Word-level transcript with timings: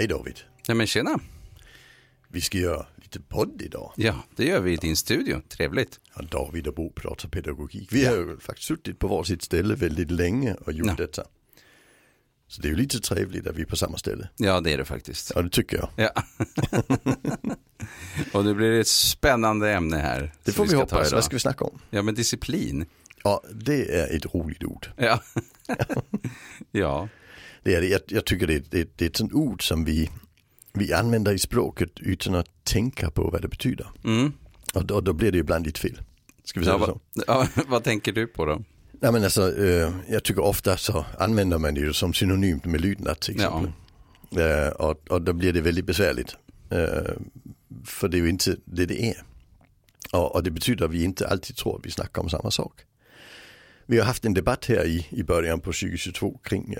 Hej 0.00 0.08
David. 0.08 0.40
Nej 0.68 0.76
men 0.76 0.86
tjena. 0.86 1.18
Vi 2.28 2.40
ska 2.40 2.58
göra 2.58 2.86
lite 2.96 3.20
podd 3.20 3.62
idag. 3.62 3.92
Ja, 3.96 4.14
det 4.36 4.44
gör 4.44 4.60
vi 4.60 4.72
i 4.72 4.76
din 4.76 4.96
studio. 4.96 5.42
Trevligt. 5.48 6.00
Ja, 6.16 6.22
David 6.22 6.66
och 6.66 6.74
Bo 6.74 6.92
pratar 6.92 7.28
pedagogik. 7.28 7.88
Vi 7.92 8.04
har 8.06 8.16
ju 8.16 8.38
faktiskt 8.38 8.68
suttit 8.68 8.98
på 8.98 9.08
varsitt 9.08 9.42
ställe 9.42 9.74
väldigt 9.74 10.10
länge 10.10 10.54
och 10.54 10.72
gjort 10.72 10.86
Ja. 10.88 10.94
detta. 10.96 11.24
Så 12.48 12.62
det 12.62 12.68
är 12.68 12.70
ju 12.70 12.76
lite 12.76 13.00
trevligt 13.00 13.46
att 13.46 13.56
vi 13.56 13.62
är 13.62 13.66
på 13.66 13.76
samma 13.76 13.98
ställe. 13.98 14.28
Ja, 14.36 14.60
det 14.60 14.72
är 14.72 14.78
det 14.78 14.84
faktiskt. 14.84 15.32
Ja, 15.34 15.42
det 15.42 15.50
tycker 15.50 15.76
jag. 15.76 15.90
Ja. 15.96 16.22
Och 18.32 18.44
nu 18.44 18.54
blir 18.54 18.70
det 18.70 18.80
ett 18.80 18.86
spännande 18.88 19.72
ämne 19.72 19.96
här. 19.96 20.32
Det 20.44 20.52
får 20.52 20.64
vi 20.64 20.70
ta 20.70 20.76
hoppas. 20.76 21.12
Vad 21.12 21.24
ska 21.24 21.36
vi 21.36 21.40
snacka 21.40 21.64
om? 21.64 21.78
Ja, 21.90 22.02
men 22.02 22.14
disciplin. 22.14 22.86
Ja, 23.24 23.42
det 23.54 24.00
är 24.00 24.16
ett 24.16 24.34
roligt 24.34 24.64
ord. 24.64 24.86
Ja. 24.96 25.22
ja. 26.70 27.08
Det 27.62 27.74
är. 27.74 27.82
Jag, 27.82 28.00
jag 28.06 28.24
tycker 28.24 28.46
det 28.46 28.70
det, 28.70 28.88
det 28.96 29.04
är 29.04 29.08
ett 29.08 29.16
sånt 29.16 29.32
ord 29.32 29.68
som 29.68 29.84
vi, 29.84 30.10
vi 30.72 30.92
använder 30.92 31.32
i 31.32 31.38
språket 31.38 31.90
utan 32.00 32.34
att 32.34 32.64
tänka 32.64 33.10
på 33.10 33.30
vad 33.30 33.42
det 33.42 33.48
betyder. 33.48 33.86
Mm. 34.04 34.32
Och 34.74 34.86
då, 34.86 35.00
då 35.00 35.12
blir 35.12 35.32
det 35.32 35.36
ju 35.36 35.40
ibland 35.40 35.66
lite 35.66 35.80
fel. 35.80 36.00
Ska 36.44 36.60
vi 36.60 36.66
säga 36.66 36.78
Ja, 36.80 36.86
så? 36.86 37.00
ja, 37.26 37.48
vad 37.68 37.84
tänker 37.84 38.12
du 38.12 38.26
på 38.26 38.44
då? 38.44 38.62
Nej 38.92 39.12
men 39.12 39.24
alltså, 39.24 39.64
eh, 39.64 39.92
jag 40.08 40.24
tycker 40.24 40.42
ofta 40.42 40.76
så 40.76 41.04
använder 41.18 41.58
man 41.58 41.74
det 41.74 41.80
ju 41.80 41.92
som 41.92 42.14
synonymt 42.14 42.64
med 42.64 42.80
lydnad 42.80 43.20
till 43.20 43.34
exempel. 43.34 43.72
Eh, 44.36 44.68
och, 44.68 45.08
och 45.08 45.22
då 45.22 45.32
blir 45.32 45.52
det 45.52 45.60
väldigt 45.60 45.84
besvärligt. 45.84 46.36
Eh, 46.70 47.12
för 47.84 48.08
det 48.08 48.16
är 48.16 48.22
ju 48.22 48.28
inte 48.28 48.56
det 48.64 48.86
det 48.86 49.04
är. 49.04 49.22
Och, 50.12 50.34
och 50.34 50.42
det 50.42 50.50
betyder 50.50 50.84
att 50.84 50.90
vi 50.90 51.04
inte 51.04 51.28
alltid 51.28 51.56
tror 51.56 51.78
att 51.78 51.86
vi 51.86 51.90
snackar 51.90 52.22
om 52.22 52.30
samma 52.30 52.50
sak. 52.50 52.80
Vi 53.86 53.98
har 53.98 54.06
haft 54.06 54.24
en 54.24 54.34
debatt 54.34 54.66
här 54.66 54.84
i, 54.84 55.06
i 55.10 55.22
början 55.22 55.60
på 55.60 55.66
2022 55.72 56.38
kring 56.44 56.76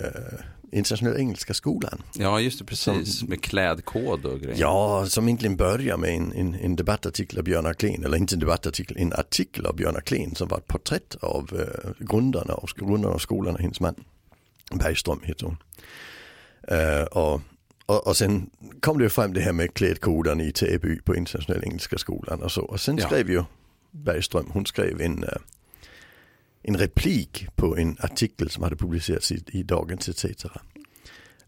internationella 0.73 1.19
engelska 1.19 1.55
skolan. 1.55 2.03
Ja, 2.15 2.41
just 2.41 2.59
det, 2.59 2.65
precis. 2.65 3.23
Med 3.23 3.43
klädkod 3.43 4.25
och 4.25 4.41
grejer. 4.41 4.57
Ja, 4.61 5.07
som 5.07 5.29
egentligen 5.29 5.57
börjar 5.57 5.97
med 5.97 6.11
en, 6.15 6.33
en, 6.33 6.55
en 6.55 6.77
debattartikel 6.77 7.39
av 7.39 7.45
Björn 7.45 7.75
Klen, 7.75 8.05
eller 8.05 8.17
inte 8.17 8.35
en 8.35 8.41
debattartikel, 8.41 8.97
en 8.97 9.13
artikel 9.13 9.67
av 9.67 9.77
Björn 9.77 10.01
Klen 10.05 10.35
som 10.35 10.48
var 10.48 10.59
ett 10.59 10.67
porträtt 10.67 11.17
av 11.21 11.61
eh, 11.61 11.91
grundarna, 12.07 12.55
av, 12.55 12.69
grundarna 12.77 13.15
av 13.15 13.19
skolan 13.19 13.55
och 13.55 13.61
hennes 13.61 13.81
man. 13.81 13.95
Bergström 14.75 15.21
heter 15.25 15.47
hon. 15.47 15.57
Eh, 16.69 17.03
och, 17.05 17.41
och, 17.87 18.07
och 18.07 18.17
sen 18.17 18.51
kom 18.81 18.98
det 18.98 19.11
fram 19.11 19.33
det 19.33 19.41
här 19.41 19.53
med 19.53 19.75
klädkoden 19.75 20.41
i 20.41 20.53
Täby 20.53 21.01
på 21.01 21.17
internationella 21.17 21.65
engelska 21.65 21.98
skolan 21.98 22.43
och 22.43 22.53
så. 22.53 22.63
Och 22.63 22.81
sen 22.81 22.97
Ja. 22.98 23.07
skrev 23.07 23.31
ju 23.31 23.45
Bergström, 23.91 24.47
hon 24.53 24.67
skrev 24.67 25.01
en, 25.01 25.25
eh, 25.25 25.29
en 26.62 26.77
replik 26.77 27.47
på 27.56 27.77
en 27.77 27.97
artikel 28.00 28.50
som 28.50 28.62
hade 28.62 28.77
publicerats 28.77 29.33
i, 29.33 29.42
i 29.47 29.62
Dagens 29.62 30.08
ETC. 30.08 30.47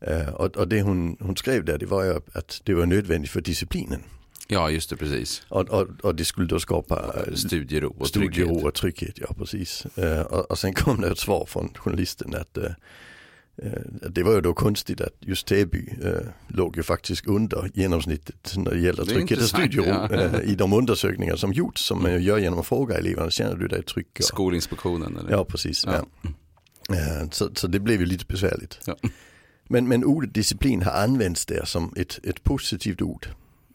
Eh, 0.01 0.29
och, 0.29 0.57
och 0.57 0.69
det 0.69 0.83
hon, 0.83 1.17
hon 1.21 1.37
skrev 1.37 1.65
där 1.65 1.79
det 1.79 1.87
var 1.87 2.05
ju 2.05 2.21
att 2.33 2.61
det 2.65 2.75
var 2.75 2.87
nödvändigt 2.87 3.31
för 3.31 3.41
disciplinen. 3.41 4.03
Ja, 4.49 4.71
just 4.71 4.91
det, 4.91 4.97
precis. 4.97 5.43
Och, 5.49 5.71
och, 5.71 5.89
och 6.03 6.15
det 6.15 6.25
skulle 6.25 6.47
då 6.47 6.61
skapa 6.61 7.25
eh, 7.27 7.35
Studiero 7.35 7.95
och 7.99 8.09
studiero 8.09 8.47
trygghet. 8.47 8.65
och 8.65 8.75
trygghet. 8.75 9.19
Ja, 9.19 9.35
precis. 9.39 9.87
Eh, 9.97 10.21
och, 10.21 10.51
och 10.51 10.59
sen 10.59 10.75
kom 10.75 11.01
det 11.01 11.09
ett 11.09 11.19
svar 11.19 11.47
från 11.47 11.75
journalisten 11.75 12.35
att 12.35 12.57
eh, 12.57 12.65
eh, 12.65 12.73
det 14.09 14.23
var 14.23 14.35
ju 14.35 14.41
då 14.41 14.55
konstigt 14.55 15.01
att 15.01 15.15
just 15.21 15.47
Täby 15.47 15.89
eh, 16.03 16.29
låg 16.49 16.77
ju 16.77 16.83
faktiskt 16.83 17.27
under 17.27 17.71
genomsnittet 17.75 18.55
när 18.57 18.71
det 18.71 18.81
gäller 18.81 19.03
och 19.03 19.21
intressant, 19.21 19.49
studiero 19.49 19.85
ja. 19.85 20.11
eh, 20.11 20.51
i 20.51 20.55
de 20.55 20.73
undersökningar 20.73 21.37
som 21.37 21.53
gjorts 21.53 21.85
som 21.85 22.03
man 22.03 22.23
gör 22.23 22.39
genom 22.39 22.59
att 22.59 22.67
fråga 22.67 22.99
eleverna, 22.99 23.31
känner 23.31 23.57
du 23.57 23.69
dig 23.69 23.83
trygg? 23.83 24.07
Skolinspektionen, 24.21 25.17
eller? 25.17 25.31
Ja, 25.31 25.45
precis. 25.45 25.85
Ja. 25.87 26.07
Ja. 26.23 26.29
Eh, 26.97 27.29
Så, 27.31 27.51
så 27.55 27.67
det 27.67 27.81
blev 27.81 28.01
ju 28.01 28.07
lite 28.07 28.25
besvärligt. 28.27 28.81
Men, 29.69 29.89
men 29.89 30.05
ordet 30.05 30.35
disciplin 30.35 30.83
har 30.83 30.93
använts 30.93 31.47
där 31.47 31.65
som 31.65 31.95
ett, 31.97 32.21
ett 32.25 32.43
positivt 32.43 33.03
ord. 33.03 33.27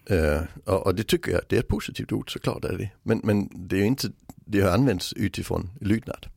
Eh, 0.09 0.41
och, 0.65 0.95
det 0.95 1.03
tycker 1.03 1.31
jag, 1.31 1.41
det 1.49 1.55
är 1.55 1.59
ett 1.59 1.67
positivt 1.67 2.11
ord, 2.11 2.33
såklart 2.33 2.65
är 2.65 2.77
det. 2.77 2.89
Men, 3.03 3.21
men 3.23 3.49
det 3.67 3.81
är 3.81 3.83
inte, 3.83 4.11
det 4.45 4.61
har 4.61 4.71
använts 4.71 5.13
utifrån 5.13 5.69
lydnad. 5.81 6.27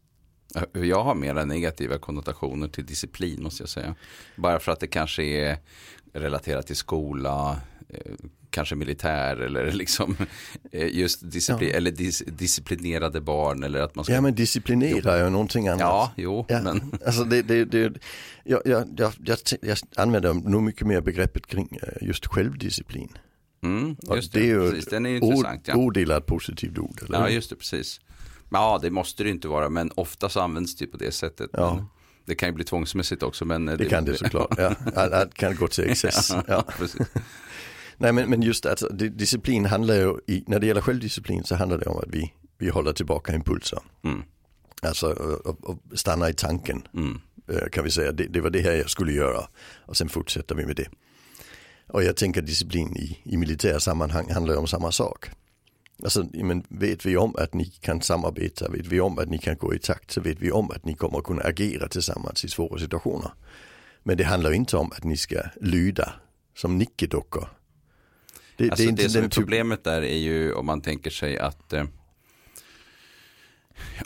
Jag 0.73 1.03
har 1.05 1.15
mera 1.15 1.45
negativa 1.45 1.99
konnotationer 1.99 2.69
till 2.69 2.87
disciplin 2.87 3.43
måste 3.43 3.63
jag 3.63 3.69
säga. 3.71 3.95
Bara 4.37 4.59
för 4.61 4.73
att 4.73 4.81
det 4.81 4.87
kanske 4.87 5.23
är 5.23 5.57
relaterat 6.13 6.67
till 6.67 6.77
skola, 6.77 7.61
eh, 7.89 8.13
kanske 8.51 8.75
militär 8.75 9.37
eller 9.37 9.73
liksom 9.73 10.17
eh, 10.73 10.97
just 10.97 11.31
disciplin, 11.31 11.71
Ja. 11.71 11.77
eller 11.77 11.91
dis, 11.91 12.23
disciplinerade 12.27 13.21
barn 13.21 13.63
eller 13.63 13.81
att 13.81 13.95
man 13.95 14.05
ska. 14.05 14.15
Ja 14.15 14.21
men 14.21 14.35
disciplinera 14.35 15.17
är 15.17 15.25
ju 15.25 15.31
någonting 15.31 15.69
annat. 15.69 15.81
ja 15.81 16.13
jo, 16.17 16.47
Ja, 16.49 16.63
men 16.63 16.93
alltså 17.07 17.25
det, 17.25 17.43
det, 17.43 17.65
det, 17.65 17.93
jag, 18.45 18.63
jag, 18.65 18.89
jag, 18.97 19.13
jag, 19.25 19.39
jag 19.63 19.79
använder 19.97 20.35
nog 20.35 20.63
mycket 20.63 20.87
mer 20.87 21.01
begreppet 21.01 21.47
kring 21.47 21.79
eh, 21.83 22.07
just 22.09 22.27
självdisciplin. 22.27 23.09
mm, 23.63 23.97
just 24.15 24.33
det 24.33 24.39
det, 24.41 24.45
är 24.45 24.49
ju 24.49 24.71
precis, 24.71 24.87
den 24.87 25.07
är 25.07 25.11
intressant. 25.17 25.69
Ja. 25.69 25.77
odelat 25.77 26.27
positivt 26.27 26.79
ord. 26.79 27.01
Eller? 27.09 27.19
ja, 27.19 27.29
just 27.29 27.51
det, 27.51 27.57
precis. 27.57 28.01
Ja, 28.51 28.79
det 28.83 28.91
måste 28.91 29.23
det 29.25 29.31
inte 29.31 29.49
vara, 29.49 29.69
men 29.69 29.91
ofta 29.95 30.29
så 30.29 30.41
används 30.41 30.77
det 30.77 30.87
på 30.87 30.97
det 30.97 31.13
sättet. 31.13 31.51
Ja. 31.53 31.87
Det 32.25 32.35
kan 32.35 32.49
ju 32.49 32.53
bli 32.55 32.65
tvångsmässigt 32.65 33.23
också. 33.23 33.45
Men 33.45 33.69
eh, 33.69 33.77
det 33.77 33.85
kan 33.85 34.05
det 34.05 34.17
såklart. 34.19 34.55
Ja, 34.59 34.75
allt 35.13 35.35
kan 35.35 35.55
gå 35.57 35.69
till 35.69 35.91
excess. 35.91 36.31
Ja. 36.49 36.65
Nej 37.97 38.13
men, 38.13 38.31
men 38.31 38.43
just 38.43 38.67
alltså, 38.67 38.89
di- 38.89 39.09
disciplin 39.09 39.65
handlar 39.67 39.95
ju, 39.95 40.15
i, 40.27 40.45
när 40.47 40.59
det 40.59 40.67
gäller 40.67 40.81
självdisciplin 40.81 41.45
så 41.45 41.55
handlar 41.55 41.79
det 41.79 41.87
om 41.87 41.99
att 41.99 42.09
vi, 42.09 42.33
vi 42.59 42.69
håller 42.69 42.93
tillbaka 42.93 43.35
impulser. 43.35 43.79
Mm. 44.05 44.23
Alltså 44.83 45.13
och, 45.13 45.65
och, 45.65 45.79
stannar 45.95 46.29
i 46.29 46.35
tanken 46.35 46.83
Mm. 46.95 47.21
eh, 47.49 47.69
kan 47.73 47.85
vi 47.85 47.91
säga. 47.91 48.13
Det, 48.13 48.25
det 48.27 48.41
var 48.41 48.51
det 48.51 48.61
här 48.61 48.73
jag 48.73 48.91
skulle 48.91 49.13
göra 49.13 49.47
och 49.87 49.97
sen 49.97 50.09
fortsätter 50.09 50.55
vi 50.55 50.67
med 50.67 50.77
det. 50.77 50.87
Och 51.87 52.05
jag 52.05 52.17
tänker 52.17 52.43
disciplin 52.43 52.97
i, 52.97 53.19
i 53.25 53.37
militära 53.37 53.81
sammanhang 53.81 54.31
handlar 54.33 54.55
ju 54.55 54.59
om 54.61 54.67
samma 54.67 54.93
sak. 54.93 55.31
Alltså, 56.05 56.27
men 56.33 56.65
vet 56.69 57.07
vi 57.07 57.17
om 57.17 57.35
att 57.39 57.55
ni 57.55 57.65
kan 57.65 58.03
samarbeta, 58.03 58.69
vet 58.69 58.87
vi 58.87 59.01
om 59.01 59.19
att 59.19 59.29
ni 59.29 59.39
kan 59.39 59.57
gå 59.57 59.75
i 59.75 59.79
takt, 59.79 60.11
så 60.11 60.21
vet 60.21 60.41
vi 60.41 60.51
om 60.53 60.71
att 60.71 60.85
ni 60.85 60.95
kommer 60.95 61.19
att 61.19 61.25
kunna 61.25 61.43
agera 61.43 61.89
tillsammans 61.89 62.45
i 62.45 62.49
svåra 62.49 62.79
situationer. 62.79 63.31
Men 64.03 64.17
det 64.17 64.25
handlar 64.25 64.53
inte 64.53 64.77
om 64.77 64.93
att 64.93 65.05
ni 65.05 65.17
ska 65.17 65.41
lyda 65.61 66.13
som 66.57 66.79
nickedockor. 66.79 67.49
Det, 68.57 68.71
Alltså 68.71 68.91
det, 68.91 69.09
som 69.09 69.21
är 69.25 69.29
typ- 69.29 69.35
problemet 69.35 69.85
där 69.85 70.03
är 70.03 70.17
ju 70.19 70.53
om 70.53 70.67
man 70.67 70.81
tänker 70.81 71.11
sig 71.11 71.39
att 71.39 71.73
eh, 71.73 71.85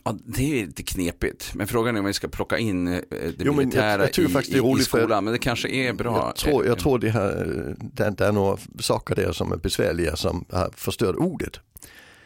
Ja, 0.04 0.16
det 0.26 0.60
är 0.60 0.66
lite 0.66 0.82
knepigt. 0.82 1.54
Men 1.54 1.66
frågan 1.66 1.96
är 1.96 2.00
om 2.00 2.06
vi 2.06 2.12
ska 2.12 2.28
plocka 2.28 2.58
in 2.58 2.88
eh, 2.88 2.94
det 3.10 3.34
Jo, 3.38 3.44
jag- 3.44 3.56
militära 3.56 4.02
jag 4.02 4.12
tror 4.12 4.26
i, 4.28 4.32
faktiskt 4.32 4.52
det 4.52 4.58
är 4.58 4.76
i, 4.78 4.80
i 4.80 4.84
skolan. 4.84 5.24
Men 5.24 5.32
det 5.32 5.38
kanske 5.38 5.68
är 5.68 5.92
bra. 5.92 6.16
Jag 6.26 6.36
tror, 6.36 6.62
Eh, 6.62 6.68
jag 6.68 6.78
tror 6.78 6.98
det, 6.98 7.10
här, 7.10 7.74
det, 7.80 8.10
det 8.10 8.24
är 8.24 8.32
några 8.32 8.58
saker 8.80 9.14
där 9.14 9.32
som 9.32 9.52
är 9.52 9.56
besvärliga 9.56 10.16
som 10.16 10.44
har 10.50 10.70
förstört 10.76 11.16
ordet. 11.16 11.60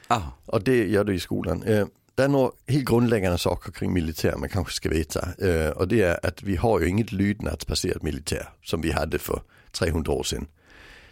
Ah, 0.08 0.22
Och 0.46 0.62
det 0.62 0.86
gör 0.86 1.04
det 1.04 1.14
i 1.14 1.20
skolan. 1.20 1.62
Eh, 1.62 1.86
Det 2.14 2.24
är 2.24 2.28
några 2.28 2.50
helt 2.68 2.84
grundläggande 2.84 3.38
saker 3.38 3.72
kring 3.72 3.92
militär 3.92 4.36
man 4.36 4.48
kanske 4.48 4.72
ska 4.74 4.88
veta. 4.88 5.28
Eh, 5.38 5.70
Och 5.70 5.88
det 5.88 6.02
är 6.02 6.26
att 6.26 6.42
vi 6.42 6.56
har 6.56 6.80
ju 6.80 6.88
inget 6.88 7.12
lydnadsbaserat 7.12 8.02
militär 8.02 8.48
som 8.64 8.80
vi 8.80 8.92
hade 8.92 9.18
för 9.18 9.42
300 9.72 10.12
år 10.12 10.22
sedan. 10.22 10.46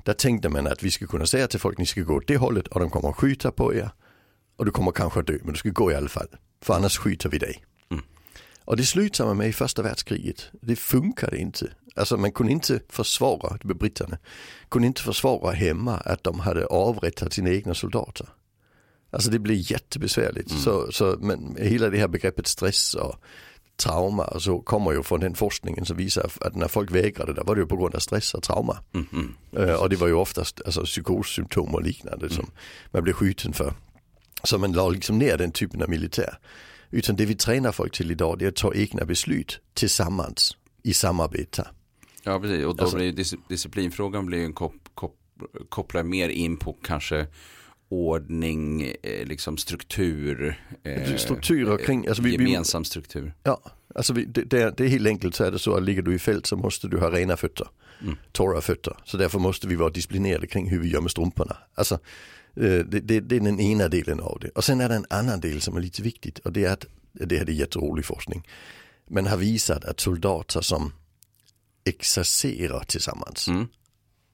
Där 0.02 0.12
tänkte 0.12 0.48
man 0.48 0.66
att 0.66 0.82
vi 0.82 0.90
skulle 0.90 1.08
kunna 1.08 1.26
säga 1.26 1.46
till 1.48 1.60
folk 1.60 1.78
ni 1.78 1.86
ska 1.86 2.00
gå 2.00 2.14
åt 2.14 2.26
det 2.26 2.36
hållet 2.36 2.66
och 2.66 2.80
de 2.80 2.90
kommer 2.90 3.08
att 3.08 3.16
skjuta 3.16 3.50
på 3.50 3.74
er. 3.74 3.90
Och 4.56 4.64
du 4.64 4.70
kommer 4.70 4.92
kanske 4.92 5.20
att 5.20 5.26
dö 5.26 5.38
men 5.42 5.52
du 5.52 5.58
ska 5.58 5.68
gå 5.68 5.92
i 5.92 5.94
alla 5.94 6.08
fall. 6.08 6.28
För 6.62 6.74
annars 6.74 6.98
skjuter 6.98 7.28
vi 7.28 7.38
dig. 7.38 7.64
Mm. 7.90 8.04
Och 8.64 8.76
det 8.76 8.84
slutade 8.84 9.28
man 9.28 9.36
med 9.36 9.48
i 9.48 9.52
första 9.52 9.82
världskriget. 9.82 10.48
Det 10.62 10.76
funkade 10.76 11.38
inte. 11.38 11.70
Alltså 11.96 12.16
man 12.16 12.32
kunde 12.32 12.52
inte 12.52 12.80
försvara, 12.88 13.58
britterna, 13.62 14.18
kunde 14.68 14.86
inte 14.86 15.02
försvara 15.02 15.52
hemma 15.52 15.96
att 15.96 16.24
de 16.24 16.40
hade 16.40 16.66
avrättat 16.66 17.32
sina 17.32 17.50
egna 17.50 17.74
soldater. 17.74 18.26
Alltså 19.10 19.30
det 19.30 19.38
blir 19.38 19.72
jättebesvärligt. 19.72 20.50
Så, 20.50 20.92
så, 20.92 21.16
men 21.20 21.56
hela 21.60 21.88
det 21.90 21.98
här 21.98 22.08
begreppet 22.08 22.46
stress 22.46 22.94
och 22.94 23.14
trauma 23.76 24.24
och 24.24 24.42
så 24.42 24.60
kommer 24.60 24.92
ju 24.92 25.02
från 25.02 25.20
den 25.20 25.34
forskningen 25.34 25.84
som 25.84 25.96
visar 25.96 26.30
att 26.40 26.54
när 26.56 26.68
folk 26.68 26.90
vägrade 26.90 27.32
där 27.34 27.44
var 27.44 27.54
det 27.54 27.60
ju 27.60 27.66
på 27.66 27.76
grund 27.76 27.94
av 27.94 27.98
stress 27.98 28.34
och 28.34 28.42
trauma. 28.42 28.78
mm, 28.94 29.06
mm. 29.12 29.68
Eh, 29.68 29.74
och 29.74 29.90
det 29.90 29.96
var 29.96 30.06
ju 30.06 30.14
oftast 30.14 30.60
alltså, 30.66 30.84
psykossymptom 30.84 31.74
och 31.74 31.82
liknande 31.82 32.30
som 32.30 32.50
man 32.90 33.02
blev 33.02 33.12
skjuten 33.12 33.52
för. 33.52 33.74
Så 34.44 34.58
man 34.58 34.72
la 34.72 34.88
liksom 34.88 35.18
ner 35.18 35.36
den 35.38 35.52
typen 35.52 35.82
av 35.82 35.88
militär. 35.90 36.38
Utan 36.90 37.16
det 37.16 37.24
vi 37.26 37.34
tränar 37.34 37.72
folk 37.72 37.92
till 37.96 38.10
idag 38.10 38.38
det 38.38 38.44
är 38.44 38.48
att 38.48 38.56
ta 38.56 38.74
egna 38.74 39.04
beslut 39.04 39.60
tillsammans 39.74 40.56
i 40.82 40.94
samarbete. 40.94 41.68
Ja, 42.22 42.40
precis. 42.40 42.64
Och 42.64 42.76
då 42.76 42.82
Alltså- 42.84 42.96
blir 42.96 43.12
dis 43.12 43.34
disciplinfrågan 43.48 44.26
blir 44.26 44.44
en 44.44 44.52
kop, 44.52 44.74
kop, 44.94 45.16
kopplar 45.68 46.02
mer 46.02 46.28
in 46.28 46.56
på 46.56 46.72
kanske 46.72 47.26
ordning, 47.88 48.82
eh, 49.02 49.26
liksom 49.26 49.56
struktur. 49.56 50.60
Eh, 50.82 51.16
Strukturer 51.16 51.78
kring, 51.78 52.06
alltså 52.08 52.22
vi, 52.22 52.32
gemensam 52.32 52.84
struktur. 52.84 53.34
ja, 53.42 53.60
alltså 53.94 54.12
vi, 54.12 54.24
det, 54.24 54.42
det, 54.44 54.62
är, 54.62 54.74
det 54.76 54.84
är 54.84 54.88
helt 54.88 55.06
enkelt 55.06 55.34
så 55.34 55.44
är 55.44 55.50
det 55.50 55.58
så 55.58 55.74
att 55.76 55.82
ligger 55.82 56.02
du 56.02 56.14
i 56.14 56.18
fält 56.18 56.46
så 56.46 56.56
måste 56.56 56.88
du 56.88 56.98
ha 56.98 57.10
rena 57.10 57.36
fötter. 57.36 57.68
Mm. 58.02 58.16
Torra 58.32 58.60
fötter. 58.60 58.96
Så 59.04 59.16
därför 59.16 59.38
måste 59.38 59.66
vi 59.68 59.74
vara 59.76 59.90
disciplinerade 59.90 60.46
kring 60.46 60.70
hur 60.70 60.80
vi 60.80 60.88
gör 60.88 61.00
med 61.00 61.10
strumporna. 61.10 61.56
Alltså, 61.74 61.94
eh, 62.56 62.62
det, 62.62 63.00
det, 63.00 63.20
det 63.20 63.36
är 63.36 63.40
den 63.40 63.60
ena 63.60 63.88
delen 63.88 64.20
av 64.20 64.38
det. 64.40 64.48
Och 64.48 64.64
sen 64.64 64.80
är 64.80 64.88
det 64.88 64.94
en 64.94 65.06
annan 65.10 65.40
del 65.40 65.60
som 65.60 65.76
är 65.76 65.80
lite 65.80 66.02
viktigt 66.02 66.38
och 66.38 66.52
det 66.52 66.64
är 66.64 66.72
att, 66.72 66.86
det 67.12 67.36
här 67.38 67.48
är 67.48 67.52
jätterolig 67.52 68.04
forskning. 68.04 68.48
Man 69.10 69.26
har 69.26 69.36
visat 69.36 69.84
att 69.84 70.00
soldater 70.00 70.60
som 70.60 70.92
exercerar 71.84 72.84
tillsammans, 72.84 73.48
Mm. 73.48 73.66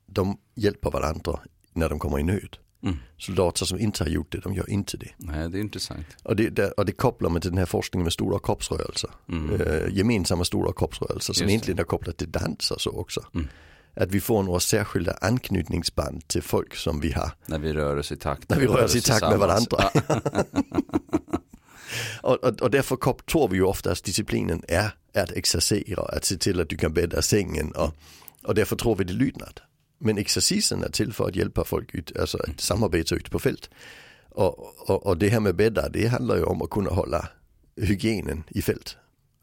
de 0.07 0.39
hjälper 0.55 0.91
varandra 0.91 1.41
när 1.73 1.89
de 1.89 1.99
kommer 1.99 2.19
i 2.19 2.23
nöd. 2.23 2.57
Mm. 2.83 2.97
Soldater 3.19 3.67
som 3.67 3.79
inte 3.79 4.05
har 4.05 4.09
gjort 4.11 4.33
det, 4.33 4.39
de 4.39 4.55
gör 4.55 4.71
inte 4.71 4.97
det. 4.97 5.09
Nej, 5.17 5.51
det 5.51 5.59
är 5.59 5.61
intressant. 5.61 6.07
Och 6.23 6.37
det, 6.37 6.49
det, 6.49 6.71
och 6.71 6.85
det 6.85 6.93
kopplar 6.93 7.31
man 7.31 7.41
till 7.41 7.51
den 7.51 7.59
här 7.59 7.67
forskningen 7.67 8.05
med 8.05 8.13
stora 8.13 8.39
kroppsrörelser. 8.39 9.11
Mm. 9.29 9.61
Eh, 9.61 9.97
gemensamma 9.97 10.45
stora 10.45 10.73
kroppsrörelser 10.73 11.33
som 11.33 11.43
Just 11.43 11.51
egentligen 11.51 11.79
är 11.79 11.85
kopplat 11.85 12.17
till 12.17 12.31
dans 12.31 12.71
och 12.71 12.81
så 12.81 12.91
också. 12.91 13.27
Mm. 13.35 13.49
Att 13.95 14.11
vi 14.11 14.21
får 14.21 14.43
några 14.43 14.61
särskilda 14.61 15.13
anknytningsband 15.21 16.29
till 16.29 16.43
folk 16.43 16.75
som 16.75 17.01
vi 17.01 17.13
har. 17.13 17.31
När 17.47 17.59
vi 17.59 17.73
rör 17.73 17.97
oss 17.97 18.13
i 18.13 18.17
takt. 18.17 18.51
När 18.51 18.61
vi 18.61 18.67
rör 18.67 18.85
oss 18.85 18.97
i 18.97 19.01
takt 19.01 19.23
med 19.23 19.39
varandra. 19.39 19.91
Och, 22.23 22.45
och, 22.45 22.63
och 22.63 22.71
därför 22.71 22.97
tror 23.31 23.49
vi 23.49 23.57
ju 23.57 23.63
ofta 23.63 23.93
att 23.93 24.05
disciplinen 24.05 24.63
är 24.69 24.91
att 25.15 25.31
exercera, 25.31 26.03
att 26.03 26.25
se 26.25 26.37
till 26.37 26.61
att 26.61 26.69
du 26.69 26.77
kan 26.77 26.93
bädda 26.93 27.23
sängen 27.23 27.73
och, 27.73 27.95
och 28.43 28.55
därför 28.55 28.77
tror 28.77 28.97
vi 28.97 29.05
det 29.05 29.13
lydnad. 29.13 29.61
Men 30.05 30.19
exercisen 30.19 30.85
är 30.85 30.89
till 30.89 31.13
för 31.13 31.29
att 31.29 31.37
hjälpa 31.37 31.65
folk 31.65 31.95
ut, 31.95 32.17
alltså 32.17 32.39
att 32.39 32.61
samarbeta 32.61 33.15
ute 33.15 33.31
på 33.31 33.39
fält. 33.39 33.71
Och, 34.31 34.59
och, 34.91 35.07
och 35.07 35.19
det 35.19 35.29
här 35.29 35.41
med 35.41 35.57
bädda, 35.57 35.89
det 35.89 36.07
handlar 36.07 36.37
ju 36.37 36.43
om 36.45 36.63
att 36.63 36.71
kunna 36.71 36.91
hålla 36.91 37.29
hygienen 37.77 38.45
i 38.49 38.63
fält. 38.63 38.97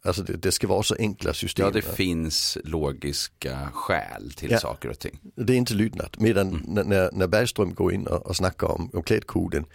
Alltså 0.03 0.23
det, 0.23 0.33
det 0.33 0.51
ska 0.51 0.67
vara 0.67 0.83
så 0.83 0.95
enkla 0.99 1.33
system. 1.33 1.65
Ja, 1.65 1.71
det 1.71 1.81
finns 1.81 2.57
logiska 2.63 3.69
skäl 3.73 4.31
till 4.31 4.51
Ja. 4.51 4.59
saker 4.59 4.89
och 4.89 4.99
ting. 4.99 5.19
Det 5.35 5.53
är 5.53 5.57
inte 5.57 5.73
lydnad. 5.73 6.15
Medan 6.19 6.47
Mm. 6.47 6.87
när, 6.89 7.09
när 7.11 7.27
Bergström 7.27 7.73
går 7.73 7.93
in 7.93 8.07
och, 8.07 8.25
och 8.25 8.35
snackar 8.35 8.67
om, 8.67 8.89
om 8.93 9.03
klädkoden. 9.03 9.65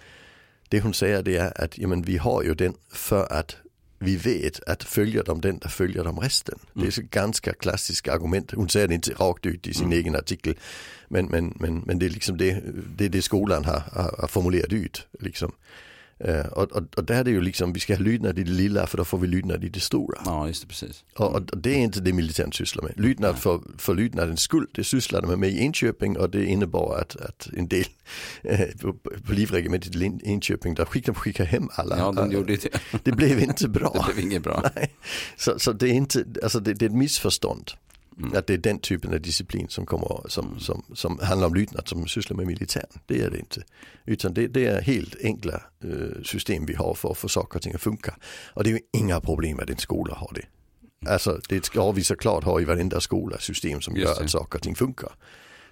Det 0.69 0.81
hon 0.81 0.95
säger 0.95 1.23
det 1.23 1.37
är 1.37 1.61
att 1.65 1.79
jamen, 1.79 2.03
vi 2.03 2.17
har 2.17 2.43
ju 2.43 2.55
den 2.55 2.75
för 2.91 3.33
att 3.33 3.57
vi 4.05 4.17
vet 4.17 4.61
att 4.69 4.83
följer 4.83 5.25
de 5.25 5.41
den, 5.41 5.59
där 5.59 5.69
följer 5.69 6.05
de 6.05 6.19
resten. 6.19 6.59
Det 6.73 6.87
är 6.87 6.91
så 6.91 7.03
ganska 7.11 7.53
klassiska 7.53 8.13
argument. 8.13 8.53
Hon 8.53 8.69
säger 8.69 8.89
det 8.89 8.95
inte 8.95 9.13
rakt 9.13 9.47
ut 9.47 9.67
i 9.67 9.75
sin 9.75 9.93
egen 9.93 10.17
artikel. 10.17 10.55
Men, 11.09 11.27
men, 11.27 11.55
men, 11.61 11.79
men 11.79 11.99
det 11.99 12.07
är 12.07 12.11
liksom 12.11 12.37
det, 12.37 12.63
det, 12.97 13.09
det 13.09 13.23
skolan 13.23 13.65
har, 13.65 13.83
har, 13.93 14.17
har 14.19 14.29
formulerat 14.29 14.73
ut. 14.73 15.07
Liksom. 15.21 15.53
Eh, 16.25 16.47
och, 16.47 16.73
och, 16.73 16.83
och 16.97 17.05
där 17.05 17.15
är 17.21 17.25
det 17.25 17.31
ju 17.31 17.41
liksom, 17.41 17.73
vi 17.73 17.81
ska 17.81 17.95
ha 17.95 18.03
lydnad 18.03 18.39
i 18.39 18.45
det 18.45 18.51
lilla 18.51 18.87
för 18.87 18.99
då 18.99 19.05
får 19.05 19.19
vi 19.19 19.27
lydnad 19.27 19.65
i 19.65 19.69
det 19.69 19.81
stora. 19.81 20.19
Ja, 20.25 20.47
just 20.47 20.63
det, 20.63 20.69
precis. 20.69 21.05
Och, 21.17 21.35
och 21.35 21.59
det 21.59 21.71
är 21.71 21.79
inte 21.79 22.01
det 22.01 22.13
militären 22.13 22.53
sysslar 22.53 22.83
med. 22.83 22.93
Lydnad 22.97 23.39
för, 23.39 23.61
för 23.79 23.95
lydnadens 23.95 24.41
skull, 24.41 24.67
det 24.75 24.85
sysslade 24.85 25.27
man 25.27 25.41
med 25.41 25.51
i 25.51 25.59
Enköping 25.59 26.19
och 26.19 26.31
det 26.31 26.45
innebar 26.45 26.99
att, 27.01 27.17
att 27.17 27.49
en 27.57 27.69
del 27.69 27.85
eh, 28.43 28.61
på, 28.81 28.93
på 29.27 29.33
livregementet 29.33 29.97
i 29.97 30.21
Enköping, 30.25 30.75
där 30.75 30.85
skickade 30.85 31.15
de 31.15 31.21
skicka 31.21 31.45
hem 31.45 31.69
alla. 31.75 31.99
Ja, 31.99 32.13
de 32.13 32.33
gjorde 32.33 32.57
det. 32.57 32.69
det 33.03 33.13
blev 33.13 33.41
inte 33.41 33.69
bra. 33.69 34.05
Det 34.07 34.15
blev 34.15 34.27
inget 34.27 34.43
bra. 34.43 34.71
Nej. 34.77 34.95
Så, 35.37 35.59
så 35.59 35.73
det 35.73 35.89
är 35.89 35.93
inte, 35.93 36.25
alltså 36.43 36.61
det, 36.61 36.75
det 36.75 36.85
är 36.85 36.89
ett 36.89 36.97
missförstånd. 36.97 37.71
Mm. 38.19 38.37
Att 38.37 38.47
det 38.47 38.55
är 38.55 38.59
den 38.59 38.79
typen 38.79 39.15
av 39.15 39.21
disciplin 39.21 39.69
som, 39.69 39.87
kommer, 39.87 40.29
som, 40.29 40.61
som, 40.61 40.85
som 40.95 41.19
handlar 41.19 41.49
om 41.49 41.55
lydnad 41.55 41.89
som 41.89 42.07
sysslar 42.07 42.37
med 42.37 42.47
militären. 42.47 43.01
Det 43.07 43.23
är 43.23 43.31
det 43.31 43.39
inte. 43.39 43.63
Utan 44.05 44.35
det, 44.35 44.47
det 44.47 44.67
är 44.67 44.83
helt 44.83 45.17
enkla 45.23 45.63
eh, 45.85 46.23
system 46.23 46.67
vi 46.67 46.75
har 46.75 46.95
för 46.95 47.11
att 47.11 47.19
få 47.19 47.29
saker 47.29 47.57
och 47.57 47.63
ting 47.63 47.75
att 47.75 47.83
funka. 47.83 48.17
Och 48.55 48.65
det 48.65 48.71
är 48.71 48.73
ju 48.73 48.81
inga 48.93 49.21
problem 49.21 49.61
att 49.61 49.71
en 49.71 49.77
skola 49.77 50.15
har 50.15 50.33
det. 50.35 50.47
Alltså 51.11 51.41
det 51.49 51.65
ska 51.65 51.93
vi 51.93 52.05
såklart 52.05 52.45
ha 52.45 52.61
i 52.61 52.65
varenda 52.65 53.01
skola 53.01 53.39
system 53.39 53.81
som 53.81 53.97
Just 53.97 54.09
gör 54.09 54.19
det. 54.19 54.25
att 54.25 54.31
saker 54.31 54.59
och 54.59 54.63
ting 54.63 54.75
funkar. 54.75 55.13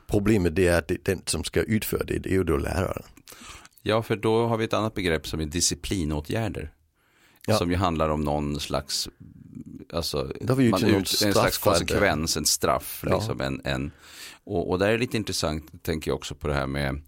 Problemet 0.07 0.57
det 0.57 0.67
är 0.67 0.79
att 0.79 0.89
det, 0.89 1.05
den 1.05 1.23
som 1.27 1.45
ska 1.45 1.63
utföra 1.63 2.05
det, 2.05 2.19
det 2.19 2.29
är 2.29 2.35
ju 2.35 2.45
då 2.45 2.57
läraren. 2.57 3.03
Ja, 3.83 4.03
för 4.03 4.17
då 4.17 4.47
har 4.47 4.57
vi 4.57 4.65
ett 4.65 4.73
annat 4.73 4.95
begrepp 4.95 5.27
som 5.27 5.41
är 5.41 5.45
disciplinåtgärder. 5.45 6.73
Ja. 7.47 7.57
Som 7.57 7.71
ju 7.71 7.77
handlar 7.77 8.09
om 8.09 8.21
någon 8.21 8.61
slags, 8.61 9.09
alltså, 9.93 10.33
Då 10.41 10.55
har 10.55 10.71
man 10.71 10.85
ut, 10.85 11.23
en 11.25 11.33
slags 11.33 11.59
konsekvens, 11.59 12.37
en 12.37 12.45
straff. 12.45 13.05
Ja. 13.07 13.17
Liksom, 13.17 13.41
en, 13.41 13.61
en, 13.65 13.91
och, 14.45 14.71
och 14.71 14.79
där 14.79 14.87
är 14.89 14.93
det 14.93 14.99
lite 14.99 15.17
intressant, 15.17 15.83
tänker 15.83 16.11
jag 16.11 16.17
också 16.17 16.35
på 16.35 16.49
det 16.49 16.55
här 16.55 16.67
med 16.67 17.03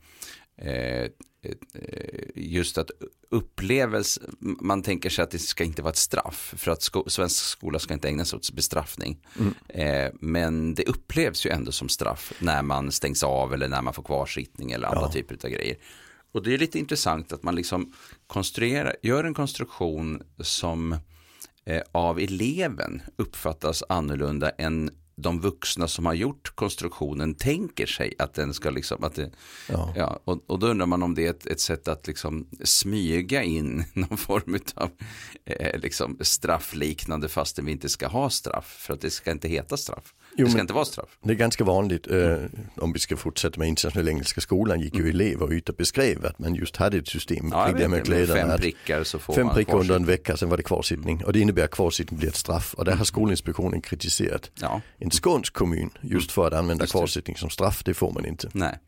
eh, 0.58 1.02
eh, 1.02 1.08
just 2.34 2.78
att 2.78 2.90
upplevelse, 3.30 4.20
man 4.40 4.82
tänker 4.82 5.10
sig 5.10 5.22
att 5.22 5.30
det 5.30 5.38
ska 5.38 5.64
inte 5.64 5.82
vara 5.82 5.90
ett 5.90 5.96
straff 5.96 6.54
för 6.56 6.70
att 6.70 6.82
sko 6.82 7.04
svensk 7.06 7.44
skola 7.44 7.78
ska 7.78 7.94
inte 7.94 8.08
ägna 8.08 8.24
sig 8.24 8.36
åt 8.36 8.52
bestraffning. 8.52 9.18
Eh, 9.68 10.12
men 10.20 10.74
det 10.74 10.84
upplevs 10.84 11.46
ju 11.46 11.50
ändå 11.50 11.72
som 11.72 11.88
straff 11.88 12.32
när 12.38 12.62
man 12.62 12.92
stängs 12.92 13.22
av 13.22 13.54
eller 13.54 13.68
när 13.68 13.82
man 13.82 13.94
får 13.94 14.02
kvarsittning 14.02 14.72
eller 14.72 14.88
andra 14.88 15.00
Ja. 15.00 15.12
typer 15.12 15.38
av 15.44 15.50
grejer. 15.50 15.76
Och 16.32 16.42
det 16.42 16.54
är 16.54 16.58
lite 16.58 16.78
intressant 16.78 17.32
att 17.32 17.42
man 17.42 17.54
liksom 17.54 17.92
konstruerar, 18.26 18.96
gör 19.02 19.24
en 19.24 19.34
konstruktion 19.34 20.22
som 20.40 20.96
av 21.92 22.18
eleven 22.18 23.02
uppfattas 23.16 23.82
annorlunda 23.88 24.50
än 24.50 24.90
de 25.16 25.40
vuxna 25.40 25.88
som 25.88 26.06
har 26.06 26.14
gjort 26.14 26.52
konstruktionen 26.54 27.34
tänker 27.34 27.86
sig 27.86 28.14
att 28.18 28.34
den 28.34 28.54
ska 28.54 28.70
liksom, 28.70 29.04
att 29.04 29.14
det, 29.14 29.30
Ja. 29.68 29.92
ja, 29.96 30.20
och, 30.24 30.44
och 30.46 30.58
då 30.58 30.66
undrar 30.66 30.86
man 30.86 31.02
om 31.02 31.14
det 31.14 31.26
är 31.26 31.30
ett, 31.30 31.46
ett 31.46 31.60
sätt 31.60 31.88
att 31.88 32.06
liksom 32.06 32.46
smyga 32.64 33.42
in 33.42 33.84
någon 33.92 34.18
form 34.18 34.58
av 34.74 34.90
eh, 35.44 35.80
liksom 35.80 36.18
straffliknande 36.20 37.28
fastän 37.28 37.64
vi 37.64 37.72
inte 37.72 37.88
ska 37.88 38.06
ha 38.06 38.30
straff, 38.30 38.76
för 38.80 38.94
att 38.94 39.00
det 39.00 39.10
ska 39.10 39.30
inte 39.30 39.48
heta 39.48 39.76
straff. 39.76 40.14
Jo, 40.36 40.44
det 40.44 40.50
ska 40.50 40.60
inte 40.60 40.72
vara 40.72 40.84
straff. 40.84 41.18
Det 41.22 41.30
är 41.32 41.36
ganska 41.36 41.64
vanligt, 41.64 42.06
eh, 42.10 42.36
om 42.76 42.92
vi 42.92 42.98
ska 42.98 43.16
fortsätta 43.16 43.58
med 43.58 43.68
internationella 43.68 44.10
engelska 44.10 44.40
skolan, 44.40 44.80
gick 44.80 44.94
ju 44.94 45.08
elever 45.08 45.52
ut 45.52 45.68
och 45.68 45.74
beskrev 45.74 46.26
att 46.26 46.38
man 46.38 46.54
just 46.54 46.76
hade 46.76 46.96
ett 46.96 47.08
system 47.08 47.38
Mm. 47.38 47.52
Ja, 47.58 47.64
kring 47.66 47.76
det 47.76 47.88
med 47.88 47.98
det, 47.98 48.04
kläderna. 48.04 48.50
fem 48.50 48.58
prickar 48.60 49.04
så 49.04 49.18
får 49.18 49.34
Fem 49.34 49.46
man 49.46 49.54
prickar 49.54 49.76
under 49.80 49.96
en 49.96 50.06
vecka, 50.06 50.36
sen 50.36 50.48
var 50.48 50.56
det 50.56 50.62
kvarsittning. 50.62 51.24
Och 51.24 51.32
det 51.32 51.40
innebär 51.40 51.64
att 51.64 51.70
kvarsittning 51.70 52.18
blir 52.18 52.28
ett 52.28 52.36
straff. 52.36 52.74
Och 52.74 52.84
där 52.84 52.96
har 52.96 53.04
Skolinspektionen 53.04 53.80
kritiserat 53.80 54.50
Ja, 54.60 54.80
en 54.98 55.10
skånsk 55.10 55.52
kommun 55.52 55.90
just 56.00 56.32
för 56.32 56.46
att 56.46 56.52
använda 56.52 56.84
Just 56.84 56.92
det. 56.92 56.98
kvarsittning 56.98 57.36
som 57.36 57.50
straff. 57.50 57.82
Det 57.84 57.94
får 57.94 58.12
man 58.12 58.26
inte. 58.26 58.48
nej. 58.52 58.78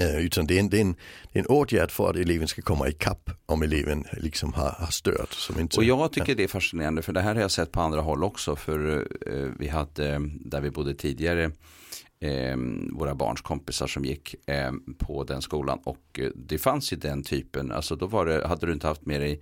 Utan 0.00 0.46
det 0.46 0.56
är, 0.56 0.60
en, 0.60 0.68
det, 0.68 0.76
är 0.76 0.80
en, 0.80 0.96
det 1.32 1.38
är 1.38 1.40
en 1.40 1.46
åtgärd 1.46 1.90
för 1.90 2.10
att 2.10 2.16
eleven 2.16 2.48
ska 2.48 2.62
komma 2.62 2.88
ikapp 2.88 3.30
om 3.46 3.62
eleven 3.62 4.04
liksom 4.12 4.52
har, 4.52 4.70
har 4.78 4.90
stört. 4.90 5.32
Som 5.32 5.60
inte, 5.60 5.76
Och 5.76 5.84
jag 5.84 6.12
tycker 6.12 6.34
det 6.34 6.44
är 6.44 6.48
fascinerande 6.48 7.02
för 7.02 7.12
det 7.12 7.20
här 7.20 7.34
har 7.34 7.42
jag 7.42 7.50
sett 7.50 7.72
på 7.72 7.80
andra 7.80 8.00
håll 8.00 8.24
också. 8.24 8.56
För 8.56 9.06
eh, 9.26 9.50
vi 9.58 9.68
hade, 9.68 10.14
eh, 10.14 10.20
där 10.20 10.60
vi 10.60 10.70
bodde 10.70 10.94
tidigare, 10.94 11.44
eh, 12.20 12.56
våra 12.92 13.14
barns 13.14 13.40
kompisar 13.40 13.86
som 13.86 14.04
gick 14.04 14.48
eh, 14.48 14.72
på 14.98 15.24
den 15.24 15.42
skolan. 15.42 15.78
Och 15.84 16.20
eh, 16.20 16.30
det 16.34 16.58
fanns 16.58 16.92
ju 16.92 16.96
den 16.96 17.22
typen, 17.22 17.72
alltså 17.72 17.96
då 17.96 18.06
var 18.06 18.26
det, 18.26 18.46
hade 18.46 18.66
du 18.66 18.72
inte 18.72 18.86
haft 18.86 19.06
med 19.06 19.20
dig 19.20 19.40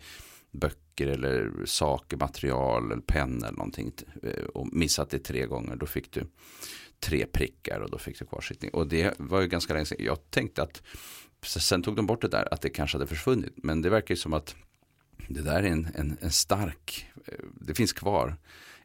böcker 0.52 1.06
eller 1.06 1.50
saker, 1.64 2.16
material 2.16 2.92
eller 2.92 3.02
penna 3.02 3.46
eller 3.46 3.58
någonting 3.58 3.92
eh, 4.22 4.44
och 4.44 4.68
missat 4.72 5.10
det 5.10 5.18
tre 5.18 5.46
gånger, 5.46 5.76
då 5.76 5.86
fick 5.86 6.12
du 6.12 6.26
tre 7.04 7.26
prickar 7.26 7.80
och 7.80 7.90
då 7.90 7.98
fick 7.98 8.18
du 8.18 8.24
kvarsittning. 8.24 8.70
Och 8.70 8.86
det 8.88 9.14
var 9.18 9.40
ju 9.40 9.48
ganska 9.48 9.72
länge 9.72 9.86
sedan. 9.86 9.98
Jag 10.00 10.30
tänkte 10.30 10.62
att 10.62 10.82
sen 11.46 11.82
tog 11.82 11.96
de 11.96 12.06
bort 12.06 12.22
det 12.22 12.28
där, 12.28 12.54
att 12.54 12.60
det 12.60 12.70
kanske 12.70 12.98
hade 12.98 13.06
försvunnit. 13.06 13.52
Men 13.56 13.82
det 13.82 13.90
verkar 13.90 14.14
ju 14.14 14.16
som 14.16 14.32
att 14.32 14.54
det 15.28 15.42
där 15.42 15.62
är 15.62 15.62
en, 15.62 15.88
en, 15.94 16.16
en 16.20 16.30
stark, 16.30 17.06
eh, 17.26 17.32
det 17.60 17.74
finns 17.74 17.92
kvar 17.92 18.36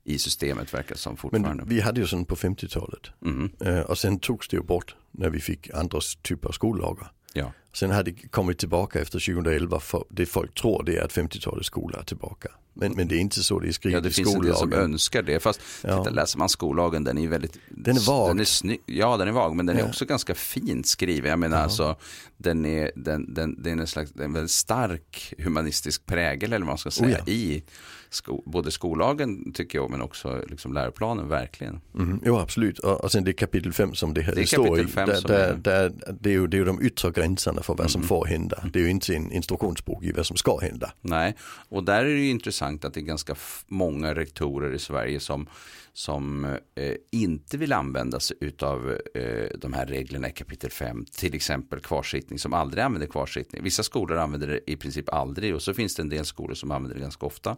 i 0.04 0.18
systemet 0.20 0.74
verkar 0.74 0.96
som 0.96 1.18
fortfarande. 1.18 1.56
men 1.56 1.70
vi 1.70 1.82
hade 1.82 2.02
ju 2.02 2.08
sån 2.08 2.26
på 2.26 2.36
50-talet. 2.36 3.10
Mhm, 3.20 3.52
Eh, 3.60 3.80
och 3.80 3.98
sen 3.98 4.20
togs 4.20 4.48
det 4.48 4.58
ju 4.58 4.64
bort 4.64 4.96
när 5.12 5.30
vi 5.30 5.40
fick 5.40 5.70
andra 5.74 6.00
typer 6.22 6.48
av 6.48 6.52
skollagar. 6.52 7.12
ja. 7.34 7.54
Sen 7.74 7.92
har 7.92 8.04
det 8.04 8.12
kommit 8.32 8.58
tillbaka 8.58 9.00
efter 9.02 9.20
2011 9.34 9.80
för 9.80 10.04
det 10.10 10.26
folk 10.26 10.54
tror 10.54 10.84
det 10.84 10.98
är 10.98 11.04
att 11.04 11.14
50-talets 11.14 11.68
skola 11.68 11.98
är 12.00 12.04
tillbaka. 12.04 12.50
Men, 12.74 12.92
men 12.92 13.08
det 13.08 13.16
är 13.16 13.20
inte 13.20 13.44
så 13.44 13.60
det 13.60 13.68
är 13.68 13.72
skrivet 13.72 13.94
ja, 13.98 14.02
det 14.02 14.10
i 14.10 14.12
finns 14.12 14.36
en 14.36 14.42
del 14.42 14.54
som 14.56 14.58
skollagen. 14.70 14.92
önskar 14.94 15.22
det. 15.24 15.40
Fast 15.40 15.62
Ja. 15.84 15.98
titta, 16.04 16.10
läser 16.16 16.38
man 16.40 16.50
skollagen, 16.50 17.04
den 17.04 17.18
är 17.18 17.28
väldigt... 17.28 17.58
Den 17.70 17.96
är 17.98 18.08
vag. 18.08 18.30
Den 18.30 18.40
är 18.40 18.44
sny- 18.44 18.80
ja, 18.86 19.18
den 19.18 19.28
är 19.28 19.32
vag, 19.32 19.56
men 19.56 19.66
den 19.66 19.76
är 19.78 19.82
Ja. 19.82 19.88
också 19.88 20.06
ganska 20.06 20.36
fint 20.36 20.88
skriven. 20.88 21.30
Jag 21.30 21.40
menar 21.40 21.58
Ja. 21.58 21.64
alltså, 21.64 21.96
den 22.38 22.66
är, 22.66 22.92
den, 22.96 23.34
den, 23.34 23.64
den 23.64 23.78
är 23.78 23.82
en 23.82 23.88
slags, 23.88 24.12
det 24.12 24.24
är 24.24 24.26
en 24.26 24.34
väldigt 24.34 24.52
stark 24.52 25.34
humanistisk 25.38 26.06
prägel, 26.06 26.54
eller 26.54 26.66
vad 26.66 26.68
man 26.72 26.78
ska 26.78 26.92
säga, 26.92 27.18
Oh 27.18 27.22
ja. 27.26 27.34
i 27.34 27.64
sko- 28.10 28.44
både 28.46 28.72
skollagen, 28.72 29.54
tycker 29.54 29.78
jag, 29.78 29.90
men 29.92 30.02
också 30.02 30.44
liksom 30.50 30.74
läroplanen, 30.74 31.28
verkligen. 31.28 31.82
Mm, 31.96 32.20
jo 32.26 32.38
absolut, 32.38 32.80
och, 32.80 33.04
och 33.04 33.12
sen 33.12 33.24
det 33.24 33.32
är 33.32 33.34
kapitel 33.34 33.74
5 33.74 33.94
som 33.96 34.14
det, 34.14 34.22
Det 34.22 34.42
är 34.42 34.46
står 34.46 34.80
i. 34.80 34.84
Där, 34.84 35.06
där, 35.28 35.50
är- 35.50 35.54
där, 35.58 35.92
det, 36.20 36.30
är 36.30 36.34
ju, 36.34 36.48
det 36.48 36.58
är 36.58 36.60
ju 36.60 36.66
de 36.66 36.82
yttre 36.82 37.12
gränserna 37.12 37.59
för 37.64 37.76
vad 37.76 37.92
som 37.92 38.02
Mhm. 38.02 38.08
får 38.08 38.26
hända. 38.26 38.64
Det 38.74 38.80
är 38.80 38.84
ju 38.84 38.90
inte 38.90 39.16
en 39.16 39.32
instruktionsbok 39.32 40.04
i 40.04 40.12
vad 40.12 40.26
som 40.26 40.38
ska 40.38 40.58
hända. 40.60 40.92
Nej, 41.02 41.36
och 41.70 41.84
där 41.84 42.00
är 42.06 42.14
det 42.14 42.20
ju 42.20 42.30
intressant 42.30 42.86
att 42.86 42.94
det 42.94 43.00
är 43.00 43.02
ganska 43.02 43.36
många 43.68 44.16
rektorer 44.16 44.74
i 44.74 44.80
Sverige 44.80 45.20
som, 45.20 45.48
som 45.94 46.46
eh, 46.76 46.94
inte 47.12 47.58
vill 47.58 47.74
använda 47.74 48.20
sig 48.20 48.38
av 48.62 48.98
eh, 49.16 49.58
de 49.58 49.74
här 49.74 49.86
reglerna 49.86 50.30
i 50.30 50.32
kapitel 50.32 50.72
5. 50.72 51.06
Till 51.06 51.36
exempel 51.36 51.80
kvarsittning 51.80 52.40
som 52.40 52.54
aldrig 52.54 52.84
använder 52.84 53.08
kvarsittning. 53.08 53.64
Vissa 53.64 53.84
skolor 53.84 54.18
använder 54.18 54.48
det 54.48 54.72
i 54.72 54.76
princip 54.76 55.10
aldrig 55.14 55.56
och 55.56 55.62
så 55.62 55.74
finns 55.74 55.96
det 55.96 56.02
en 56.02 56.10
del 56.10 56.26
skolor 56.26 56.54
som 56.56 56.72
använder 56.72 56.96
det 56.96 57.02
ganska 57.02 57.26
ofta. 57.26 57.56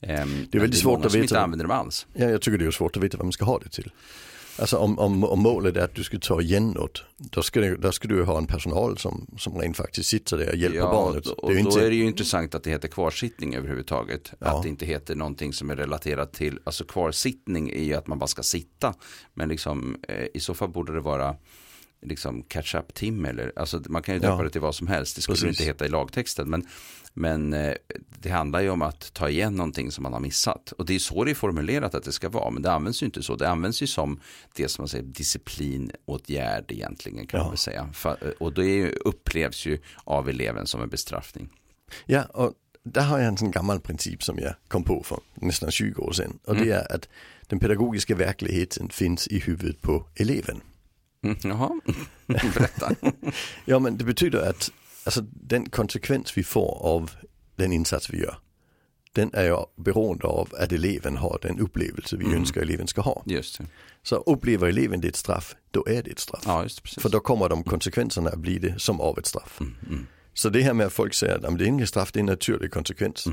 Ehm, 0.00 0.46
Det 0.50 0.58
är 0.58 0.60
väldigt 0.60 0.80
svårt 0.80 0.92
många 0.92 1.06
att 1.06 1.12
som 1.12 1.18
veta 1.20 1.24
inte 1.24 1.34
vad- 1.34 1.42
använder 1.42 1.64
dem 1.64 1.78
alls. 1.78 2.06
Ja, 2.14 2.24
jag 2.30 2.42
tycker 2.42 2.58
det 2.58 2.66
är 2.66 2.70
svårt 2.70 2.96
att 2.96 3.02
veta 3.02 3.16
vad 3.16 3.24
man 3.26 3.32
ska 3.32 3.44
ha 3.44 3.58
det 3.58 3.68
till. 3.68 3.90
Alltså 4.58 4.76
om, 4.76 4.98
om, 4.98 5.24
om 5.24 5.40
målet 5.40 5.76
är 5.76 5.80
att 5.80 5.94
du 5.94 6.04
ska 6.04 6.18
ta 6.18 6.40
igen 6.40 6.70
något, 6.70 7.04
då 7.16 7.42
ska, 7.42 7.60
det, 7.60 7.76
då 7.76 7.92
ska 7.92 8.08
du 8.08 8.22
ha 8.22 8.38
en 8.38 8.46
personal 8.46 8.98
som, 8.98 9.26
som 9.38 9.58
rent 9.58 9.76
faktiskt 9.76 10.10
sitter 10.10 10.38
där 10.38 10.48
och 10.48 10.56
hjälper 10.56 10.80
barnet. 10.80 11.26
och 11.26 11.50
det 11.50 11.54
är 11.54 11.58
ju 11.58 11.62
då 11.62 11.68
inte, 11.70 11.86
är 11.86 11.90
det 11.90 11.96
ju 11.96 12.04
intressant 12.04 12.54
att 12.54 12.62
det 12.62 12.70
heter 12.70 12.88
kvarsittning 12.88 13.54
överhuvudtaget. 13.54 14.32
Ja. 14.38 14.46
Att 14.46 14.62
det 14.62 14.68
inte 14.68 14.86
heter 14.86 15.14
någonting 15.14 15.52
som 15.52 15.70
är 15.70 15.76
relaterat 15.76 16.32
till, 16.32 16.58
alltså 16.64 16.84
kvarsittning 16.84 17.70
är 17.70 17.82
ju 17.82 17.94
att 17.94 18.06
man 18.06 18.18
bara 18.18 18.26
ska 18.26 18.42
sitta. 18.42 18.94
Men 19.34 19.48
liksom, 19.48 19.96
eh, 20.08 20.26
i 20.34 20.40
så 20.40 20.54
fall 20.54 20.68
borde 20.68 20.94
det 20.94 21.00
vara 21.00 21.36
liksom 22.02 22.42
catch-up-timme. 22.42 23.28
Eller, 23.28 23.52
alltså, 23.56 23.82
man 23.88 24.02
kan 24.02 24.14
ju 24.14 24.20
döpa 24.20 24.36
Ja. 24.36 24.42
det 24.42 24.50
till 24.50 24.60
vad 24.60 24.74
som 24.74 24.86
helst. 24.86 25.16
Det 25.16 25.22
skulle 25.22 25.34
Precis. 25.36 25.48
inte 25.50 25.64
heta 25.64 25.86
i 25.86 25.88
lagtexten. 25.88 26.50
Men, 26.50 26.66
men 27.14 27.52
eh, 27.52 27.74
det 28.20 28.28
handlar 28.30 28.60
ju 28.60 28.70
om 28.70 28.82
att 28.82 29.12
ta 29.12 29.28
igen 29.28 29.54
någonting 29.54 29.90
som 29.90 30.02
man 30.02 30.12
har 30.12 30.20
missat. 30.20 30.72
Och 30.72 30.86
det 30.86 30.94
är 30.94 30.98
så 30.98 31.24
det 31.24 31.30
är 31.30 31.34
formulerat 31.34 31.94
att 31.94 32.04
det 32.04 32.12
ska 32.12 32.28
vara. 32.28 32.50
Men 32.50 32.62
det 32.62 32.72
används 32.72 33.02
ju 33.02 33.06
inte 33.06 33.22
så. 33.22 33.36
Det 33.36 33.48
används 33.48 33.82
ju 33.82 33.86
som 33.86 34.20
det 34.54 34.68
som 34.68 34.82
man 34.82 34.88
säger 34.88 35.04
disciplinåtgärd 35.04 36.72
egentligen 36.72 37.26
kan 37.26 37.38
Ja. 37.38 37.44
man 37.44 37.50
väl 37.52 37.58
säga. 37.58 37.88
Fa- 37.92 38.32
Och 38.40 38.52
det 38.52 38.64
ju, 38.66 38.90
upplevs 38.90 39.66
ju 39.66 39.78
av 40.04 40.28
eleven 40.28 40.66
som 40.66 40.82
en 40.82 40.88
bestraffning. 40.88 41.48
Ja, 42.06 42.22
och 42.24 42.52
där 42.82 43.02
har 43.02 43.18
jag 43.18 43.28
en 43.28 43.36
sån 43.36 43.50
gammal 43.50 43.80
princip 43.80 44.22
som 44.22 44.38
jag 44.38 44.54
kom 44.68 44.84
på 44.84 45.02
för 45.02 45.18
nästan 45.34 45.70
20 45.70 46.02
år 46.02 46.12
sedan. 46.12 46.38
Och 46.44 46.56
det 46.56 46.70
är 46.70 46.92
att 46.94 47.08
den 47.46 47.58
pedagogiska 47.58 48.14
verkligheten 48.14 48.88
finns 48.88 49.28
i 49.28 49.38
huvudet 49.38 49.82
på 49.82 50.06
eleven. 50.14 50.60
Mm, 51.26 51.36
jaha, 51.42 51.80
berätta. 52.26 52.92
Ja 53.64 53.78
men 53.78 53.96
det 53.98 54.04
betyder 54.04 54.50
att 54.50 54.70
alltså, 55.04 55.20
den 55.32 55.70
konsekvens 55.70 56.36
vi 56.38 56.42
får 56.44 56.78
av 56.82 57.10
den 57.56 57.72
insats 57.72 58.10
vi 58.10 58.20
gör, 58.20 58.38
den 59.12 59.30
är 59.34 59.44
ju 59.44 59.56
beroende 59.76 60.26
av 60.26 60.48
att 60.58 60.72
eleven 60.72 61.16
har 61.16 61.38
den 61.42 61.60
upplevelse 61.60 62.16
vi 62.16 62.24
Mm. 62.24 62.36
önskar 62.36 62.60
eleven 62.60 62.86
ska 62.86 63.00
ha. 63.00 63.22
Just 63.26 63.58
det. 63.58 63.64
Så 64.02 64.16
upplever 64.16 64.68
eleven 64.68 65.00
det 65.00 65.08
ett 65.08 65.16
straff, 65.16 65.54
då 65.70 65.84
är 65.88 66.02
det 66.02 66.10
ett 66.10 66.18
straff. 66.18 66.42
Ja, 66.46 66.62
det. 66.62 67.00
För 67.00 67.08
då 67.08 67.20
kommer 67.20 67.48
de 67.48 67.64
konsekvenserna 67.64 68.30
att 68.30 68.38
bli 68.38 68.58
det 68.58 68.78
som 68.78 69.00
av 69.00 69.18
ett 69.18 69.26
straff. 69.26 69.60
Mm, 69.60 69.74
mm. 69.88 70.06
Så 70.34 70.48
det 70.48 70.62
här 70.62 70.74
med 70.74 70.86
att 70.86 70.92
folk 70.92 71.14
säger 71.14 71.34
att 71.36 71.42
"Ja, 71.42 71.50
men 71.50 71.58
det 71.58 71.64
är 71.64 71.68
inget 71.68 71.88
straff, 71.88 72.12
det 72.12 72.18
är 72.18 72.20
en 72.20 72.26
naturlig 72.26 72.70
konsekvens. 72.72 73.26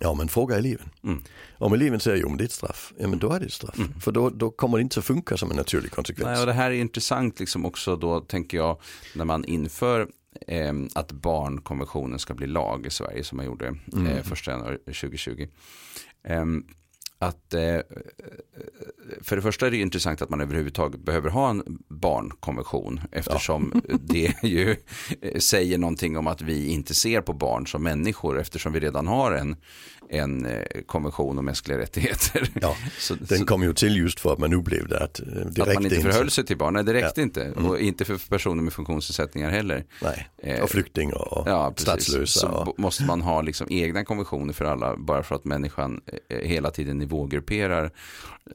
Ja 0.00 0.14
men 0.14 0.28
fråga 0.28 0.58
eleven. 0.58 0.88
Mm. 1.04 1.22
Om 1.58 1.72
eleven 1.72 2.00
säger 2.00 2.16
jo 2.22 2.28
men 2.28 2.38
det 2.38 2.44
är 2.44 2.46
ett 2.46 2.52
straff, 2.52 2.92
ja 2.98 3.08
men 3.08 3.18
då 3.18 3.32
är 3.32 3.40
det 3.40 3.46
ett 3.46 3.52
straff. 3.52 3.76
För 4.00 4.12
då, 4.12 4.30
då 4.30 4.50
kommer 4.50 4.78
det 4.78 4.82
inte 4.82 4.98
att 4.98 5.04
funka 5.04 5.36
som 5.36 5.50
en 5.50 5.56
naturlig 5.56 5.90
konsekvens. 5.92 6.26
Nej, 6.26 6.40
och 6.40 6.46
det 6.46 6.52
här 6.52 6.70
är 6.70 6.74
intressant 6.74 7.40
liksom 7.40 7.66
också 7.66 7.96
då 7.96 8.20
tänker 8.20 8.56
jag 8.56 8.80
när 9.14 9.24
man 9.24 9.44
inför 9.44 10.08
eh, 10.46 10.72
att 10.94 11.12
barnkonventionen 11.12 12.18
ska 12.18 12.34
bli 12.34 12.46
lag 12.46 12.86
i 12.86 12.90
Sverige 12.90 13.24
som 13.24 13.36
man 13.36 13.46
gjorde 13.46 13.66
eh, 13.66 14.22
första 14.22 14.50
januari 14.50 14.78
2020. 14.78 15.46
Ehm, 16.24 16.64
att 17.22 17.54
eh, 17.54 17.78
för 19.20 19.36
det 19.36 19.42
första 19.42 19.66
är 19.66 19.70
det 19.70 19.76
intressant 19.76 20.22
att 20.22 20.30
man 20.30 20.40
överhuvudtaget 20.40 21.00
behöver 21.00 21.30
ha 21.30 21.50
en 21.50 21.78
barnkonvention 21.88 23.00
eftersom 23.12 23.82
det 24.00 24.42
ju 24.42 24.76
eh, 25.20 25.38
säger 25.38 25.78
någonting 25.78 26.16
om 26.16 26.26
att 26.26 26.42
vi 26.42 26.66
inte 26.66 26.94
ser 26.94 27.20
på 27.20 27.32
barn 27.32 27.66
som 27.66 27.82
människor 27.82 28.40
eftersom 28.40 28.72
vi 28.72 28.80
redan 28.80 29.06
har 29.06 29.32
en, 29.32 29.56
en 30.12 30.46
eh, 30.46 30.62
konvention 30.86 31.38
om 31.38 31.44
mänskliga 31.44 31.78
rättigheter. 31.78 32.48
Ja, 32.60 32.76
Så- 32.98 33.14
Den 33.14 33.38
så- 33.38 33.44
kom 33.46 33.62
ju 33.62 33.72
till 33.74 33.96
just 33.96 34.20
för 34.20 34.32
att 34.32 34.38
man 34.38 34.52
upplevde 34.54 34.98
att 35.04 35.14
det 35.14 35.22
att 35.22 35.58
man 35.58 35.66
räckte 35.66 35.82
inte 35.82 35.96
inte. 35.96 36.10
förhöll 36.12 36.30
sig 36.30 36.44
till 36.46 36.56
barn, 36.56 36.74
nej 36.74 36.84
det 36.84 36.92
räckte 36.94 37.20
Ja. 37.20 37.22
inte. 37.22 37.50
Och 37.50 37.78
inte 37.80 38.04
för 38.04 38.28
personer 38.28 38.62
med 38.62 38.72
funktionsnedsättningar 38.72 39.50
heller. 39.50 39.84
Nej, 40.02 40.28
Eh, 40.42 40.60
och 40.62 40.70
flyktingar 40.70 41.32
och 41.38 41.48
Ja, 41.48 41.74
statslösa. 41.76 42.40
Så 42.40 42.48
Och, 42.48 42.78
måste 42.78 43.04
man 43.04 43.20
ha 43.20 43.42
liksom 43.42 43.66
egna 43.70 44.04
konventioner 44.04 44.52
för 44.52 44.64
alla 44.64 44.96
bara 44.96 45.22
för 45.22 45.34
att 45.34 45.44
människan 45.44 46.00
eh, 46.28 46.38
hela 46.48 46.70
tiden 46.70 46.98
nivågrupperar 46.98 47.90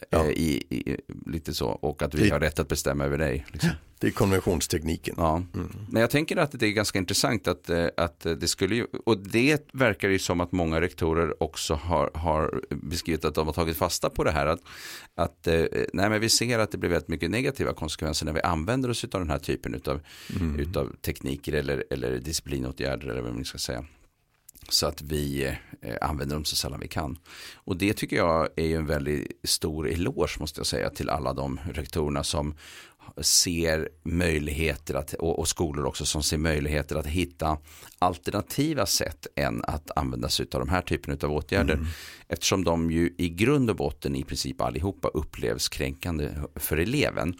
Ja. 0.09 0.25
i, 0.25 0.63
i, 0.69 0.97
lite 1.25 1.53
så 1.53 1.67
och 1.67 2.01
att 2.01 2.13
vi 2.15 2.23
Det- 2.23 2.29
har 2.29 2.39
rätt 2.39 2.59
att 2.59 2.67
bestämma 2.67 3.05
över 3.05 3.17
dig. 3.17 3.45
Liksom. 3.51 3.69
det 4.05 4.09
är 4.09 4.13
konventionstekniken. 4.13 5.15
Ja. 5.17 5.43
Men 5.89 6.01
jag 6.01 6.09
tänker 6.09 6.37
att 6.37 6.51
det 6.51 6.67
är 6.67 6.71
ganska 6.71 6.99
intressant 6.99 7.47
att, 7.47 7.69
eh, 7.69 7.87
att 7.97 8.19
det 8.19 8.47
skulle 8.47 8.75
ju, 8.75 8.85
och 9.05 9.17
det 9.17 9.67
verkar 9.73 10.09
ju 10.09 10.19
som 10.19 10.41
att 10.41 10.51
många 10.51 10.81
rektorer 10.81 11.43
också 11.43 11.73
har, 11.73 12.11
har 12.13 12.61
beskrivit 12.69 13.25
att 13.25 13.35
de 13.35 13.47
har 13.47 13.53
tagit 13.53 13.77
fasta 13.77 14.09
på 14.09 14.23
det 14.23 14.31
här. 14.31 14.45
Att, 14.47 14.61
att 15.15 15.47
eh, 15.47 15.63
nej, 15.93 16.09
men 16.09 16.21
vi 16.21 16.29
ser 16.29 16.59
att 16.59 16.71
det 16.71 16.77
blir 16.77 16.89
väldigt 16.89 17.07
mycket 17.07 17.31
negativa 17.31 17.73
konsekvenser 17.73 18.25
när 18.25 18.33
vi 18.33 18.41
använder 18.41 18.89
oss 18.89 19.03
av 19.03 19.19
den 19.19 19.29
här 19.29 19.39
typen 19.39 19.75
utav, 19.75 20.01
utav 20.57 20.95
tekniker 21.01 21.53
eller, 21.53 21.83
eller 21.89 22.19
disciplinåtgärder 22.19 23.07
eller 23.07 23.21
vad 23.21 23.33
man 23.33 23.45
ska 23.45 23.57
säga. 23.57 23.85
Så 24.69 24.87
att 24.87 25.01
vi 25.01 25.53
eh, 25.81 25.95
använder 26.01 26.35
dem 26.35 26.45
så 26.45 26.55
sällan 26.55 26.79
vi 26.79 26.87
kan. 26.87 27.17
Och 27.55 27.77
det 27.77 27.93
tycker 27.93 28.15
jag 28.15 28.49
är 28.55 28.65
ju 28.65 28.75
en 28.75 28.85
väldigt 28.85 29.39
stor 29.43 29.89
eloge 29.89 30.39
måste 30.39 30.59
jag 30.59 30.67
säga 30.67 30.89
till 30.89 31.09
alla 31.09 31.33
de 31.33 31.59
rektorerna 31.73 32.23
som 32.23 32.55
ser 33.17 33.89
möjligheter 34.03 34.93
att, 34.93 35.13
och, 35.13 35.47
skolor 35.47 35.85
också 35.85 36.05
som 36.05 36.23
ser 36.23 36.37
möjligheter 36.37 36.95
att 36.95 37.07
hitta 37.07 37.57
alternativa 37.99 38.85
sätt 38.85 39.27
än 39.35 39.63
att 39.63 39.91
använda 39.97 40.29
sig 40.29 40.45
av 40.53 40.59
de 40.59 40.69
här 40.69 40.81
typen 40.81 41.17
av 41.23 41.33
åtgärder. 41.33 41.79
Eftersom 42.27 42.63
de 42.63 42.91
ju 42.91 43.13
i 43.17 43.29
grund 43.29 43.69
och 43.69 43.75
botten 43.75 44.15
i 44.15 44.23
princip 44.23 44.61
allihopa 44.61 45.07
upplevs 45.07 45.69
kränkande 45.69 46.29
för 46.55 46.77
eleven 46.77 47.33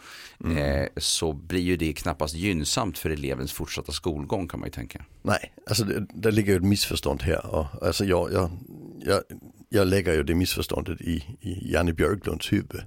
eh, 0.57 0.87
så 0.97 1.33
blir 1.33 1.61
ju 1.61 1.77
det 1.77 1.93
knappast 1.93 2.35
gynnsamt 2.35 2.97
för 2.97 3.09
elevens 3.09 3.53
fortsatta 3.53 3.91
skolgång 3.91 4.47
kan 4.47 4.59
man 4.59 4.67
ju 4.67 4.71
tänka. 4.71 5.05
Nej, 5.21 5.53
alltså 5.67 5.83
det, 5.83 6.07
där 6.13 6.31
ligger 6.31 6.55
ett 6.55 6.63
missförstånd 6.63 7.21
här. 7.21 7.45
Och, 7.45 7.83
alltså 7.83 8.05
jag, 8.05 8.33
jag, 8.33 8.49
jag, 8.99 9.21
jag 9.69 9.87
lägger 9.87 10.13
ju 10.13 10.23
det 10.23 10.35
missförståndet 10.35 11.01
i, 11.01 11.37
i 11.41 11.71
Janne 11.73 11.93
Björklunds 11.93 12.53
huvud. 12.53 12.83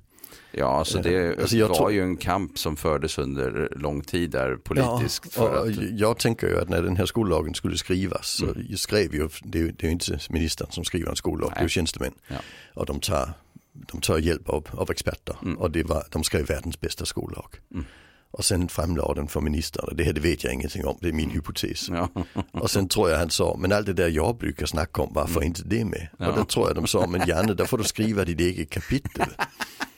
Ja, 0.52 0.78
alltså 0.78 0.98
det 0.98 1.38
Alltså 1.40 1.56
jag 1.56 1.68
var 1.68 1.74
tror- 1.76 1.92
ju 1.92 2.02
en 2.02 2.16
kamp 2.16 2.58
som 2.58 2.76
fördes 2.76 3.18
under 3.18 3.68
lång 3.76 4.00
tid 4.02 4.30
där 4.30 4.56
politiskt. 4.56 5.24
Ja, 5.36 5.42
för 5.42 5.68
att, 5.68 5.74
Jag 5.98 6.18
tänker 6.18 6.46
ju 6.48 6.60
att 6.60 6.68
när 6.68 6.82
den 6.82 6.96
här 6.96 7.06
skollagen 7.06 7.54
skulle 7.54 7.76
skrivas 7.78 8.28
så 8.28 8.44
Mm. 8.46 8.76
skrev 8.76 9.14
ju, 9.14 9.28
det 9.44 9.58
är 9.58 9.62
ju 9.84 9.90
inte 9.90 10.18
ministern 10.30 10.66
som 10.70 10.84
skriver 10.84 11.10
en 11.10 11.16
skollag, 11.16 11.50
det 11.50 11.56
är 11.56 11.60
ju 11.60 11.64
Nej. 11.64 11.68
tjänstemän. 11.70 12.12
Ja. 12.28 12.36
Och 12.74 12.86
de 12.86 13.00
tar, 13.00 13.32
de 13.72 14.00
tar 14.00 14.18
hjälp 14.18 14.48
av, 14.48 14.66
av 14.70 14.90
experter 14.90 15.36
och 15.58 15.70
det 15.70 15.82
var, 15.82 16.04
de 16.10 16.24
skrev 16.24 16.46
världens 16.46 16.80
bästa 16.80 17.04
skollag. 17.04 17.54
Mm. 17.74 17.84
Och 18.30 18.44
sen 18.44 18.68
framlade 18.68 19.14
den 19.14 19.28
för 19.28 19.40
ministern, 19.40 19.96
det 19.96 20.04
här 20.04 20.12
det 20.12 20.20
vet 20.20 20.44
jag 20.44 20.52
ingenting 20.52 20.86
om, 20.86 20.98
det 21.00 21.08
är 21.08 21.12
min 21.12 21.30
hypotes. 21.30 21.88
ja. 21.88 22.08
Och 22.52 22.70
sen 22.70 22.88
tror 22.88 23.10
jag 23.10 23.18
han 23.18 23.30
sa, 23.30 23.56
men 23.58 23.72
allt 23.72 23.86
det 23.86 23.92
där 23.92 24.08
jag 24.08 24.36
brukar 24.36 24.66
snacka 24.66 25.02
om, 25.02 25.12
varför 25.14 25.42
inte 25.44 25.62
det 25.64 25.84
med? 25.84 26.08
Ja. 26.18 26.28
Och 26.28 26.36
då 26.36 26.44
tror 26.44 26.66
jag 26.66 26.76
de 26.76 26.86
sa, 26.86 27.06
men 27.06 27.28
Janne, 27.28 27.54
där 27.54 27.64
får 27.64 27.78
du 27.78 27.84
skriva 27.84 28.24
ditt 28.24 28.40
eget 28.40 28.70
kapitel. 28.70 29.26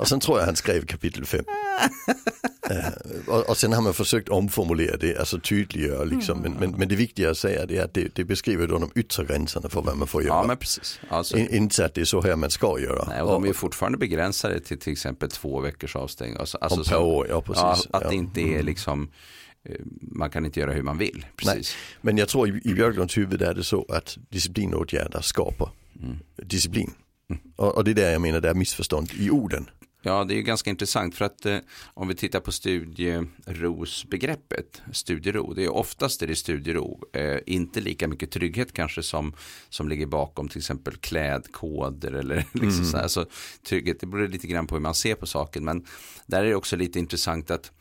och 0.00 0.08
sen 0.08 0.20
tror 0.20 0.38
jag 0.38 0.46
han 0.46 0.56
skrev 0.56 0.86
kapitel 0.86 1.24
5. 1.26 1.44
och, 3.26 3.48
och 3.50 3.56
sen 3.56 3.72
har 3.72 3.82
man 3.82 3.94
försökt 3.94 4.28
omformulera 4.28 4.96
det, 4.96 5.16
alltså 5.18 5.40
tydliggöra 5.40 6.04
liksom. 6.04 6.38
Men, 6.40 6.52
men, 6.52 6.70
men 6.70 6.88
det 6.88 6.96
viktiga 6.96 7.30
att 7.30 7.38
säga 7.38 7.66
det 7.66 7.76
är 7.78 7.84
att 7.84 7.94
det, 7.94 8.14
det 8.14 8.24
beskriver 8.24 8.66
då 8.66 8.78
de 8.78 8.90
yttre 8.94 9.24
gränserna 9.24 9.68
för 9.68 9.82
vad 9.82 9.96
man 9.96 10.08
får 10.08 10.22
göra. 10.22 10.34
ja, 10.34 10.46
men 10.46 10.56
precis. 10.56 11.00
Alltså, 11.08 11.36
In, 11.38 11.48
inte 11.54 11.84
att 11.84 11.94
det 11.94 12.00
är 12.00 12.04
så 12.04 12.22
här 12.22 12.36
man 12.36 12.50
ska 12.50 12.80
göra. 12.80 13.04
nej, 13.08 13.22
och 13.22 13.30
de 13.32 13.44
är 13.44 13.52
fortfarande 13.52 13.98
begränsade 13.98 14.60
till 14.60 14.78
till 14.78 14.92
exempel 14.92 15.30
två 15.30 15.60
veckors 15.60 15.96
avstängning. 15.96 16.36
Alltså, 16.40 16.56
om 16.58 16.62
alltså, 16.64 16.78
per 16.78 16.98
så- 16.98 17.02
år, 17.04 17.26
ja 17.28 17.40
precis. 17.40 17.88
Ja, 17.92 17.98
att 17.98 18.08
det 18.10 18.14
inte 18.14 18.40
är 18.40 18.62
liksom, 18.62 19.10
eh, 19.64 19.74
man 20.00 20.30
kan 20.30 20.44
inte 20.46 20.60
göra 20.60 20.72
hur 20.72 20.82
man 20.82 20.98
vill. 20.98 21.26
Precis. 21.36 21.76
Men 22.00 22.18
jag 22.18 22.28
tror 22.28 22.48
i, 22.48 22.60
i 22.70 22.74
Björklunds 22.74 23.18
huvud 23.18 23.42
är 23.42 23.54
det 23.54 23.64
så 23.64 23.86
att 23.88 24.18
disciplinåtgärder 24.28 25.20
skapar 25.20 25.70
Mm. 26.02 26.16
disciplin. 26.36 26.90
Och, 27.56 27.76
och 27.76 27.84
det 27.84 27.90
är 27.90 27.94
där 27.94 28.12
jag 28.12 28.20
menar 28.22 28.40
det 28.40 28.48
är 28.48 28.54
missförstånd 28.54 29.10
i 29.18 29.30
orden. 29.30 29.70
Ja, 30.02 30.24
det 30.24 30.34
är 30.34 30.36
ju 30.36 30.42
ganska 30.42 30.70
intressant 30.70 31.14
för 31.14 31.24
att 31.24 31.46
eh, 31.46 31.58
om 31.94 32.08
vi 32.08 32.14
tittar 32.14 32.40
på 32.40 32.52
studierosbegreppet, 32.52 34.82
studiero, 34.92 35.54
det 35.54 35.64
är 35.64 35.72
oftast 35.72 36.22
är 36.22 36.26
det 36.26 36.36
studiero, 36.36 37.00
eh, 37.12 37.38
inte 37.46 37.80
lika 37.80 38.08
mycket 38.08 38.30
trygghet 38.30 38.72
kanske 38.72 39.02
som, 39.02 39.34
som 39.68 39.88
ligger 39.88 40.06
bakom 40.06 40.48
till 40.48 40.58
exempel 40.58 40.96
klädkoder 40.96 42.12
eller 42.12 42.44
liksom 42.52 42.84
så 42.84 42.96
här. 42.96 43.08
Så 43.08 43.26
trygghet, 43.68 44.00
det 44.00 44.06
beror 44.06 44.28
lite 44.28 44.46
grann 44.46 44.66
på 44.66 44.74
hur 44.74 44.82
man 44.82 44.94
ser 44.94 45.14
på 45.14 45.26
saken, 45.26 45.64
men 45.64 45.86
där 46.26 46.44
är 46.44 46.48
det 46.48 46.54
också 46.54 46.76
lite 46.76 46.98
intressant 46.98 47.50
att 47.50 47.72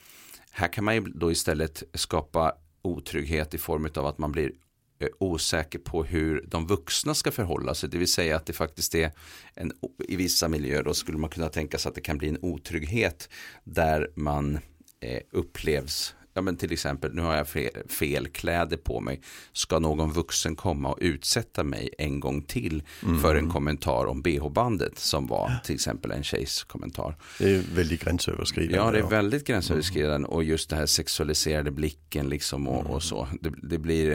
här 0.52 0.74
kan 0.74 0.84
man 0.84 0.96
ju 0.96 1.02
då 1.02 1.32
istället 1.32 1.84
skapa 1.94 2.54
otrygghet 2.82 3.54
i 3.54 3.58
form 3.58 3.90
av 3.96 4.06
att 4.06 4.18
man 4.18 4.32
blir 4.32 4.52
Eh, 5.01 5.08
osäker 5.20 5.79
på 5.79 6.03
hur 6.03 6.46
de 6.48 6.68
vuxna 6.68 7.13
ska 7.13 7.32
förhålla 7.32 7.74
sig. 7.74 7.89
Det 7.89 7.98
vill 7.98 8.12
säga 8.12 8.36
att 8.36 8.46
det 8.46 8.53
faktiskt 8.53 8.96
är 8.96 9.12
en, 9.53 9.72
i 10.08 10.15
vissa 10.15 10.48
miljöer 10.48 10.84
då 10.84 10.94
skulle 10.94 11.18
man 11.18 11.29
kunna 11.29 11.50
tänka 11.50 11.77
sig 11.77 11.89
att 11.89 11.96
det 11.96 12.01
kan 12.01 12.18
bli 12.18 12.29
en 12.29 12.38
otrygghet 12.41 13.29
där 13.63 14.12
man 14.15 14.60
eh, 15.00 15.22
upplevs 15.32 16.15
Ja 16.39 16.43
men 16.43 16.58
till 16.58 16.72
exempel, 16.72 17.13
nu 17.13 17.22
har 17.22 17.36
jag 17.36 17.48
fel, 17.48 17.69
fel 17.89 18.27
kläder 18.27 18.77
på 18.77 19.00
mig. 19.00 19.22
Ska 19.53 19.79
någon 19.79 20.12
vuxen 20.12 20.55
komma 20.55 20.89
och 20.91 20.98
utsätta 21.01 21.63
mig 21.63 21.89
en 21.98 22.19
gång 22.19 22.41
till 22.41 22.84
för 23.22 23.36
en 23.36 23.50
kommentar 23.50 24.05
om 24.05 24.22
bh-bandet 24.22 25.00
som 25.00 25.27
var 25.27 25.51
till 25.63 25.75
exempel 25.75 26.12
en 26.12 26.24
tjejs 26.24 26.63
kommentar. 26.63 27.15
Det 27.39 27.55
är 27.55 27.63
väldigt 27.75 28.03
gränsöverskridande. 28.03 28.77
Ja, 28.77 28.91
det 28.91 28.98
är 29.00 29.03
och- 29.03 29.12
väldigt 29.12 29.48
gränsöverskridande 29.48 30.27
och 30.27 30.43
just 30.43 30.69
det 30.69 30.75
här 30.75 30.86
sexualiserade 30.86 31.72
blicken 31.72 32.29
liksom 32.29 32.67
och, 32.67 32.86
och 32.86 33.03
så. 33.03 33.27
Det, 33.41 33.53
det 33.63 33.77
blir 33.77 34.12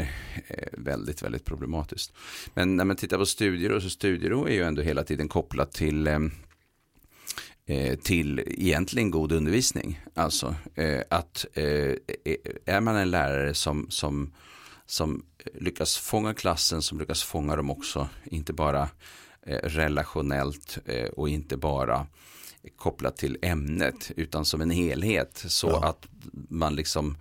eh, 0.48 0.56
väldigt, 0.72 1.22
väldigt 1.22 1.44
problematiskt. 1.44 2.12
Men 2.54 2.76
när 2.76 2.84
man 2.84 2.96
tittar 2.96 3.18
på 3.18 3.26
studiero 3.26 3.80
så 3.80 3.90
studiero 3.90 4.48
är 4.48 4.52
ju 4.54 4.62
ändå 4.62 4.82
hela 4.82 5.04
tiden 5.04 5.28
kopplat 5.28 5.72
till 5.72 6.06
eh, 6.06 6.14
eh, 6.14 6.20
till 8.02 8.42
egentligen 8.46 9.10
god 9.10 9.32
undervisning. 9.32 10.00
Alltså 10.14 10.54
eh, 10.74 11.00
att 11.10 11.46
eh, 11.54 11.94
är 12.64 12.80
man 12.80 12.96
en 12.96 13.10
lärare 13.10 13.54
som, 13.54 13.86
som, 13.90 14.32
som 14.86 15.24
lyckas 15.54 15.96
fånga 15.98 16.34
klassen, 16.34 16.82
som 16.82 16.98
lyckas 16.98 17.22
fånga 17.22 17.56
dem 17.56 17.70
också, 17.70 18.08
inte 18.24 18.52
bara 18.52 18.88
eh, 19.46 19.58
relationellt 19.62 20.78
eh, 20.84 21.06
och 21.08 21.28
inte 21.28 21.56
bara 21.56 22.06
kopplat 22.76 23.16
till 23.16 23.38
ämnet 23.42 24.10
utan 24.16 24.44
som 24.44 24.60
en 24.60 24.70
helhet 24.70 25.44
så 25.48 25.68
Ja. 25.68 25.84
att 25.88 26.06
man 26.48 26.76
liksom 26.76 27.16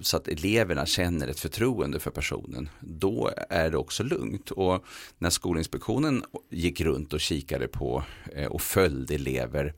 så 0.00 0.16
att 0.16 0.28
eleverna 0.28 0.86
känner 0.86 1.28
ett 1.28 1.40
förtroende 1.40 2.00
för 2.00 2.10
personen, 2.10 2.68
då 2.80 3.30
är 3.50 3.70
det 3.70 3.76
också 3.76 4.02
lugnt. 4.02 4.50
Och 4.50 4.84
när 5.18 5.30
Skolinspektionen 5.30 6.24
gick 6.50 6.80
runt 6.80 7.12
och 7.12 7.20
kikade 7.20 7.68
på 7.68 8.04
eh, 8.32 8.46
och 8.46 8.62
följde 8.62 9.14
elever 9.14 9.74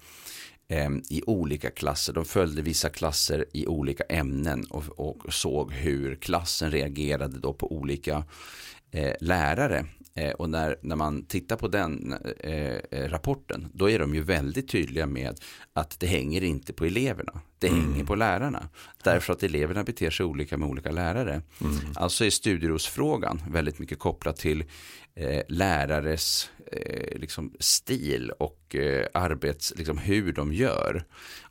eh, 0.68 0.90
i 1.10 1.22
olika 1.26 1.70
klasser, 1.70 2.12
de 2.12 2.24
följde 2.24 2.62
vissa 2.62 2.88
klasser 2.88 3.44
i 3.52 3.66
olika 3.66 4.04
ämnen 4.04 4.64
och, 4.70 4.84
och 4.96 5.34
såg 5.34 5.72
hur 5.72 6.14
klassen 6.14 6.70
reagerade 6.70 7.38
då 7.38 7.52
på 7.52 7.72
olika 7.72 8.24
eh, 8.90 9.14
lärare. 9.20 9.86
Eh, 10.16 10.30
och 10.30 10.50
när, 10.50 10.76
när 10.80 10.96
man 10.96 11.26
tittar 11.26 11.56
på 11.56 11.68
den 11.68 12.14
eh, 12.40 12.76
eh, 12.90 13.08
rapporten, 13.08 13.68
då 13.72 13.90
är 13.90 13.98
de 13.98 14.14
ju 14.14 14.22
väldigt 14.22 14.68
tydliga 14.68 15.06
med 15.06 15.40
att 15.72 16.00
det 16.00 16.06
hänger 16.06 16.44
inte 16.44 16.72
på 16.72 16.84
eleverna, 16.84 17.40
det 17.58 17.68
hänger 17.68 18.04
på 18.04 18.14
lärarna. 18.14 18.68
Därför 19.04 19.32
att 19.32 19.42
eleverna 19.42 19.84
beter 19.84 20.10
sig 20.10 20.26
olika 20.26 20.56
med 20.56 20.68
olika 20.68 20.90
lärare. 20.90 21.42
Alltså 21.94 22.24
är 22.24 22.30
studierosfrågan 22.30 23.42
väldigt 23.50 23.78
mycket 23.78 23.98
kopplat 23.98 24.36
till 24.36 24.64
eh, 25.14 25.42
lärares 25.48 26.50
eh, 26.72 27.18
liksom 27.18 27.54
stil 27.58 28.30
och 28.30 28.65
eh, 28.74 29.06
arbets, 29.14 29.72
liksom 29.76 29.98
hur 29.98 30.32
de 30.32 30.52
gör. 30.52 31.04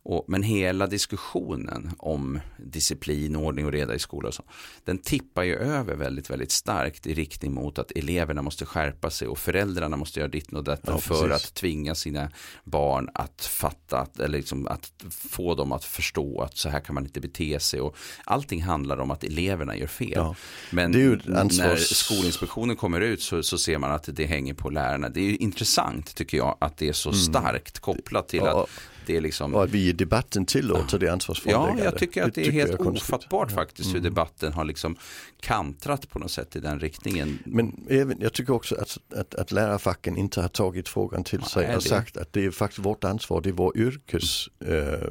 Och, 0.08 0.26
men 0.28 0.44
hela 0.44 0.88
diskussionen 0.88 1.92
om 1.98 2.40
disciplin, 2.58 3.36
ordning 3.36 3.66
och 3.66 3.72
reda 3.72 3.96
i 3.96 4.00
skolan 4.00 4.28
och 4.28 4.34
så, 4.34 4.44
den 4.84 4.98
tippar 4.98 5.44
ju 5.44 5.56
över 5.56 5.96
väldigt, 5.96 6.30
väldigt 6.30 6.52
starkt 6.52 7.08
i 7.08 7.14
riktning 7.14 7.54
mot 7.54 7.80
att 7.80 7.92
eleverna 7.92 8.42
måste 8.42 8.66
skärpa 8.66 9.10
sig 9.10 9.28
och 9.28 9.38
föräldrarna 9.38 9.98
måste 9.98 10.20
göra 10.20 10.30
ditt 10.30 10.54
och 10.54 10.64
detta 10.64 10.92
Ja, 10.92 10.98
för 10.98 11.30
att 11.30 11.54
tvinga 11.54 11.96
sina 11.96 12.30
barn 12.64 13.10
att 13.14 13.46
fatta, 13.46 14.00
att, 14.00 14.20
eller 14.20 14.38
liksom 14.38 14.68
att 14.68 14.92
få 15.10 15.56
dem 15.56 15.72
att 15.72 15.84
förstå 15.84 16.42
att 16.42 16.58
så 16.58 16.70
här 16.70 16.80
kan 16.80 16.96
man 16.96 17.04
inte 17.04 17.20
bete 17.20 17.60
sig. 17.60 17.82
Och 17.82 17.96
allting 18.24 18.64
handlar 18.64 18.98
om 18.98 19.12
att 19.12 19.24
eleverna 19.24 19.78
gör 19.78 19.88
fel. 19.88 20.14
Ja. 20.16 20.36
Men 20.72 20.92
när 20.92 21.76
Skolinspektionen 21.76 22.76
kommer 22.76 23.02
ut 23.02 23.22
så, 23.22 23.44
så 23.44 23.58
ser 23.58 23.78
man 23.78 23.92
att 23.92 24.10
det 24.14 24.26
hänger 24.26 24.54
på 24.54 24.70
lärarna. 24.70 25.10
Det 25.10 25.22
är 25.22 25.42
intressant 25.42 26.16
tycker 26.16 26.38
jag 26.38 26.58
att 26.60 26.78
det 26.78 26.88
är 26.88 26.94
så 26.94 27.05
starkt 27.12 27.80
kopplat 27.80 28.28
till 28.28 28.40
Mm. 28.40 28.52
Ja, 28.54 28.64
att 28.64 28.70
det 29.06 29.18
är 29.18 29.22
liksom 29.22 29.56
Och 29.56 29.64
att 29.64 29.70
vi 29.70 29.88
i 29.90 29.92
debatten 29.92 30.46
tillåter 30.46 31.00
det 31.00 31.06
Ja, 31.06 31.12
ansvarsfrånläggande. 31.12 31.84
jag 31.84 31.98
tycker 31.98 32.24
att 32.24 32.34
det, 32.36 32.42
är 32.42 32.46
tycker 32.46 32.60
helt 32.68 32.80
ofattbart 32.80 33.52
faktiskt 33.52 33.96
hur 33.96 34.00
debatten 34.00 34.54
har 34.54 34.66
liksom 34.66 34.96
kantrat 35.42 36.10
på 36.10 36.20
något 36.20 36.32
sätt 36.32 36.56
i 36.56 36.60
den 36.60 36.80
riktningen. 36.80 37.40
Men 37.46 37.86
även, 37.90 38.18
jag 38.22 38.34
tycker 38.34 38.54
också 38.54 38.76
att, 38.76 38.98
att, 39.16 39.36
att 39.36 39.52
lärarfacken 39.52 40.18
inte 40.18 40.42
har 40.42 40.48
tagit 40.48 40.90
frågan 40.90 41.24
till 41.24 41.42
sig 41.44 41.68
och 41.68 41.74
det- 41.84 41.90
sagt 41.90 42.18
att 42.18 42.34
det 42.34 42.46
är 42.46 42.52
faktiskt 42.52 42.86
vårt 42.86 43.04
ansvar, 43.04 43.42
det 43.42 43.50
är 43.50 43.54
vår 43.54 43.78
yrkeskompetens 43.78 44.50
eh, 44.66 45.10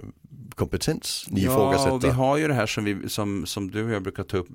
kompetens 0.54 1.26
ni 1.28 1.40
Ja, 1.44 1.50
ifrågasätter. 1.52 1.92
och 1.94 2.04
vi 2.04 2.08
har 2.10 2.36
ju 2.36 2.48
det 2.48 2.54
här 2.54 2.66
som, 2.66 2.84
vi, 2.84 3.08
som, 3.08 3.46
som 3.46 3.70
du 3.70 3.84
och 3.84 3.90
jag 3.90 4.02
brukar 4.02 4.22
ta 4.22 4.36
upp 4.36 4.48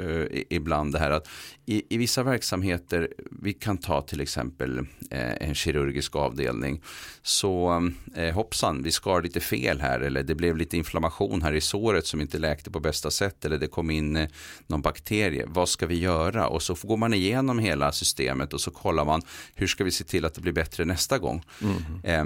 eh, 0.00 0.42
ibland, 0.50 0.92
det 0.92 0.98
här 0.98 1.10
att 1.10 1.28
i, 1.66 1.82
i 1.94 1.96
vissa 1.96 2.22
verksamheter, 2.22 3.08
vi 3.42 3.52
kan 3.52 3.78
ta 3.78 4.02
till 4.02 4.20
exempel 4.20 4.78
eh, 5.10 5.48
en 5.48 5.54
kirurgisk 5.54 6.16
avdelning, 6.16 6.80
så 7.22 7.82
eh, 8.14 8.34
hoppsan, 8.34 8.82
vi 8.82 8.90
skar 8.90 9.22
lite 9.22 9.40
fel 9.40 9.80
här, 9.80 10.00
eller 10.00 10.22
det 10.22 10.34
blev 10.34 10.56
lite 10.56 10.76
inflammation 10.76 11.42
här 11.42 11.52
i 11.52 11.60
såret 11.60 12.06
som 12.06 12.20
inte 12.20 12.38
läkte 12.38 12.70
på 12.70 12.80
bästa 12.80 13.10
sätt, 13.10 13.44
eller 13.44 13.58
det 13.58 13.66
kom 13.66 13.90
in 13.90 14.16
eh, 14.16 14.28
någon 14.66 14.80
bakterie, 14.82 15.44
vad 15.46 15.68
ska 15.68 15.86
vi 15.86 15.98
göra? 15.98 16.46
Och 16.48 16.62
så 16.62 16.76
går 16.82 16.96
man 16.96 17.14
igenom 17.14 17.58
hela 17.58 17.92
systemet 17.92 18.52
och 18.52 18.60
så 18.60 18.70
kollar 18.70 19.04
man, 19.04 19.22
hur 19.54 19.66
ska 19.66 19.84
vi 19.84 19.90
se 19.90 20.04
till 20.04 20.24
att 20.24 20.34
det 20.34 20.40
blir 20.40 20.52
bättre 20.52 20.84
nästa 20.84 21.18
gång? 21.18 21.42
Eh, 22.02 22.24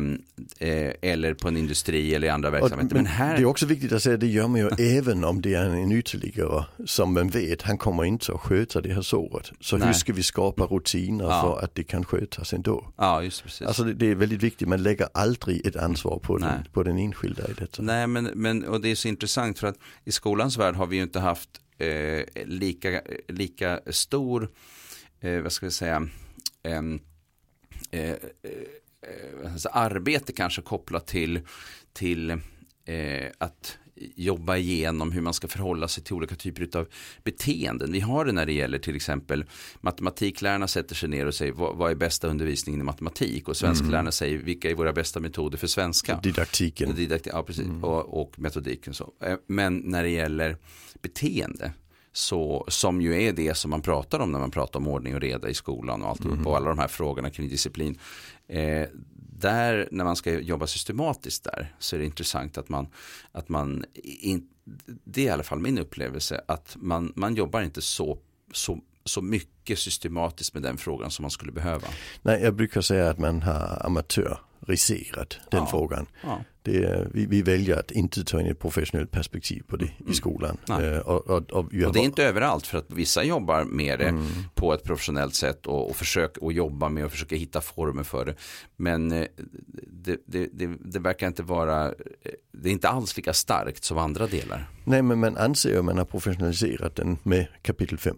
eller 1.02 1.34
på 1.34 1.48
en 1.48 1.56
industri 1.56 2.14
eller 2.14 2.26
i 2.26 2.30
andra 2.30 2.50
verksamheter. 2.50 2.94
Men 2.96 3.07
här 3.08 3.36
Det 3.36 3.42
är 3.42 3.46
också 3.46 3.66
viktigt 3.66 3.92
att 3.92 4.02
säga 4.02 4.14
att 4.14 4.20
det 4.20 4.26
gör 4.26 4.48
man 4.48 4.60
ju 4.60 4.68
även 4.98 5.24
om 5.24 5.42
det 5.42 5.54
är 5.54 5.64
en 5.64 5.92
ytterligare 5.92 6.64
som 6.86 7.14
man 7.14 7.28
vet, 7.28 7.62
han 7.62 7.78
kommer 7.78 8.04
inte 8.04 8.32
att 8.32 8.40
sköta 8.40 8.80
det 8.80 8.94
här 8.94 9.02
såret. 9.02 9.52
Så 9.60 9.76
hur 9.76 9.84
Nej. 9.84 9.94
ska 9.94 10.12
vi 10.12 10.22
skapa 10.22 10.64
rutiner 10.64 11.24
Ja. 11.24 11.42
för 11.42 11.64
att 11.64 11.74
det 11.74 11.84
kan 11.84 12.04
skötas 12.04 12.52
ändå? 12.52 12.92
Ja, 12.96 13.22
just 13.22 13.42
precis. 13.42 13.66
Alltså 13.66 13.84
det, 13.84 13.94
det 13.94 14.06
är 14.06 14.14
väldigt 14.14 14.42
viktigt, 14.42 14.68
man 14.68 14.82
lägger 14.82 15.08
aldrig 15.14 15.66
ett 15.66 15.76
ansvar 15.76 16.18
på 16.18 16.38
den, 16.38 16.52
på 16.72 16.82
den 16.82 16.98
enskilda 16.98 17.48
i 17.48 17.52
detta. 17.58 17.82
Nej, 17.82 18.06
men, 18.06 18.24
men 18.24 18.64
och 18.64 18.80
det 18.80 18.88
är 18.88 18.94
så 18.94 19.08
intressant 19.08 19.58
för 19.58 19.66
att 19.66 19.78
i 20.04 20.12
skolans 20.12 20.58
värld 20.58 20.74
har 20.74 20.86
vi 20.86 20.96
ju 20.96 21.02
inte 21.02 21.20
haft 21.20 21.50
eh, 21.78 22.44
lika, 22.46 23.00
lika 23.28 23.80
stor, 23.86 24.48
eh, 25.20 25.40
vad 25.40 25.52
ska 25.52 25.66
vi 25.66 25.72
säga, 25.72 26.08
eh, 26.62 26.82
eh, 27.90 28.14
alltså 29.52 29.68
arbete 29.68 30.32
kanske 30.32 30.62
kopplat 30.62 31.06
till, 31.06 31.40
till 31.92 32.40
eh, 32.88 33.30
att 33.38 33.78
jobba 34.14 34.56
igenom 34.56 35.12
hur 35.12 35.20
man 35.20 35.34
ska 35.34 35.48
förhålla 35.48 35.88
sig 35.88 36.04
till 36.04 36.14
olika 36.14 36.34
typer 36.34 36.78
av 36.78 36.88
beteenden. 37.24 37.92
Vi 37.92 38.00
har 38.00 38.24
det 38.24 38.32
när 38.32 38.46
det 38.46 38.52
gäller 38.52 38.78
till 38.78 38.96
exempel 38.96 39.44
matematiklärarna 39.80 40.68
sätter 40.68 40.94
sig 40.94 41.08
ner 41.08 41.26
och 41.26 41.34
säger 41.34 41.52
vad, 41.52 41.76
vad 41.76 41.90
är 41.90 41.94
bästa 41.94 42.28
undervisningen 42.28 42.80
i 42.80 42.84
matematik 42.84 43.48
och 43.48 43.56
svensklärarna 43.56 44.12
säger 44.12 44.38
vilka 44.38 44.70
är 44.70 44.74
våra 44.74 44.92
bästa 44.92 45.20
metoder 45.20 45.58
för 45.58 45.66
svenska. 45.66 46.20
Didaktiken. 46.22 46.94
Didaktik, 46.94 47.32
ja, 47.32 47.42
precis. 47.42 47.66
Och, 47.82 48.20
och 48.20 48.38
metodiken. 48.38 48.94
Så. 48.94 49.12
Eh, 49.22 49.36
Men 49.46 49.76
när 49.76 50.02
det 50.02 50.10
gäller 50.10 50.56
beteende, 51.02 51.72
så, 52.12 52.64
som 52.68 53.00
ju 53.00 53.22
är 53.22 53.32
det 53.32 53.56
som 53.56 53.70
man 53.70 53.82
pratar 53.82 54.20
om 54.20 54.32
när 54.32 54.38
man 54.38 54.50
pratar 54.50 54.80
om 54.80 54.88
ordning 54.88 55.14
och 55.14 55.20
reda 55.20 55.48
i 55.48 55.54
skolan 55.54 56.02
och 56.02 56.08
allt 56.08 56.46
och 56.46 56.56
alla 56.56 56.68
de 56.68 56.78
här 56.78 56.88
frågorna 56.88 57.30
kring 57.30 57.48
disciplin. 57.48 57.98
Eh, 58.48 58.88
där 59.38 59.88
när 59.90 60.04
man 60.04 60.16
ska 60.16 60.40
jobba 60.40 60.66
systematiskt 60.66 61.44
där 61.44 61.74
så 61.78 61.96
är 61.96 62.00
det 62.00 62.06
intressant 62.06 62.58
att 62.58 62.68
man, 62.68 62.86
att 63.32 63.48
man 63.48 63.84
in, 64.04 64.48
det 64.84 65.20
är 65.20 65.26
i 65.26 65.30
alla 65.30 65.42
fall 65.42 65.58
min 65.58 65.78
upplevelse 65.78 66.40
att 66.48 66.76
man, 66.80 67.12
man 67.16 67.34
jobbar 67.34 67.62
inte 67.62 67.82
så, 67.82 68.18
så, 68.52 68.78
så 69.04 69.22
mycket 69.22 69.78
systematiskt 69.78 70.54
med 70.54 70.62
den 70.62 70.76
frågan 70.76 71.10
som 71.10 71.22
man 71.22 71.30
skulle 71.30 71.52
behöva. 71.52 71.88
Nej, 72.22 72.42
jag 72.42 72.54
brukar 72.54 72.80
säga 72.80 73.10
att 73.10 73.18
man 73.18 73.42
har 73.42 73.86
amatör 73.86 74.38
amatöriserat 74.62 75.38
den 75.50 75.60
Ja. 75.60 75.66
frågan. 75.66 76.06
Ja. 76.22 76.40
Det 76.62 77.08
vi, 77.14 77.26
vi 77.26 77.42
väljer 77.42 77.78
att 77.78 77.90
inte 77.90 78.24
ta 78.24 78.40
in 78.40 78.46
ett 78.46 78.58
professionellt 78.58 79.10
perspektiv 79.10 79.62
på 79.66 79.76
det 79.76 79.90
i 80.08 80.14
skolan. 80.14 80.56
Eh, 80.68 80.98
och, 80.98 81.26
och, 81.30 81.50
och, 81.50 81.72
har 81.72 81.86
Och 81.86 81.92
det 81.92 81.98
är 82.00 82.04
inte 82.04 82.24
överallt 82.24 82.66
för 82.66 82.78
att 82.78 82.86
vissa 82.92 83.24
jobbar 83.24 83.64
med 83.64 83.98
det 83.98 84.08
Mm. 84.08 84.26
på 84.54 84.72
ett 84.74 84.84
professionellt 84.84 85.34
sätt 85.34 85.66
och, 85.66 85.90
och 85.90 85.96
försöker 85.96 86.44
och 86.44 86.52
jobba 86.52 86.88
med 86.88 87.04
och 87.04 87.10
försöka 87.10 87.36
hitta 87.36 87.60
former 87.60 88.02
för 88.02 88.24
det. 88.26 88.34
Men 88.76 89.12
eh, 89.12 89.26
det, 89.86 90.16
det, 90.26 90.48
det, 90.52 90.66
det 90.84 90.98
verkar 90.98 91.26
inte 91.26 91.42
vara, 91.42 91.86
eh, 91.86 91.92
det 92.52 92.68
är 92.68 92.72
inte 92.72 92.88
alls 92.88 93.16
lika 93.16 93.32
starkt 93.32 93.84
som 93.84 93.98
andra 93.98 94.26
delar. 94.26 94.70
Nej, 94.84 95.02
men 95.02 95.20
man 95.20 95.36
anser 95.36 95.78
att 95.78 95.84
man 95.84 95.98
har 95.98 96.04
professionaliserat 96.04 96.96
den 96.96 97.18
med 97.22 97.46
kapitel 97.62 97.98
5. 97.98 98.16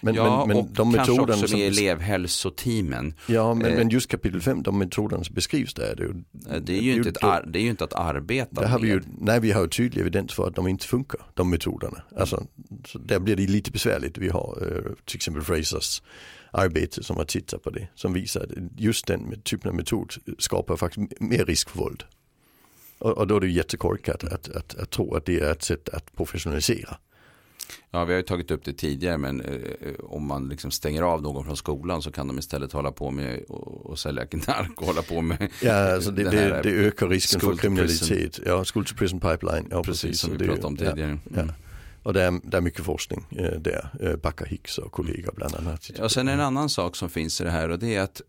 Men, 0.00 0.14
ja, 0.14 0.46
men, 0.46 0.48
men 0.48 0.56
och 0.56 0.70
de 0.72 0.92
kanske 0.92 1.20
också 1.20 1.48
som, 1.48 1.58
med 1.58 1.68
elevhälsoteamen. 1.68 3.14
ja, 3.26 3.54
men, 3.54 3.72
eh, 3.72 3.76
men 3.76 3.88
just 3.88 4.10
kapitel 4.10 4.40
5, 4.40 4.62
de 4.62 4.78
metoderna 4.78 5.24
som 5.24 5.34
beskrivs 5.34 5.74
där, 5.74 5.94
det 5.96 6.02
är 6.02 6.06
ju, 6.06 6.22
Eh, 6.50 6.56
Det 6.60 6.72
är 6.72 6.82
ju 6.82 6.92
inte, 6.92 7.08
ett, 7.08 7.24
ar, 7.24 7.44
det 7.46 7.58
är 7.58 7.62
ju 7.62 7.70
inte 7.70 7.84
att 7.84 7.94
arbeta 7.94 8.60
där 8.60 8.68
har 8.68 8.78
vi 8.78 8.88
ju, 8.88 8.94
med. 8.94 9.04
nej, 9.20 9.40
vi 9.40 9.52
har 9.52 9.62
ju 9.62 9.68
tydlig 9.68 10.00
evidens 10.00 10.34
för 10.34 10.48
att 10.48 10.54
de 10.54 10.68
inte 10.68 10.86
funkar, 10.86 11.20
de 11.34 11.50
metoderna. 11.50 12.02
Alltså, 12.16 12.46
så 12.86 12.98
där 12.98 13.18
blir 13.18 13.36
det 13.36 13.46
lite 13.46 13.70
besvärligt. 13.70 14.18
Vi 14.18 14.28
har 14.28 14.58
eh, 14.62 14.92
till 15.04 15.16
exempel 15.16 15.42
Frasers 15.42 16.02
arbete 16.50 17.02
som 17.02 17.16
har 17.16 17.24
tittat 17.24 17.62
på 17.62 17.70
det, 17.70 17.88
som 17.94 18.12
visar 18.12 18.40
att 18.40 18.50
just 18.76 19.06
den 19.06 19.40
typen 19.42 19.68
av 19.68 19.74
metod 19.74 20.12
skapar 20.38 20.76
faktiskt 20.76 21.20
mer 21.20 21.44
risk 21.44 21.70
för 21.70 21.78
våld. 21.78 22.04
Och, 22.98 23.18
och 23.18 23.26
då 23.26 23.36
är 23.36 23.40
det 23.40 23.46
ju 23.46 23.52
jättekorkat 23.52 24.24
att, 24.24 24.48
att, 24.48 24.74
att 24.74 24.90
tro 24.90 25.14
att 25.14 25.26
det 25.26 25.40
är 25.40 25.52
ett 25.52 25.62
sätt 25.62 25.88
att 25.88 26.16
professionalisera. 26.16 26.96
Ja, 27.90 28.04
vi 28.04 28.12
har 28.12 28.16
ju 28.16 28.22
tagit 28.22 28.50
upp 28.50 28.64
det 28.64 28.72
tidigare, 28.72 29.18
men 29.18 29.40
eh, 29.40 29.60
om 30.02 30.26
man 30.26 30.48
liksom 30.48 30.70
stänger 30.70 31.02
av 31.02 31.22
någon 31.22 31.44
från 31.44 31.56
skolan 31.56 32.02
så 32.02 32.12
kan 32.12 32.28
de 32.28 32.38
istället 32.38 32.72
hålla 32.72 32.92
på 32.92 33.10
med 33.10 33.42
och, 33.48 33.86
och 33.86 33.98
sälja 33.98 34.26
knark 34.26 34.80
och 34.80 34.86
hålla 34.86 35.02
på 35.02 35.20
med 35.20 35.50
Ja, 35.62 35.94
alltså 35.94 36.10
det, 36.10 36.30
det, 36.30 36.60
det 36.62 36.70
ökar 36.70 37.08
risken 37.08 37.40
för 37.40 37.56
kriminalitet. 37.56 38.40
Ja, 38.46 38.64
school 38.64 38.84
to 38.84 38.94
prison 38.94 39.20
pipeline. 39.20 39.68
Ja, 39.70 39.82
precis 39.82 40.02
precis. 40.02 40.20
som 40.20 40.32
vi 40.32 40.38
pratade 40.38 40.66
om 40.66 40.76
ja, 40.80 40.90
tidigare. 40.90 41.18
Ja, 41.34 41.42
Mm. 41.42 41.54
Och 42.02 42.12
det 42.12 42.22
är, 42.22 42.40
det 42.44 42.56
är 42.56 42.60
mycket 42.60 42.84
forskning 42.84 43.26
eh, 43.30 43.60
där. 43.60 43.88
Eh, 44.00 44.16
Backa 44.16 44.44
Hicks 44.44 44.78
och 44.78 44.92
kollegor 44.92 45.32
bland 45.36 45.54
annat. 45.54 45.90
Ja, 45.98 46.08
sen 46.08 46.28
en 46.28 46.40
annan 46.40 46.68
sak 46.68 46.96
som 46.96 47.10
finns 47.10 47.40
i 47.40 47.44
det 47.44 47.50
här 47.50 47.68
och 47.68 47.78
det 47.78 47.94
är 47.94 48.00
att 48.00 48.20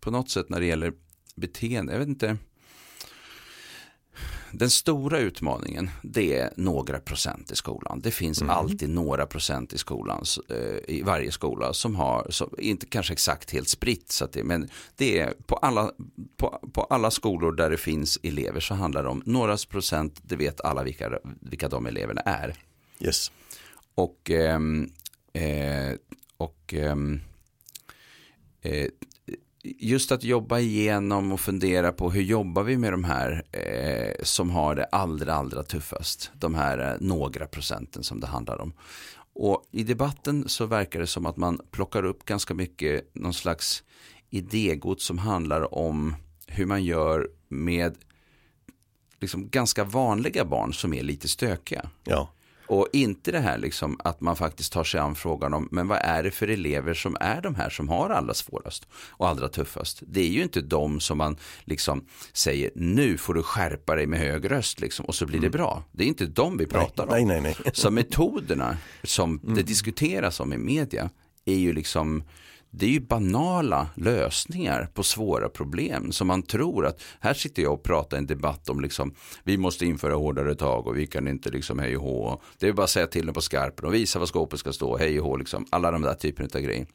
på 0.00 0.10
något 0.10 0.30
sätt 0.30 0.48
när 0.48 0.60
det 0.60 0.66
gäller 0.66 0.92
beteende, 1.36 1.92
jag 1.92 1.98
vet 1.98 2.08
inte. 2.08 2.36
Den 4.50 4.70
stora 4.70 5.18
utmaningen 5.18 5.90
det 6.02 6.38
är 6.38 6.50
några 6.56 7.00
procent 7.00 7.50
i 7.50 7.56
skolan. 7.56 8.00
Det 8.00 8.10
finns 8.10 8.42
alltid 8.42 8.90
några 8.90 9.26
procent 9.26 9.72
i 9.72 9.78
skolan, 9.78 10.24
eh, 10.48 10.96
i 10.96 11.02
varje 11.02 11.32
skola 11.32 11.72
som 11.72 11.96
har, 11.96 12.26
som, 12.30 12.50
inte 12.58 12.86
kanske 12.86 13.12
exakt 13.12 13.50
helt 13.50 13.68
spritt, 13.68 14.12
så 14.12 14.24
att 14.24 14.32
det, 14.32 14.44
men 14.44 14.68
det 14.96 15.18
är 15.18 15.34
på 15.46 15.56
alla, 15.56 15.92
på, 16.36 16.60
på 16.72 16.82
alla 16.82 17.10
skolor 17.10 17.52
där 17.52 17.70
det 17.70 17.76
finns 17.76 18.18
elever 18.22 18.60
så 18.60 18.74
handlar 18.74 19.02
det 19.02 19.08
om 19.08 19.22
några 19.26 19.56
procent, 19.56 20.20
det 20.22 20.36
vet 20.36 20.60
alla 20.60 20.82
vilka, 20.82 21.18
vilka 21.40 21.68
de 21.68 21.86
eleverna 21.86 22.20
är. 22.20 22.54
Yes. 23.00 23.30
Och, 23.94 24.30
ehm, 24.30 24.90
eh, 25.32 25.94
och 26.36 26.74
ehm, 26.74 27.20
eh, 28.62 28.88
just 29.62 30.12
att 30.12 30.24
jobba 30.24 30.58
igenom 30.58 31.32
och 31.32 31.40
fundera 31.40 31.92
på 31.92 32.10
hur 32.10 32.22
jobbar 32.22 32.62
vi 32.62 32.76
med 32.76 32.92
de 32.92 33.04
här 33.04 33.42
eh, 33.52 34.24
som 34.24 34.50
har 34.50 34.74
det 34.74 34.84
allra, 34.84 35.34
allra 35.34 35.62
tuffast. 35.62 36.30
De 36.34 36.54
här 36.54 36.78
eh, 36.78 36.96
några 37.00 37.46
procenten 37.46 38.02
som 38.02 38.20
det 38.20 38.26
handlar 38.26 38.60
om. 38.60 38.72
Och 39.34 39.64
i 39.70 39.82
debatten 39.82 40.48
så 40.48 40.66
verkar 40.66 41.00
det 41.00 41.06
som 41.06 41.26
att 41.26 41.36
man 41.36 41.60
plockar 41.70 42.04
upp 42.04 42.24
ganska 42.24 42.54
mycket 42.54 43.14
någon 43.14 43.34
slags 43.34 43.82
idégods 44.30 45.04
som 45.04 45.18
handlar 45.18 45.74
om 45.74 46.14
hur 46.46 46.66
man 46.66 46.84
gör 46.84 47.28
med 47.48 47.96
liksom 49.20 49.48
ganska 49.48 49.84
vanliga 49.84 50.44
barn 50.44 50.74
som 50.74 50.94
är 50.94 51.02
lite 51.02 51.28
stökiga. 51.28 51.90
Ja. 52.04 52.28
Och 52.68 52.88
inte 52.92 53.32
det 53.32 53.40
här 53.40 53.58
liksom 53.58 54.00
att 54.04 54.20
man 54.20 54.36
faktiskt 54.36 54.72
tar 54.72 54.84
sig 54.84 55.00
an 55.00 55.14
frågan 55.14 55.54
om, 55.54 55.68
men 55.70 55.88
vad 55.88 55.98
är 56.02 56.22
det 56.22 56.30
för 56.30 56.48
elever 56.48 56.94
som 56.94 57.16
är 57.20 57.40
de 57.40 57.54
här 57.54 57.70
som 57.70 57.88
har 57.88 58.10
allra 58.10 58.34
svårast 58.34 58.88
och 58.92 59.28
allra 59.28 59.48
tuffast? 59.48 60.02
Det 60.06 60.20
är 60.20 60.28
ju 60.28 60.42
inte 60.42 60.60
de 60.60 61.00
som 61.00 61.18
man 61.18 61.36
liksom 61.64 62.04
säger, 62.32 62.70
nu 62.74 63.18
får 63.18 63.34
du 63.34 63.42
skärpa 63.42 63.94
dig 63.94 64.06
med 64.06 64.20
hög 64.20 64.50
röst 64.50 64.80
liksom, 64.80 65.06
och 65.06 65.14
så 65.14 65.26
blir 65.26 65.40
det 65.40 65.50
bra. 65.50 65.84
Det 65.92 66.04
är 66.04 66.08
inte 66.08 66.26
de 66.26 66.58
vi 66.58 66.66
pratar 66.66 67.06
nej, 67.06 67.22
om. 67.22 67.28
nej, 67.28 67.40
nej, 67.40 67.56
nej. 67.64 67.72
Så 67.74 67.90
metoderna 67.90 68.76
som 69.02 69.40
det 69.42 69.62
diskuteras 69.62 70.40
om 70.40 70.52
i 70.52 70.58
media 70.58 71.10
är 71.44 71.56
ju 71.56 71.72
liksom 71.72 72.22
det 72.70 72.86
är 72.86 72.90
ju 72.90 73.00
banala 73.00 73.88
lösningar 73.94 74.88
på 74.94 75.02
svåra 75.02 75.48
problem 75.48 76.12
som 76.12 76.26
man 76.26 76.42
tror 76.42 76.86
att 76.86 77.00
här 77.20 77.34
sitter 77.34 77.62
jag 77.62 77.72
och 77.72 77.82
pratar 77.82 78.16
en 78.16 78.26
debatt 78.26 78.68
om 78.68 78.80
liksom 78.80 79.14
vi 79.44 79.58
måste 79.58 79.86
införa 79.86 80.14
hårdare 80.14 80.54
tag 80.54 80.86
och 80.86 80.96
vi 80.96 81.06
kan 81.06 81.28
inte 81.28 81.50
liksom 81.50 81.78
hej 81.78 81.96
och 81.96 82.02
hå. 82.02 82.40
Det 82.58 82.68
är 82.68 82.72
bara 82.72 82.84
att 82.84 82.90
säga 82.90 83.06
till 83.06 83.26
dem 83.26 83.34
på 83.34 83.40
skarpen 83.40 83.86
och 83.86 83.94
visa 83.94 84.18
vad 84.18 84.28
skåpet 84.28 84.58
ska 84.58 84.72
stå, 84.72 84.96
hej 84.96 85.20
och 85.20 85.26
hå 85.26 85.36
liksom 85.36 85.66
alla 85.70 85.90
de 85.90 86.02
där 86.02 86.14
typerna 86.14 86.48
av 86.54 86.60
grejer. 86.60 86.86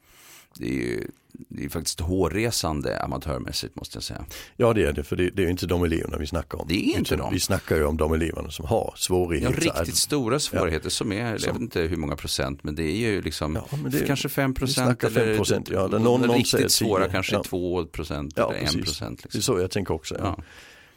Det 0.57 0.67
är 0.67 0.73
ju 0.73 1.07
det 1.49 1.65
är 1.65 1.69
faktiskt 1.69 1.99
hårresande 1.99 2.99
amatörmässigt 3.03 3.75
måste 3.75 3.95
jag 3.97 4.03
säga. 4.03 4.25
Ja 4.57 4.73
det 4.73 4.83
är 4.87 4.93
det, 4.93 5.03
för 5.03 5.15
det, 5.15 5.29
det 5.29 5.43
är 5.43 5.47
inte 5.49 5.65
de 5.65 5.83
eleverna 5.83 6.17
vi 6.17 6.27
snackar 6.27 6.61
om. 6.61 6.67
Det 6.67 6.73
är 6.93 6.97
inte 6.97 7.15
dem. 7.15 7.33
Vi 7.33 7.39
snackar 7.39 7.75
ju 7.75 7.83
om 7.85 7.97
de 7.97 8.13
eleverna 8.13 8.51
som 8.51 8.65
har 8.65 8.77
Ja, 8.77 8.93
svårigheter. 8.97 9.61
riktigt 9.61 9.95
stora 9.95 10.39
svårigheter 10.39 10.89
som 10.89 11.11
är, 11.11 11.25
jag 11.45 11.53
vet 11.53 11.61
inte 11.61 11.81
hur 11.81 11.97
många 11.97 12.15
procent, 12.15 12.63
men 12.63 12.75
det 12.75 12.83
är 12.83 12.95
ju 13.11 13.21
liksom 13.21 13.55
Ja, 13.71 13.77
det- 13.89 14.05
kanske 14.07 14.29
5 14.29 14.51
vi 14.51 14.55
procent. 14.59 14.85
snackar 14.87 15.09
5%, 15.09 15.69
ja, 15.71 15.87
där 15.87 15.99
någon- 15.99 16.21
någon 16.21 16.37
riktigt 16.37 16.71
svåra 16.71 17.03
10, 17.05 17.11
kanske 17.11 17.35
ja. 17.35 17.43
2 17.43 17.85
procent 17.85 18.33
Ja, 18.37 18.49
eller 18.49 18.59
1 18.59 18.65
precis. 18.65 18.81
procent. 18.83 19.19
Det 19.19 19.23
är 19.23 19.37
Liksom. 19.37 19.55
så 19.55 19.61
jag 19.61 19.71
tänker 19.71 19.93
också. 19.93 20.15
Ja. 20.19 20.37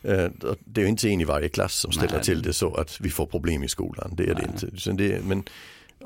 Ja. 0.03 0.11
Eh, 0.11 0.31
Det 0.65 0.81
är 0.81 0.85
ju 0.85 0.89
inte 0.91 1.09
en 1.09 1.21
i 1.21 1.25
varje 1.25 1.49
klass 1.49 1.75
som 1.75 1.93
ställer 1.93 2.13
Nej. 2.15 2.23
till 2.25 2.43
det 2.43 2.53
så 2.53 2.75
att 2.75 3.01
vi 3.01 3.11
får 3.11 3.27
problem 3.27 3.63
i 3.63 3.69
skolan. 3.69 4.11
Det 4.17 4.23
är 4.23 4.35
det 4.35 4.35
Nej. 4.35 4.51
inte. 4.67 4.81
Så 4.81 4.91
det 4.93 5.25
men, 5.25 5.43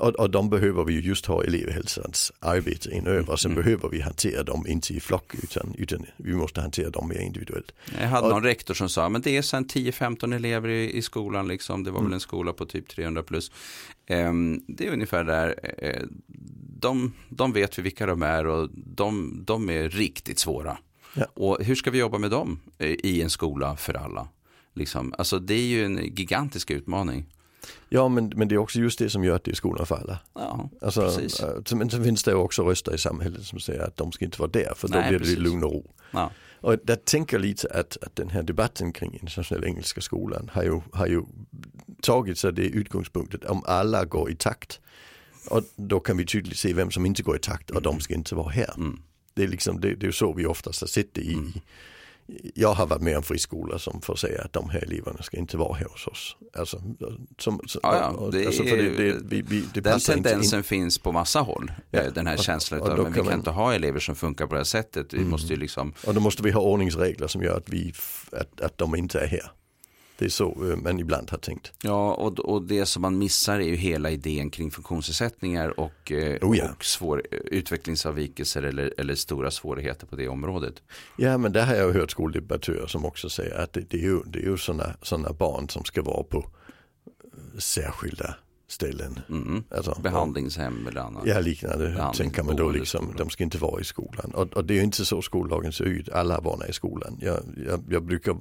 och, 0.01 0.09
och 0.15 0.29
de 0.29 0.49
behöver 0.49 0.83
vi 0.83 0.93
ju 0.93 1.01
just 1.01 1.25
ha 1.25 1.43
elevhälsans 1.43 2.31
arbete 2.39 2.91
in 2.95 3.07
över. 3.07 3.35
Sen 3.35 3.51
Mm. 3.51 3.63
behöver 3.63 3.89
vi 3.89 4.01
hantera 4.01 4.43
dem 4.43 4.67
inte 4.67 4.93
i 4.93 4.99
flock 4.99 5.33
utan, 5.43 5.75
utan 5.77 6.05
vi 6.17 6.33
måste 6.33 6.61
hantera 6.61 6.89
dem 6.89 7.07
mer 7.07 7.19
individuellt. 7.19 7.71
Jag 8.01 8.07
hade 8.07 8.27
Ja. 8.27 8.33
någon 8.33 8.43
rektor 8.43 8.73
som 8.73 8.89
sa, 8.89 9.09
men 9.09 9.21
det 9.21 9.37
är 9.37 9.41
sen 9.41 9.65
10-15 9.65 10.33
elever 10.35 10.69
i, 10.69 10.97
i 10.97 11.01
skolan, 11.01 11.47
liksom. 11.47 11.83
det 11.83 11.91
var 11.91 11.99
Mm. 11.99 12.09
väl 12.09 12.13
en 12.13 12.19
skola 12.19 12.53
på 12.53 12.65
typ 12.65 12.87
300 12.89 13.23
plus. 13.23 13.51
Ehm, 14.07 14.61
det 14.67 14.87
är 14.87 14.91
ungefär 14.93 15.23
där, 15.23 15.55
eh, 15.77 16.01
de, 16.79 17.13
de 17.29 17.53
vet 17.53 17.77
vi 17.77 17.81
vilka 17.81 18.05
de 18.05 18.21
är 18.21 18.45
och 18.47 18.69
de, 18.73 19.41
de 19.45 19.69
är 19.69 19.89
riktigt 19.89 20.39
svåra. 20.39 20.77
Ja. 21.13 21.25
Och 21.33 21.63
hur 21.63 21.75
ska 21.75 21.91
vi 21.91 21.97
jobba 21.99 22.17
med 22.17 22.31
dem 22.31 22.59
eh, 22.77 22.87
i 23.03 23.21
en 23.21 23.29
skola 23.29 23.75
för 23.75 23.93
alla? 23.93 24.27
Liksom. 24.73 25.13
Alltså 25.17 25.39
det 25.39 25.53
är 25.53 25.65
ju 25.65 25.85
en 25.85 25.97
gigantisk 26.15 26.71
utmaning. 26.71 27.25
Ja 27.89 28.07
men, 28.07 28.31
men 28.35 28.47
det 28.47 28.55
är 28.55 28.59
också 28.59 28.79
just 28.79 28.99
det 28.99 29.09
som 29.09 29.23
gör 29.23 29.35
att 29.35 29.43
det 29.43 29.51
är 29.51 29.55
skolan 29.55 29.85
för 29.85 29.95
alla. 29.95 30.19
Ja, 30.35 30.69
Alltså, 30.81 31.01
precis. 31.01 31.39
eh, 31.39 31.75
men 31.77 31.89
sen 31.89 32.03
finns 32.03 32.23
det 32.23 32.33
också 32.35 32.63
röster 32.63 32.93
i 32.95 32.97
samhället 32.97 33.43
som 33.43 33.59
säger 33.59 33.79
att 33.81 33.97
de 33.97 34.11
ska 34.11 34.25
inte 34.25 34.39
vara 34.39 34.51
där 34.51 34.73
för 34.75 34.87
då 34.87 34.97
Nej, 34.97 35.09
blir 35.09 35.19
det 35.19 35.25
precis. 35.25 35.39
lugn 35.39 35.63
och 35.63 35.71
ro. 35.71 35.91
Ja. 36.11 36.31
Och 36.61 36.75
jag 36.85 37.05
tänker 37.05 37.39
lite 37.39 37.67
att, 37.79 37.97
att 38.01 38.15
den 38.15 38.29
här 38.29 38.43
debatten 38.43 38.93
kring 38.93 39.13
internationella 39.13 39.67
engelska 39.67 40.01
skolan 40.01 40.49
har 40.53 40.63
ju, 40.63 40.81
har 40.91 41.07
ju 41.07 41.21
tagit 42.01 42.37
sig 42.37 42.53
det 42.53 42.61
utgångspunktet 42.65 43.45
om 43.45 43.63
alla 43.65 44.05
går 44.05 44.31
i 44.31 44.35
takt. 44.35 44.79
Och 45.49 45.63
då 45.75 45.99
kan 45.99 46.17
vi 46.17 46.25
tydligt 46.25 46.57
se 46.57 46.73
vem 46.73 46.91
som 46.91 47.05
inte 47.05 47.23
går 47.23 47.35
i 47.35 47.39
takt 47.39 47.69
och 47.71 47.81
de 47.81 47.99
ska 47.99 48.13
inte 48.13 48.35
vara 48.35 48.49
här. 48.49 48.73
Mm. 48.77 49.01
Det 49.33 49.43
är 49.43 49.47
liksom, 49.47 49.79
det, 49.81 49.95
det 49.95 50.07
är 50.07 50.11
så 50.11 50.33
vi 50.33 50.45
oftast 50.45 50.81
har 50.81 50.87
sett 50.87 51.13
det 51.13 51.21
i, 51.21 51.37
jag 52.55 52.73
har 52.73 52.87
varit 52.87 53.01
med 53.01 53.17
om 53.17 53.23
friskolor 53.23 53.77
som 53.77 54.01
får 54.01 54.15
säga 54.15 54.41
att 54.41 54.53
de 54.53 54.69
här 54.69 54.79
eleverna 54.83 55.21
ska 55.23 55.37
inte 55.37 55.57
vara 55.57 55.73
här 55.73 55.85
hos 55.85 56.07
oss. 56.07 56.35
Alltså, 56.57 56.81
som, 57.37 57.59
som, 57.67 57.79
Ja, 57.83 57.95
ja, 57.97 58.07
och- 58.09 58.31
det 58.31 58.45
alltså, 58.45 58.63
för 58.63 58.77
är- 58.77 58.83
det, 58.97 59.11
det, 59.13 59.19
vi, 59.23 59.41
vi, 59.41 59.63
det 59.73 59.81
Den 59.81 59.93
inte 59.93 60.11
in. 60.13 60.23
tendensen 60.23 60.63
finns 60.63 60.97
på 60.97 61.11
massa 61.11 61.39
håll. 61.39 61.71
Ja. 61.91 61.99
eh, 61.99 62.13
Den 62.13 62.27
här 62.27 62.37
Och- 62.37 62.43
känslan 62.43 62.81
och 62.81 62.89
av 62.89 62.97
men 62.97 63.05
vi 63.11 63.17
kan 63.17 63.25
man- 63.25 63.33
inte 63.33 63.49
ha 63.49 63.73
elever 63.73 63.99
som 63.99 64.15
funkar 64.15 64.47
på 64.47 64.53
det 64.53 64.59
här 64.59 64.63
sättet. 64.63 65.13
Vi 65.13 65.17
Mm. 65.17 65.29
måste 65.29 65.55
liksom 65.55 65.93
Och 66.07 66.13
då 66.13 66.19
måste 66.21 66.43
vi 66.43 66.51
ha 66.51 66.61
ordningsregler 66.61 67.27
som 67.27 67.43
gör 67.43 67.57
att, 67.57 67.69
vi, 67.69 67.93
att, 68.31 68.61
att 68.61 68.77
de 68.77 68.95
inte 68.95 69.19
är 69.19 69.27
här. 69.27 69.51
Det 70.21 70.27
är 70.27 70.29
så 70.29 70.69
eh, 70.69 70.75
man 70.77 70.99
ibland 70.99 71.31
har 71.31 71.37
tänkt. 71.37 71.73
Ja, 71.83 72.13
och, 72.13 72.39
och 72.39 72.61
det 72.61 72.85
som 72.85 73.01
man 73.01 73.17
missar 73.17 73.59
är 73.59 73.67
ju 73.67 73.75
hela 73.75 74.11
idén 74.11 74.49
kring 74.49 74.71
funktionsnedsättningar 74.71 75.79
och, 75.79 76.11
eh, 76.11 76.37
Oh 76.41 76.57
ja. 76.57 76.69
och 76.71 76.85
svår, 76.85 77.23
utvecklingsavvikelser 77.31 78.63
eller, 78.63 78.93
eller 78.97 79.15
stora 79.15 79.51
svårigheter 79.51 80.07
på 80.07 80.15
det 80.15 80.27
området. 80.27 80.73
Ja 81.17 81.37
men 81.37 81.51
där 81.51 81.65
har 81.65 81.75
jag 81.75 81.93
hört 81.93 82.11
skoldebattörer 82.11 82.87
som 82.87 83.05
också 83.05 83.29
säger 83.29 83.55
att 83.55 83.73
det, 83.73 83.81
det 83.89 83.97
är 83.97 84.01
ju, 84.01 84.19
det 84.25 84.39
är 84.39 84.43
ju 84.43 84.57
sådana, 84.57 84.95
sådana 85.01 85.33
barn 85.33 85.69
som 85.69 85.83
ska 85.83 86.01
vara 86.01 86.23
på 86.23 86.37
eh, 86.37 87.59
särskilda 87.59 88.35
ställen. 88.71 89.19
Mm. 89.29 89.63
Alltså, 89.75 89.99
Behandlingshem 90.03 90.87
eller 90.87 91.01
annat. 91.01 91.23
Ja 91.25 91.39
liknande, 91.39 92.11
tänker 92.17 92.43
man 92.43 92.55
då 92.55 92.69
liksom, 92.69 93.13
de 93.17 93.29
ska 93.29 93.43
inte 93.43 93.57
vara 93.57 93.81
i 93.81 93.83
skolan. 93.83 94.31
Och, 94.33 94.53
och 94.53 94.65
det 94.65 94.79
är 94.79 94.83
inte 94.83 95.05
så 95.05 95.21
skollagen 95.21 95.73
ser 95.73 95.85
ut, 95.85 96.09
alla 96.09 96.41
barn 96.41 96.61
är 96.61 96.69
i 96.69 96.73
skolan. 96.73 97.17
Jag, 97.21 97.39
jag, 97.67 97.83
jag, 97.89 98.03
brukar, 98.03 98.37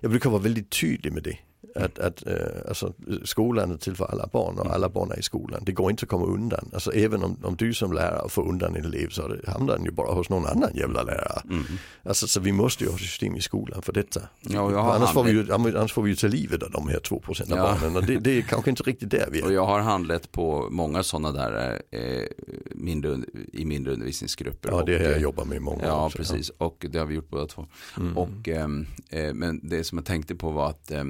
jag 0.00 0.10
brukar 0.10 0.30
vara 0.30 0.42
väldigt 0.42 0.70
tydlig 0.80 1.12
med 1.12 1.22
det. 1.22 1.38
Att, 1.74 1.98
att 1.98 2.26
eh, 2.26 2.34
alltså, 2.68 2.92
skolan 3.24 3.72
är 3.72 3.76
till 3.76 3.94
för 3.96 4.04
alla 4.04 4.26
barn 4.32 4.58
och 4.58 4.66
alla 4.74 4.88
barn 4.88 5.10
är 5.12 5.18
i 5.18 5.22
skolan. 5.22 5.62
Det 5.66 5.72
går 5.72 5.90
inte 5.90 6.02
att 6.04 6.08
komma 6.08 6.26
undan. 6.26 6.70
Alltså, 6.72 6.92
även 6.92 7.22
om, 7.22 7.36
om 7.42 7.56
du 7.56 7.74
som 7.74 7.92
lärare 7.92 8.28
får 8.28 8.48
undan 8.48 8.76
en 8.76 8.84
elev 8.84 9.08
så 9.08 9.28
det- 9.28 9.50
hamnar 9.50 9.76
den 9.76 9.84
ju 9.84 9.90
bara 9.90 10.12
hos 10.14 10.28
någon 10.28 10.46
annan 10.46 10.70
jävla 10.74 11.02
lärare. 11.02 11.42
Mm. 11.50 11.62
Alltså, 12.02 12.26
så 12.26 12.40
vi 12.40 12.52
måste 12.52 12.84
ju 12.84 12.90
ha 12.90 12.98
system 12.98 13.36
i 13.36 13.40
skolan 13.40 13.82
för 13.82 13.92
detta. 13.92 14.20
Ja, 14.40 14.60
och 14.62 14.70
För 14.72 14.78
annars, 14.78 15.12
får 15.12 15.24
vi 15.24 15.32
handlett- 15.50 15.72
ju, 15.74 15.78
annars 15.78 15.92
får 15.92 16.02
vi 16.02 16.10
ju 16.10 16.16
ta 16.16 16.26
livet 16.26 16.62
av 16.62 16.70
de 16.70 16.88
här 16.88 17.00
två 17.00 17.20
procent 17.20 17.52
av 17.52 17.58
Ja. 17.58 17.64
barnen 17.80 17.96
och 17.96 18.04
det, 18.04 18.16
det 18.16 18.38
är 18.38 18.42
kanske 18.42 18.70
inte 18.70 18.82
riktigt 18.82 19.10
där 19.10 19.28
vi 19.32 19.42
Och 19.42 19.48
är. 19.50 19.54
jag 19.54 19.66
har 19.66 19.80
handlat 19.80 20.32
på 20.32 20.68
många 20.70 21.02
sådana 21.02 21.32
där 21.32 21.82
eh, 21.90 22.26
mindre, 22.74 23.18
i 23.52 23.64
mindre 23.64 23.92
undervisningsgrupper. 23.92 24.68
Ja 24.70 24.82
det 24.82 24.94
och, 24.96 25.02
har 25.04 25.10
jag 25.10 25.20
jobbat 25.20 25.46
med 25.48 25.56
i 25.56 25.60
många 25.60 25.76
år. 25.82 25.84
Ja, 25.88 26.10
precis. 26.16 26.48
Och 26.58 26.86
det 26.90 26.98
har 26.98 27.06
vi 27.06 27.14
gjort 27.14 27.28
båda 27.30 27.46
två. 27.46 27.66
Mm. 27.96 28.16
Och, 28.18 28.48
ehm, 28.48 28.86
eh, 29.10 29.34
men 29.34 29.60
det 29.68 29.84
som 29.84 29.98
jag 29.98 30.04
tänkte 30.04 30.34
på 30.34 30.50
var 30.50 30.68
att 30.70 30.90
eh, 30.90 31.04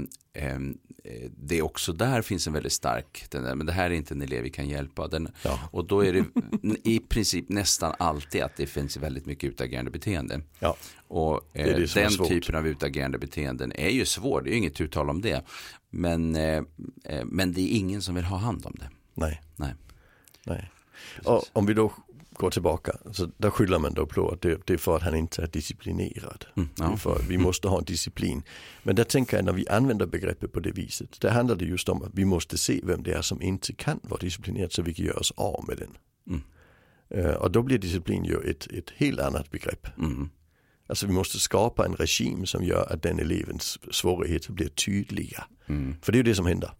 det 1.30 1.62
också 1.62 1.92
där 1.92 2.22
finns 2.22 2.46
en 2.46 2.52
väldigt 2.52 2.72
stark, 2.72 3.24
där, 3.30 3.54
men 3.54 3.66
det 3.66 3.72
här 3.72 3.90
är 3.90 3.94
inte 3.94 4.14
en 4.14 4.22
elev 4.22 4.42
vi 4.42 4.50
kan 4.50 4.68
hjälpa. 4.68 5.08
Den, 5.08 5.28
Ja. 5.42 5.58
Och 5.72 5.84
då 5.84 6.04
är 6.04 6.12
det 6.12 6.24
i 6.84 6.98
princip 6.98 7.48
nästan 7.48 7.94
alltid 7.98 8.42
att 8.42 8.56
det 8.56 8.66
finns 8.66 8.96
väldigt 8.96 9.26
mycket 9.26 9.50
utagerande 9.50 9.90
beteende. 9.90 10.40
Ja. 10.58 10.76
Och 11.08 11.50
är 11.52 11.68
eh, 11.68 11.76
det 11.76 11.88
som 11.88 12.02
är 12.02 12.18
den 12.18 12.28
typen 12.28 12.54
av 12.54 12.66
utagerande 12.66 13.18
beteenden 13.18 13.72
är 13.72 13.90
ju 13.90 14.04
svår, 14.04 14.42
det 14.42 14.50
är 14.50 14.52
ju 14.52 14.58
inget 14.58 14.80
uttal 14.80 15.10
om 15.10 15.20
det. 15.20 15.44
Men, 15.90 16.36
eh, 16.36 16.62
eh, 17.04 17.24
men 17.24 17.52
det 17.52 17.60
är 17.60 17.78
ingen 17.78 18.02
som 18.02 18.14
vill 18.14 18.24
ha 18.24 18.36
hand 18.36 18.66
om 18.66 18.76
det. 18.78 18.90
Nej. 19.14 19.42
Nej. 19.56 19.74
Nej. 20.44 20.70
Och 21.24 21.44
om 21.52 21.66
vi 21.66 21.74
då 21.74 21.92
går 22.38 22.50
tillbaka, 22.50 22.92
så 23.12 23.30
där 23.36 23.50
skyller 23.50 23.78
man 23.78 23.94
då 23.94 24.06
på 24.06 24.30
att 24.30 24.40
det, 24.40 24.60
det 24.66 24.72
är 24.72 24.78
för 24.78 24.96
att 24.96 25.02
han 25.02 25.14
inte 25.14 25.42
är 25.42 25.46
disciplinerad. 25.46 26.44
Mm, 26.56 26.68
ja. 26.78 26.96
för 26.96 27.22
vi 27.28 27.38
måste 27.38 27.68
ha 27.68 27.78
en 27.78 27.84
disciplin. 27.84 28.42
Men 28.82 28.96
där 28.96 29.04
tänker 29.04 29.36
jag 29.36 29.44
när 29.44 29.52
vi 29.52 29.68
använder 29.68 30.06
begreppet 30.06 30.52
på 30.52 30.60
det 30.60 30.72
viset, 30.72 31.20
där 31.20 31.30
handlar 31.30 31.56
det 31.56 31.64
just 31.64 31.88
om 31.88 32.02
att 32.02 32.10
vi 32.14 32.24
måste 32.24 32.58
se 32.58 32.80
vem 32.84 33.02
det 33.02 33.12
är 33.12 33.22
som 33.22 33.42
inte 33.42 33.72
kan 33.72 34.00
vara 34.02 34.20
disciplinerad 34.20 34.72
så 34.72 34.82
vi 34.82 34.94
kan 34.94 35.06
göra 35.06 35.18
oss 35.18 35.32
av 35.36 35.64
med 35.68 35.76
den. 35.78 35.96
Mm. 36.26 36.42
Eh, 37.10 37.34
och 37.34 37.50
då 37.50 37.62
blir 37.62 37.78
disciplin 37.78 38.24
ju 38.24 38.50
ett, 38.50 38.66
ett 38.66 38.90
helt 38.96 39.20
annat 39.20 39.50
begrepp. 39.50 39.98
Mm. 39.98 40.30
Alltså 40.86 41.06
vi 41.06 41.12
måste 41.12 41.38
skapa 41.38 41.84
en 41.86 41.94
regim 41.94 42.46
som 42.46 42.64
gör 42.64 42.92
att 42.92 43.02
den 43.02 43.18
elevens 43.18 43.78
svårigheter 43.90 44.52
blir 44.52 44.68
tydliga. 44.68 45.44
Mm. 45.66 45.96
För 46.02 46.12
det 46.12 46.16
är 46.16 46.20
ju 46.20 46.30
det 46.30 46.34
som 46.34 46.46
händer. 46.46 46.70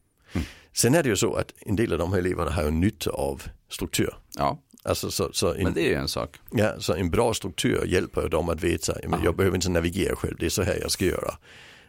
Sen 0.72 0.94
är 0.94 1.02
det 1.02 1.08
ju 1.08 1.16
så 1.16 1.34
att 1.34 1.52
en 1.60 1.76
del 1.76 1.92
av 1.92 1.98
de 1.98 2.12
här 2.12 2.18
eleverna 2.18 2.50
har 2.50 2.64
ju 2.64 2.70
nytta 2.70 3.10
av 3.10 3.42
struktur. 3.68 4.14
Ja, 4.36 4.62
Alltså 4.88 5.10
så, 5.10 5.28
så, 5.32 5.54
en, 5.54 5.62
men 5.62 5.74
det 5.74 5.80
är 5.80 5.88
ju 5.88 5.94
en 5.94 6.08
sak. 6.08 6.36
ja, 6.50 6.80
så 6.80 6.94
en 6.94 7.10
bra 7.10 7.34
struktur 7.34 7.84
hjälper 7.86 8.28
dem 8.28 8.48
att 8.48 8.62
veta, 8.64 8.94
men 9.02 9.10
Ja. 9.18 9.24
jag 9.24 9.36
behöver 9.36 9.56
inte 9.56 9.70
navigera 9.70 10.16
själv, 10.16 10.36
det 10.38 10.46
är 10.46 10.50
så 10.50 10.62
här 10.62 10.78
jag 10.80 10.90
ska 10.90 11.04
göra. 11.04 11.34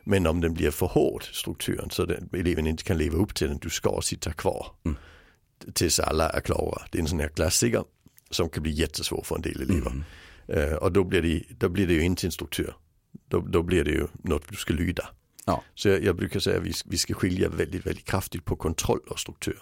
Men 0.04 0.28
om 0.28 0.42
den 0.42 0.54
blir 0.54 0.72
för 0.72 0.86
hård, 0.86 1.24
strukturen, 1.24 1.90
så 1.90 2.04
att 2.04 2.10
eleven 2.34 2.68
inte 2.68 2.84
kan 2.84 2.98
leva 2.98 3.18
upp 3.18 3.36
till 3.36 3.48
den, 3.48 3.58
du 3.58 3.70
ska 3.70 4.02
sitta 4.02 4.34
kvar. 4.34 4.68
Mm. 4.86 4.98
Tills 5.74 6.00
alla 6.00 6.30
är 6.30 6.42
klara. 6.42 6.82
Det 6.92 6.98
är 6.98 7.02
en 7.02 7.08
sån 7.08 7.20
här 7.20 7.28
klassiker 7.28 7.84
som 8.30 8.50
kan 8.50 8.64
bli 8.64 8.72
jättesvår 8.72 9.24
för 9.24 9.36
en 9.36 9.42
del 9.42 9.62
elever. 9.62 9.92
Mm. 9.92 10.04
Eh, 10.48 10.74
och 10.74 10.92
då 10.92 11.04
blir, 11.04 11.22
det, 11.22 11.44
då 11.50 11.70
blir 11.70 11.88
det 11.88 11.94
ju 11.94 12.02
inte 12.02 12.28
en 12.28 12.32
struktur. 12.32 12.74
Då, 13.28 13.40
då 13.40 13.64
blir 13.64 13.84
det 13.84 13.92
ju 13.92 14.08
något 14.24 14.44
du 14.50 14.56
ska 14.56 14.74
lyda. 14.74 15.10
Ja. 15.46 15.64
Så 15.76 15.90
jag, 15.90 16.04
jag 16.04 16.16
brukar 16.16 16.40
säga 16.40 16.58
att 16.58 16.64
vi, 16.64 16.74
vi 16.86 16.98
ska 16.98 17.14
skilja 17.14 17.50
väldigt, 17.50 17.86
väldigt 17.86 18.06
kraftigt 18.06 18.46
på 18.46 18.56
kontroll 18.56 19.00
och 19.10 19.20
struktur. 19.20 19.60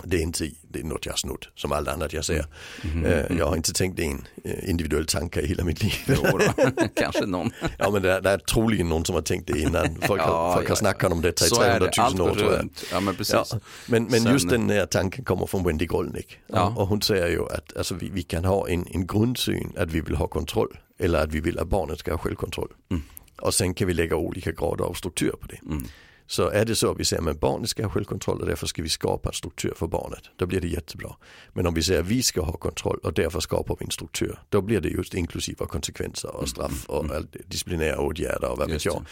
Mm. 0.00 0.10
Det 0.10 0.16
är 0.16 0.22
inte 0.22 0.50
det 0.72 0.80
är 0.80 0.84
något 0.84 1.06
jag 1.06 1.12
har 1.12 1.16
snott, 1.16 1.48
som 1.54 1.72
alla 1.72 1.92
andra 1.92 2.08
jag 2.10 2.24
säger. 2.24 2.46
Mm. 2.82 3.04
Mm. 3.04 3.38
Jag 3.38 3.46
har 3.46 3.56
inte 3.56 3.72
tänkt 3.72 4.00
en 4.00 4.26
eh, 4.44 4.70
individuell 4.70 5.06
tanke 5.06 5.40
i 5.40 5.46
hela 5.46 5.64
mitt 5.64 5.82
liv. 5.82 5.92
Jo, 6.06 6.38
kanske 6.94 7.26
någon. 7.26 7.50
ja 7.78 7.90
men 7.90 8.02
det 8.02 8.12
är, 8.12 8.20
det 8.20 8.30
är 8.30 8.38
troligen 8.38 8.88
någon 8.88 9.04
som 9.04 9.14
har 9.14 9.22
tänkt 9.22 9.46
det 9.46 9.58
innan. 9.58 10.00
Folk, 10.02 10.20
ja, 10.20 10.24
har, 10.26 10.54
folk 10.54 10.66
ja, 10.66 10.70
har 10.70 10.76
snackat 10.76 11.12
om 11.12 11.22
detta 11.22 11.46
i 11.46 11.48
300 11.48 11.90
000 12.14 12.20
år 12.20 12.34
tror 12.34 12.52
jag. 12.52 12.68
Ja, 12.92 13.00
men, 13.00 13.16
precis. 13.16 13.34
Ja, 13.34 13.44
men, 13.86 14.04
men 14.04 14.20
Sen... 14.20 14.32
just 14.32 14.48
den 14.48 14.70
här 14.70 14.86
tanken 14.86 15.24
kommer 15.24 15.46
från 15.46 15.64
Wendy 15.64 15.86
Golnick. 15.86 16.38
Ja. 16.46 16.74
Och 16.76 16.88
hon 16.88 17.02
säger 17.02 17.28
ju 17.28 17.44
att 17.44 17.76
alltså, 17.76 17.94
vi, 17.94 18.10
vi 18.10 18.22
kan 18.22 18.44
ha 18.44 18.68
en, 18.68 18.86
en 18.90 19.06
grundsyn 19.06 19.72
att 19.76 19.90
vi 19.92 20.00
vill 20.00 20.14
ha 20.14 20.26
kontroll. 20.26 20.78
Eller 20.98 21.22
att 21.22 21.32
vi 21.32 21.40
vill 21.40 21.58
att 21.58 21.68
barnet 21.68 21.98
ska 21.98 22.10
ha 22.10 22.18
självkontroll. 22.18 22.68
Mm. 22.90 23.02
Och 23.40 23.54
sen 23.54 23.74
kan 23.74 23.86
vi 23.86 23.94
lägga 23.94 24.16
olika 24.16 24.52
grader 24.52 24.84
av 24.84 24.94
struktur 24.94 25.34
på 25.40 25.46
det. 25.46 25.58
Mm. 25.62 25.86
Så 26.30 26.50
är 26.50 26.64
det 26.64 26.74
så 26.74 26.90
att 26.90 27.00
vi 27.00 27.04
säger 27.04 27.30
att 27.30 27.40
barnet 27.40 27.70
ska 27.70 27.82
ha 27.82 27.90
självkontroll 27.90 28.40
och 28.40 28.46
därför 28.46 28.66
ska 28.66 28.82
vi 28.82 28.88
skapa 28.88 29.28
en 29.28 29.32
struktur 29.32 29.72
för 29.76 29.86
barnet. 29.86 30.22
Då 30.36 30.46
blir 30.46 30.60
det 30.60 30.68
jättebra. 30.68 31.16
Men 31.52 31.66
om 31.66 31.74
vi 31.74 31.82
säger 31.82 32.00
att 32.00 32.06
vi 32.06 32.22
ska 32.22 32.40
ha 32.40 32.52
kontroll 32.52 32.98
och 33.02 33.12
därför 33.12 33.40
skapar 33.40 33.76
vi 33.80 33.84
en 33.84 33.90
struktur. 33.90 34.38
Då 34.48 34.60
blir 34.60 34.80
det 34.80 34.88
just 34.88 35.14
inklusiva 35.14 35.66
konsekvenser 35.66 36.36
och 36.36 36.48
straff 36.48 36.84
och 36.88 37.04
mm. 37.04 37.26
disciplinära 37.46 38.00
åtgärder 38.00 38.50
och 38.50 38.58
vad 38.58 38.70
vet 38.70 38.84
jag. 38.84 39.04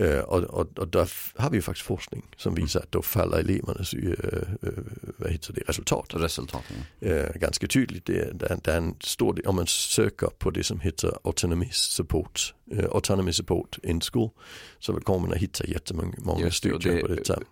Uh, 0.00 0.20
och, 0.20 0.44
och, 0.44 0.78
och 0.78 0.88
där 0.88 1.10
har 1.36 1.50
vi 1.50 1.56
ju 1.56 1.62
faktiskt 1.62 1.86
forskning 1.86 2.26
som 2.36 2.54
visar 2.54 2.80
att 2.80 2.92
då 2.92 3.02
faller 3.02 3.38
elevernas 3.38 3.94
uh, 3.94 4.14
vad 5.16 5.30
heter 5.30 5.52
det, 5.52 5.60
resultat. 5.60 6.14
Resultaten. 6.14 6.76
Uh, 7.06 7.32
ganska 7.34 7.66
tydligt. 7.66 8.06
Det, 8.06 8.38
det, 8.38 8.60
det 8.64 8.72
är 8.72 8.76
en 8.76 8.94
stor, 9.00 9.48
om 9.48 9.56
man 9.56 9.66
söker 9.66 10.26
på 10.26 10.50
det 10.50 10.64
som 10.64 10.80
heter 10.80 11.18
autonomy 11.24 11.68
support, 11.72 12.54
autonomy 12.90 13.32
support 13.32 13.78
in 13.82 14.00
school 14.00 14.30
så 14.78 15.00
kommer 15.00 15.20
man 15.20 15.32
att 15.32 15.38
hitta 15.38 15.66
jättemånga 15.66 16.50
studier 16.50 17.00
på 17.00 17.08
detta. 17.08 17.42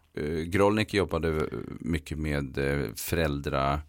Grolnik 0.46 0.94
jobbade 0.94 1.48
mycket 1.80 2.18
med 2.18 2.58
föräldrar 2.96 3.80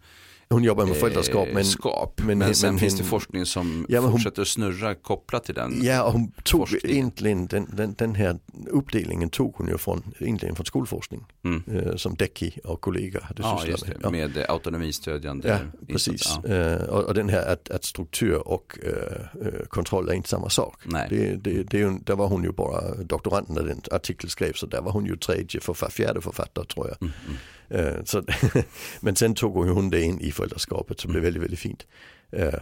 hon 0.54 0.64
jobbar 0.64 0.86
med 0.86 0.96
föräldraskap. 0.96 1.48
Men, 1.52 1.64
skap. 1.64 2.20
men, 2.24 2.38
men 2.38 2.54
sen 2.54 2.70
men, 2.70 2.78
finns 2.78 2.98
det 2.98 3.04
forskning 3.04 3.46
som 3.46 3.86
ja, 3.88 4.00
hon, 4.00 4.12
fortsätter 4.12 4.44
snurra 4.44 4.94
kopplat 4.94 5.44
till 5.44 5.54
den 5.54 5.82
Ja, 5.82 6.10
hon 6.10 6.32
tog 6.32 6.68
egentligen 6.84 7.46
den, 7.46 7.66
den, 7.72 7.94
den, 7.98 8.14
här 8.14 8.38
uppdelningen 8.66 9.30
tog 9.30 9.54
hon 9.56 9.68
ju 9.68 9.78
från, 9.78 10.14
egentligen 10.18 10.56
från 10.56 10.66
skolforskning. 10.66 11.26
Mm. 11.44 11.62
Eh, 11.66 11.96
som 11.96 12.14
Decky 12.14 12.50
och 12.64 12.80
kollegor 12.80 13.20
hade 13.20 13.42
ja, 13.42 13.62
sysslat 13.64 13.88
med. 13.88 13.98
Ja. 14.02 14.10
Med 14.10 14.44
autonomistödjande. 14.48 15.48
Ja, 15.48 15.58
precis. 15.88 16.38
Ja. 16.44 16.54
Eh, 16.54 16.82
och, 16.82 17.04
och, 17.04 17.14
den 17.14 17.28
här 17.28 17.52
att, 17.52 17.70
att 17.70 17.84
struktur 17.84 18.48
och 18.48 18.78
eh, 18.82 19.46
eh 19.46 19.66
kontroll 19.68 20.08
är 20.08 20.12
inte 20.12 20.28
samma 20.28 20.50
sak. 20.50 20.80
Nej. 20.84 21.06
Det, 21.10 21.36
det, 21.36 21.62
det, 21.62 22.06
där 22.06 22.16
var 22.16 22.28
hon 22.28 22.44
ju 22.44 22.52
bara 22.52 22.94
doktoranden 22.94 23.54
när 23.54 23.62
den 23.62 23.80
artikel 23.90 24.30
skrevs. 24.30 24.58
Så 24.58 24.66
där 24.66 24.82
var 24.82 24.92
hon 24.92 25.06
ju 25.06 25.16
tredje, 25.16 25.60
för, 25.60 25.74
fjärde 25.74 26.20
författare 26.20 26.64
tror 26.64 26.88
jag. 26.88 27.02
Mm, 27.02 27.12
mm. 27.26 27.38
Eh, 27.70 28.04
så, 28.04 28.22
men 29.00 29.16
sen 29.16 29.34
tog 29.34 29.68
hon 29.68 29.90
det 29.90 30.02
in 30.02 30.20
i 30.20 30.32
föräldraskapet 30.32 31.00
som 31.00 31.10
blev 31.10 31.22
mm. 31.22 31.24
väldigt, 31.24 31.42
väldigt 31.42 31.60
fint. 31.60 31.86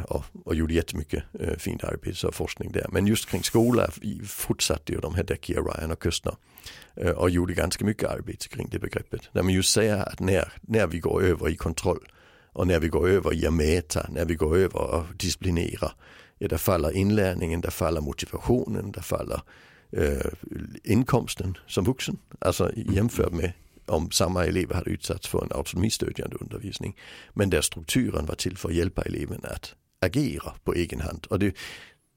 Och, 0.08 0.24
och 0.44 0.54
gjorde 0.54 0.74
jättemycket 0.74 1.24
eh, 1.40 1.56
fint 1.58 1.84
arbete 1.84 2.26
och 2.26 2.34
forskning 2.34 2.72
där. 2.72 2.86
Men 2.92 3.06
just 3.06 3.28
kring 3.28 3.42
skola 3.42 3.90
fortsatte 4.26 4.92
ju 4.92 5.00
de 5.00 5.14
här 5.14 5.22
Decky, 5.22 5.54
Ryan 5.54 5.90
och 5.90 5.98
Kustner 5.98 6.34
och 7.16 7.30
gjorde 7.30 7.54
ganska 7.54 7.84
mycket 7.84 8.10
arbete 8.10 8.48
kring 8.48 8.68
det 8.70 8.78
begreppet. 8.78 9.20
Där 9.32 9.42
man 9.42 9.52
just 9.52 9.72
säger 9.72 9.96
att 9.96 10.20
när, 10.20 10.52
när 10.60 10.86
vi 10.86 10.98
går 10.98 11.22
över 11.22 11.48
i 11.48 11.56
kontroll 11.56 12.08
och 12.52 12.66
när 12.66 12.80
vi 12.80 12.88
går 12.88 13.08
över 13.08 13.34
i 13.34 13.46
att 13.46 13.52
mäta, 13.52 14.06
när 14.08 14.24
vi 14.24 14.34
går 14.34 14.56
över 14.56 15.00
att 15.00 15.18
disciplinera, 15.18 15.90
ja, 16.38 16.48
där 16.48 16.56
faller 16.56 16.96
inlärningen, 16.96 17.60
där 17.60 17.70
faller 17.70 18.00
motivationen, 18.00 18.92
där 18.92 19.02
faller 19.02 19.40
eh, 19.92 20.30
inkomsten 20.84 21.56
som 21.66 21.84
vuxen. 21.84 22.18
Alltså 22.38 22.72
jämfört 22.76 23.32
med 23.32 23.52
om 23.88 24.10
samma 24.10 24.44
elever 24.44 24.74
hade 24.74 24.90
utsatts 24.90 25.28
för 25.28 25.44
en 25.44 25.52
autonomistödjande 25.52 26.36
undervisning. 26.40 26.96
Men 27.32 27.50
där 27.50 27.60
strukturen 27.60 28.26
var 28.26 28.34
till 28.34 28.56
för 28.56 28.68
att 28.68 28.74
hjälpa 28.74 29.02
eleven 29.02 29.40
att 29.44 29.74
agera 30.00 30.54
på 30.64 30.74
egen 30.74 31.00
hand. 31.00 31.26
Och 31.30 31.38
det, 31.38 31.56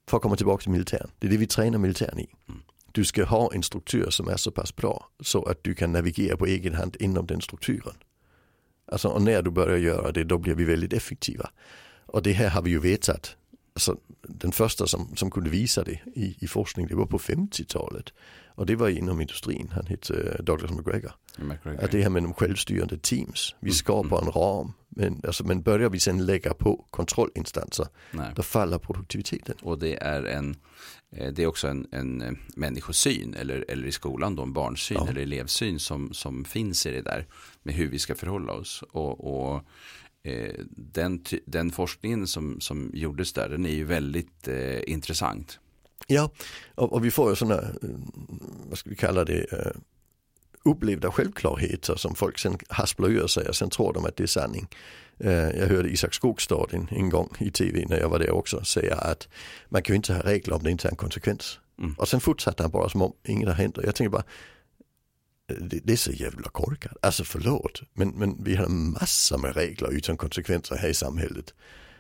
för 0.09 0.17
att 0.17 0.23
komma 0.23 0.35
tillbaka 0.35 0.61
till 0.61 0.71
militären, 0.71 1.11
det 1.19 1.27
är 1.27 1.31
det 1.31 1.37
vi 1.37 1.47
tränar 1.47 1.77
militären 1.77 2.19
i. 2.19 2.29
Mm. 2.49 2.61
Du 2.91 3.05
ska 3.05 3.23
ha 3.23 3.53
en 3.53 3.63
struktur 3.63 4.09
som 4.09 4.27
är 4.27 4.37
så 4.37 4.51
pass 4.51 4.75
bra 4.75 5.09
så 5.19 5.43
att 5.43 5.63
du 5.63 5.75
kan 5.75 5.91
navigera 5.91 6.37
på 6.37 6.45
egen 6.45 6.73
hand 6.73 6.97
inom 6.99 7.25
den 7.25 7.41
strukturen. 7.41 7.95
Alltså, 8.91 9.07
och 9.07 9.21
när 9.21 9.41
du 9.41 9.51
börjar 9.51 9.77
göra 9.77 10.11
det 10.11 10.23
då 10.23 10.37
blir 10.37 10.55
vi 10.55 10.63
väldigt 10.63 10.93
effektiva. 10.93 11.49
Och 12.05 12.23
det 12.23 12.31
här 12.31 12.49
har 12.49 12.61
vi 12.61 12.69
ju 12.69 12.79
vetat. 12.79 13.35
Alltså, 13.73 13.97
den 14.21 14.51
första 14.51 14.87
som, 14.87 15.15
som 15.15 15.31
kunde 15.31 15.49
visa 15.49 15.83
det 15.83 15.99
i, 16.15 16.35
i 16.39 16.47
forskning 16.47 16.87
det 16.87 16.95
var 16.95 17.05
på 17.05 17.19
50-talet. 17.19 18.13
Och 18.55 18.65
det 18.65 18.75
var 18.75 18.89
inom 18.89 19.21
industrin, 19.21 19.69
han 19.73 19.85
hette 19.85 20.13
eh, 20.13 20.43
Douglas 20.43 20.71
McGregor. 20.71 21.11
McGregor. 21.37 21.83
Att 21.83 21.91
det 21.91 22.01
här 22.01 22.09
med 22.09 22.23
de 22.23 22.33
självstyrande 22.33 22.97
teams, 22.97 23.55
vi 23.59 23.67
mm. 23.67 23.73
skapar 23.73 24.21
en 24.21 24.31
ram. 24.31 24.73
Men, 24.89 25.21
alltså, 25.27 25.43
men 25.43 25.61
börjar 25.61 25.89
vi 25.89 25.99
sen 25.99 26.25
lägga 26.25 26.53
på 26.53 26.85
kontrollinstanser, 26.89 27.87
Nej. 28.11 28.31
då 28.35 28.43
faller 28.43 28.77
produktiviteten. 28.77 29.55
Och 29.61 29.79
det 29.79 30.03
är 30.03 30.23
en 30.23 30.55
eh, 31.11 31.31
det 31.33 31.43
är 31.43 31.47
också 31.47 31.67
en, 31.67 31.87
en 31.91 32.21
eh, 32.21 32.31
människosyn 32.55 33.33
eller, 33.33 33.65
eller 33.67 33.87
i 33.87 33.91
skolan 33.91 34.35
då 34.35 34.43
en 34.43 34.53
barnsyn 34.53 34.97
ja. 35.01 35.09
eller 35.09 35.21
elevsyn 35.21 35.79
som, 35.79 36.13
som 36.13 36.45
finns 36.45 36.85
i 36.85 36.91
det 36.91 37.01
där 37.01 37.27
med 37.63 37.75
hur 37.75 37.89
vi 37.89 37.99
ska 37.99 38.15
förhålla 38.15 38.53
oss. 38.53 38.83
Och, 38.91 39.53
och 39.53 39.61
den, 40.69 41.23
den 41.45 41.71
forskningen 41.71 42.27
som, 42.27 42.61
som 42.61 42.91
gjordes 42.93 43.33
där 43.33 43.49
den 43.49 43.65
är 43.65 43.73
ju 43.73 43.83
väldigt 43.83 44.47
eh, 44.47 44.79
intressant. 44.87 45.59
Ja, 46.11 46.31
och, 46.75 46.93
och 46.93 47.05
vi 47.05 47.11
får 47.11 47.29
ju 47.29 47.35
sådana, 47.35 47.61
eh, 47.61 47.89
vad 48.69 48.77
ska 48.77 48.89
vi 48.89 48.95
kalla 48.95 49.25
det, 49.25 49.53
uh, 49.53 49.71
upplevda 50.63 51.11
självklarheter 51.11 51.95
som 51.95 52.15
folk 52.15 52.39
sen 52.39 52.57
hasplar 52.69 53.09
ur 53.09 53.27
sig 53.27 53.49
och 53.49 53.55
sen 53.55 53.69
tror 53.69 53.93
de 53.93 54.05
att 54.05 54.15
det 54.17 54.23
är 54.23 54.27
sanning. 54.27 54.67
Uh, 55.23 55.31
jag 55.31 55.67
hörde 55.67 55.89
Isak 55.89 56.13
Skogstad 56.13 56.65
en, 56.71 56.87
en, 56.91 57.09
gång 57.09 57.29
i 57.39 57.51
tv 57.51 57.85
när 57.89 57.99
jag 57.99 58.09
var 58.09 58.19
där 58.19 58.31
också 58.31 58.63
säga 58.63 58.95
att 58.95 59.27
man 59.69 59.83
kan 59.83 59.93
ju 59.93 59.95
inte 59.95 60.13
ha 60.13 60.21
regler 60.21 60.55
om 60.55 60.63
det 60.63 60.71
inte 60.71 60.87
är 60.87 60.91
en 60.91 60.95
konsekvens. 60.95 61.59
Mm. 61.79 61.93
Och 61.93 62.07
sen 62.07 62.19
fortsatte 62.19 62.63
han 62.63 62.71
bara 62.71 62.89
som 62.89 63.01
om 63.01 63.13
inget 63.23 63.47
har 63.47 63.55
hänt 63.55 63.77
och 63.77 63.83
jag 63.83 63.95
tänker 63.95 64.09
bara 64.09 64.23
det, 65.59 65.79
det, 65.83 65.93
är 65.93 65.97
så 65.97 66.11
jävla 66.11 66.49
korkat. 66.49 66.97
Alltså 67.01 67.23
förlåt, 67.23 67.81
men, 67.93 68.09
men 68.09 68.43
vi 68.43 68.55
har 68.55 68.67
massor 68.67 69.37
med 69.37 69.55
regler 69.55 69.91
utan 69.91 70.17
konsekvenser 70.17 70.75
här 70.75 70.89
i 70.89 70.93
samhället. 70.93 71.53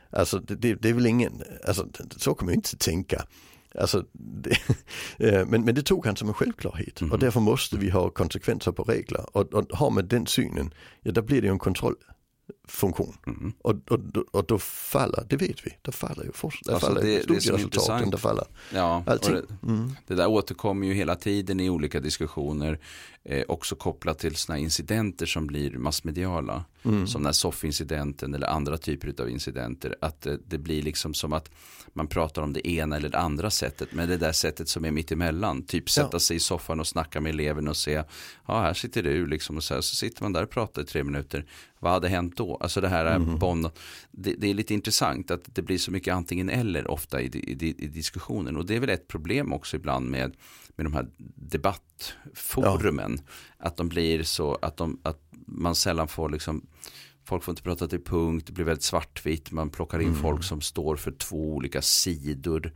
Alltså 0.09 0.39
det, 0.39 0.55
det, 0.55 0.73
det 0.73 0.89
är 0.89 0.93
väl 0.93 1.05
ingen, 1.05 1.43
alltså 1.67 1.87
så 2.17 2.33
kommer 2.35 2.51
jag 2.51 2.57
inte 2.57 2.77
tänka. 2.77 3.25
Alltså, 3.75 4.05
det, 4.13 4.49
eh, 5.17 5.45
men, 5.47 5.65
men 5.65 5.75
det 5.75 5.81
tog 5.81 6.05
han 6.05 6.15
som 6.15 6.27
en 6.27 6.33
självklarhet 6.33 7.01
mm. 7.01 7.11
och 7.11 7.19
därför 7.19 7.39
måste 7.39 7.77
vi 7.77 7.89
ha 7.89 8.09
konsekvenser 8.09 8.71
på 8.71 8.83
regler. 8.83 9.37
Och, 9.37 9.53
och 9.53 9.65
har 9.71 9.89
man 9.89 10.07
den 10.07 10.27
synen, 10.27 10.73
ja 11.01 11.11
då 11.11 11.21
blir 11.21 11.41
det 11.41 11.47
ju 11.47 11.51
en 11.51 11.59
kontrollfunktion. 11.59 13.17
Mm. 13.27 13.53
Och, 13.61 13.75
och, 13.89 13.99
och 14.31 14.45
då 14.45 14.59
faller, 14.59 15.25
det 15.29 15.35
vet 15.35 15.65
vi, 15.65 15.77
då 15.81 15.91
faller 15.91 16.23
ju 16.23 16.31
forskning, 16.31 16.73
alltså 16.73 16.87
faller 16.87 17.01
det, 17.01 17.23
studieresultaten, 17.23 18.09
det 18.09 18.17
faller 18.17 18.45
ja, 18.73 19.03
allting. 19.05 19.33
Det, 19.33 19.67
mm. 19.67 19.91
det, 20.07 20.15
där 20.15 20.27
återkommer 20.27 20.87
ju 20.87 20.93
hela 20.93 21.15
tiden 21.15 21.59
i 21.59 21.69
olika 21.69 21.99
diskussioner, 21.99 22.79
eh, 23.23 23.43
också 23.47 23.75
kopplat 23.75 24.19
till 24.19 24.35
sådana 24.35 24.59
incidenter 24.59 25.25
som 25.25 25.47
blir 25.47 25.71
massmediala. 25.71 26.65
Mm. 26.83 27.07
Som 27.07 27.21
den 27.21 27.25
här 27.25 27.33
soffincidenten 27.33 28.33
eller 28.33 28.47
andra 28.47 28.77
typer 28.77 29.21
av 29.21 29.29
incidenter. 29.29 29.95
Att 30.01 30.25
eh, 30.25 30.33
det 30.47 30.57
blir 30.57 30.81
liksom 30.81 31.13
som 31.13 31.33
att 31.33 31.49
man 31.93 32.07
pratar 32.07 32.41
om 32.41 32.53
det 32.53 32.67
ena 32.67 32.95
eller 32.95 33.09
det 33.09 33.19
andra 33.19 33.49
sättet. 33.49 33.89
Men 33.93 34.09
det 34.09 34.17
där 34.17 34.31
sättet 34.31 34.69
som 34.69 34.85
är 34.85 34.91
mitt 34.91 35.11
emellan. 35.11 35.63
Typ 35.63 35.89
sätta 35.89 36.09
ja. 36.11 36.19
sig 36.19 36.37
i 36.37 36.39
soffan 36.39 36.79
och 36.79 36.87
snacka 36.87 37.21
med 37.21 37.29
eleven 37.29 37.67
och 37.67 37.77
se. 37.77 38.03
Ja 38.47 38.61
här 38.61 38.73
sitter 38.73 39.03
du 39.03 39.25
liksom. 39.25 39.57
Och 39.57 39.63
så, 39.63 39.73
här, 39.73 39.81
så 39.81 39.95
sitter 39.95 40.23
man 40.23 40.33
där 40.33 40.43
och 40.43 40.49
pratar 40.49 40.81
i 40.81 40.85
tre 40.85 41.03
minuter. 41.03 41.45
Vad 41.79 41.91
hade 41.91 42.09
hänt 42.09 42.37
då? 42.37 42.57
Alltså 42.61 42.81
det 42.81 42.89
här 42.89 43.05
mm. 43.05 43.39
bond. 43.39 43.69
Det, 44.11 44.33
det, 44.37 44.49
är 44.49 44.53
lite 44.53 44.73
intressant 44.73 45.31
att 45.31 45.55
det 45.55 45.61
blir 45.61 45.77
så 45.77 45.91
mycket 45.91 46.13
antingen 46.13 46.49
eller 46.49 46.91
ofta 46.91 47.21
i, 47.21 47.25
i, 47.25 47.75
i 47.77 47.87
diskussionen. 47.87 48.57
Och 48.57 48.65
det 48.65 48.75
är 48.75 48.79
väl 48.79 48.89
ett 48.89 49.07
problem 49.07 49.53
också 49.53 49.75
ibland 49.75 50.09
med, 50.09 50.35
med 50.75 50.85
de 50.85 50.93
här 50.93 51.07
debattforumen. 51.35 53.10
Ja. 53.10 53.10
Att 53.57 53.77
de 53.77 53.89
blir 53.89 54.23
så 54.23 54.57
att, 54.61 54.77
de, 54.77 54.99
att 55.03 55.19
man 55.45 55.75
sällan 55.75 56.07
får 56.07 56.29
liksom 56.29 56.67
Folk 57.23 57.43
får 57.43 57.51
inte 57.51 57.63
prata 57.63 57.87
till 57.87 58.03
punkt, 58.03 58.47
det 58.47 58.53
blir 58.53 58.65
väldigt 58.65 58.83
svartvitt, 58.83 59.51
man 59.51 59.69
plockar 59.69 59.99
in 59.99 60.07
mm. 60.07 60.21
folk 60.21 60.43
som 60.43 60.61
står 60.61 60.95
för 60.95 61.11
två 61.11 61.53
olika 61.53 61.81
sidor. 61.81 62.73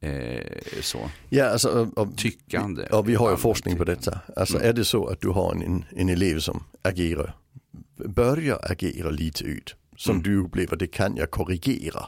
Eh, 0.00 0.58
så. 0.82 1.10
Ja, 1.28 1.44
alltså, 1.44 1.90
och, 1.96 2.16
Tyckande. 2.16 2.86
Ja, 2.90 3.02
vi 3.02 3.14
har 3.14 3.30
ju 3.30 3.36
forskning 3.36 3.76
på 3.76 3.84
detta. 3.84 4.20
Alltså 4.36 4.56
mm. 4.56 4.68
är 4.68 4.72
det 4.72 4.84
så 4.84 5.06
att 5.06 5.20
du 5.20 5.28
har 5.28 5.52
en, 5.52 5.84
en 5.90 6.08
elev 6.08 6.38
som 6.38 6.64
agerar, 6.82 7.36
börjar 8.06 8.58
agera 8.62 9.10
lite 9.10 9.44
ut, 9.44 9.74
som 9.96 10.12
mm. 10.12 10.22
du 10.22 10.36
upplever 10.36 10.76
det 10.76 10.86
kan 10.86 11.16
jag 11.16 11.30
korrigera. 11.30 12.06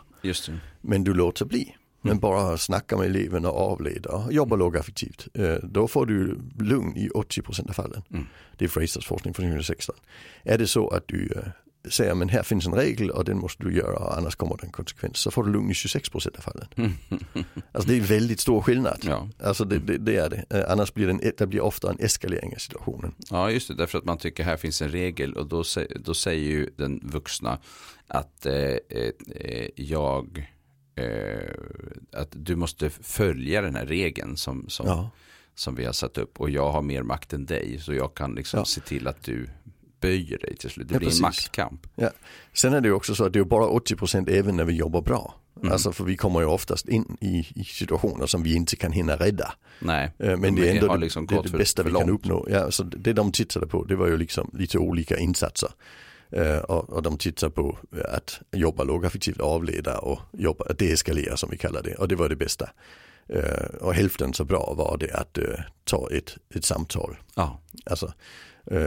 Men 0.81 1.05
du 1.05 1.15
låter 1.15 1.45
bli. 1.45 1.77
Men 2.01 2.11
mm. 2.11 2.21
bara 2.21 2.59
snacka 2.59 2.97
med 2.97 3.07
eleven 3.07 3.45
och 3.45 3.73
avleda, 3.73 4.27
jobba 4.31 4.57
lågaffektivt. 4.57 5.29
Eh, 5.35 5.55
då 5.63 5.89
får 5.89 6.07
du 6.07 6.41
lugn 6.59 6.97
i 6.97 7.09
80% 7.09 7.69
av 7.69 7.73
fallen. 7.73 8.03
Mm. 8.11 8.27
Det 8.57 8.65
är 8.65 8.69
Frasers 8.69 9.07
forskning 9.07 9.35
från 9.35 9.47
2016. 9.47 9.97
Är 10.45 10.59
det 10.59 10.67
så 10.67 10.89
att 10.89 11.09
du 11.09 11.43
säger 11.89 12.15
men 12.15 12.29
här 12.29 12.43
finns 12.43 12.67
en 12.67 12.75
regel 12.75 13.11
och 13.11 13.25
den 13.25 13.39
måste 13.39 13.65
du 13.65 13.77
göra 13.77 13.97
och 13.97 14.19
annars 14.19 14.37
kommer 14.37 14.57
det 14.57 14.67
en 14.67 14.73
konsekvens. 14.73 15.19
Så 15.19 15.31
får 15.31 15.45
du 15.45 15.53
lugn 15.53 15.71
i 15.71 15.73
26% 15.73 16.37
av 16.37 16.41
fallen. 16.41 16.67
Alltså 17.73 17.91
det 17.91 17.97
är 17.97 18.01
väldigt 18.01 18.41
stor 18.41 18.61
skillnad. 18.61 18.99
Ja. 19.03 19.29
Alltså 19.43 19.65
det, 19.65 19.79
det, 19.79 19.99
det 19.99 20.17
är 20.17 20.31
det. 20.31 20.45
Eh, 20.51 20.73
Annars 20.73 20.95
blir 20.95 21.07
det, 21.07 21.13
en, 21.13 21.33
det 21.39 21.47
blir 21.47 21.61
ofta 21.61 21.91
en 21.91 21.97
eskalering 22.01 22.53
av 22.55 22.59
situationen. 22.59 23.15
ja, 23.31 23.51
just 23.51 23.69
det. 23.69 23.75
Därför 23.75 23.99
att 23.99 24.05
man 24.05 24.19
tycker 24.19 24.45
här 24.45 24.57
finns 24.57 24.83
en 24.83 24.89
regel 24.89 25.35
och 25.35 25.47
då, 25.47 25.65
då 26.05 26.15
säger 26.15 26.51
ju 26.51 26.71
den 26.77 27.01
vuxna 27.03 27.59
att 28.07 28.47
eh, 28.47 28.55
eh, 28.55 29.13
eh, 29.35 29.69
jag 29.75 30.39
eh, 30.39 30.45
att 32.13 32.29
du 32.33 32.57
måste 32.57 32.91
följa 32.91 33.61
den 33.63 33.75
här 33.77 33.87
regeln 33.87 34.37
som, 34.37 34.65
som, 34.69 34.87
Ja. 34.87 35.11
som 35.55 35.75
vi 35.75 35.85
har 35.85 35.93
satt 35.93 36.19
upp 36.19 36.41
och 36.41 36.51
jag 36.51 36.71
har 36.73 36.83
mer 36.83 37.03
makt 37.03 37.33
än 37.33 37.47
dig 37.47 37.79
så 37.81 37.95
jag 37.95 38.15
kan 38.15 38.35
liksom 38.35 38.59
Ja. 38.59 38.65
se 38.65 38.81
till 38.81 39.07
att 39.09 39.23
du 39.25 39.49
böjer 40.01 40.39
dig 40.39 40.57
till 40.57 40.71
slut. 40.71 40.89
Det 40.89 40.95
Ja, 40.95 40.99
blir 40.99 41.09
en 41.09 41.11
precis. 41.11 41.23
maktkamp. 41.23 41.87
Sen 42.55 42.73
är 42.75 42.81
det 42.81 42.89
ju 42.89 42.95
också 42.95 43.15
så 43.15 43.25
att 43.25 43.33
det 43.33 43.39
är 43.39 43.45
bara 43.45 43.67
80% 43.67 44.29
även 44.31 44.57
när 44.57 44.65
vi 44.65 44.73
jobbar 44.75 45.03
bra. 45.03 45.35
Mm. 45.61 45.73
Alltså 45.73 45.93
för 45.93 46.05
vi 46.05 46.17
kommer 46.17 46.41
ju 46.41 46.47
oftast 46.47 46.89
in 46.89 47.17
i, 47.21 47.47
i 47.55 47.65
situationer 47.65 48.27
som 48.27 48.43
vi 48.43 48.55
inte 48.55 48.77
kan 48.77 48.93
hinna 48.93 49.17
rädda. 49.17 49.53
Nej, 49.81 50.13
Eh, 50.19 50.37
Men 50.37 50.55
de 50.55 50.61
det 50.61 50.69
är 50.71 50.75
ändå 50.75 50.95
det, 50.95 51.01
liksom 51.01 51.27
det, 51.27 51.43
det 51.43 51.49
för- 51.49 51.59
bästa 51.59 51.83
vi 51.83 51.93
kan 51.93 52.11
uppnå. 52.11 52.47
Ja, 52.51 52.71
så 52.71 52.83
det 52.83 53.13
de 53.13 53.33
tittade 53.33 53.67
på 53.67 53.85
det 53.85 53.97
var 53.97 54.07
ju 54.07 54.17
liksom 54.17 54.51
lite 54.55 54.79
olika 54.79 55.19
insatser. 55.19 55.71
Eh, 56.31 56.59
och, 56.59 56.91
och 56.91 57.03
de 57.03 57.19
tittar 57.19 57.49
på 57.49 57.79
att 58.09 58.41
jobba 58.53 58.85
lågaffektivt, 58.85 59.41
avleda 59.41 59.99
och 59.99 60.21
jobba, 60.33 60.65
att 60.65 60.79
deeskalera 60.79 61.37
som 61.37 61.51
vi 61.51 61.57
kallar 61.57 61.83
det. 61.83 61.95
Och 61.95 62.09
det 62.09 62.17
var 62.17 62.29
det 62.29 62.37
bästa. 62.37 62.71
Eh, 63.29 63.65
och 63.81 63.95
hälften 63.95 64.35
så 64.35 64.45
bra 64.45 64.75
var 64.77 64.97
det 65.01 65.13
att 65.15 65.39
eh, 65.39 65.61
ta 65.85 66.09
ett, 66.11 66.37
ett 66.55 66.65
samtal. 66.65 67.17
Ja, 67.35 67.61
Alltså, 67.87 68.13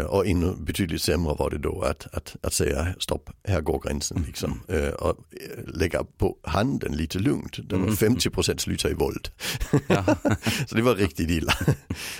och 0.07 0.27
ännu 0.27 0.53
betydligt 0.59 1.01
sämre 1.01 1.35
var 1.39 1.49
det 1.49 1.57
då 1.57 1.81
att, 1.81 2.07
att, 2.13 2.35
att 2.41 2.53
säga 2.53 2.87
stopp, 2.99 3.29
här 3.47 3.61
går 3.61 3.81
gränsen 3.87 4.23
liksom. 4.27 4.61
Eh, 4.67 4.87
Och 4.87 5.09
eh, 5.09 5.63
lägga 5.73 6.03
på 6.03 6.37
handen 6.43 6.91
lite 6.95 7.19
lugnt. 7.19 7.69
Det 7.69 7.75
var 7.75 7.87
50% 7.87 8.57
slutar 8.57 8.89
i 8.89 8.93
våld. 8.93 9.29
så 10.67 10.75
det 10.75 10.81
var 10.81 10.95
riktigt 10.95 11.29
illa. 11.29 11.53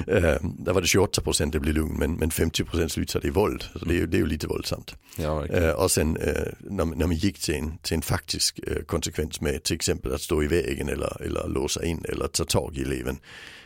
Eh, 0.08 0.36
Där 0.60 0.74
var 0.74 0.82
det 0.82 0.88
28% 0.88 1.52
det 1.52 1.60
blev 1.60 1.76
lugn 1.76 1.96
men, 2.00 2.14
men 2.16 2.30
50% 2.30 2.88
slutade 2.88 3.28
i 3.28 3.32
våld. 3.32 3.64
Så 3.80 3.86
det 3.86 4.00
är, 4.00 4.08
det 4.08 4.18
är 4.18 4.20
ju 4.20 4.28
lite 4.28 4.48
våldsamt. 4.48 4.96
ja. 5.18 5.46
Eh, 5.46 5.70
och 5.72 5.92
sen 5.92 6.18
eh, 6.18 6.34
när, 6.60 6.86
när 6.86 7.08
man 7.08 7.16
gick 7.16 7.40
till 7.40 7.56
en, 7.56 7.78
till 7.78 7.96
en 7.96 8.02
faktisk 8.02 8.60
eh, 8.68 8.84
konsekvens 8.84 9.42
med 9.42 9.64
till 9.64 9.76
exempel 9.76 10.14
att 10.14 10.22
stå 10.22 10.44
i 10.44 10.48
vägen 10.48 10.90
eller, 10.90 11.22
eller 11.22 11.48
låsa 11.48 11.86
in 11.86 12.06
eller 12.10 12.28
ta 12.28 12.46
tag 12.46 12.78
i 12.78 12.82
eleven. 12.82 13.18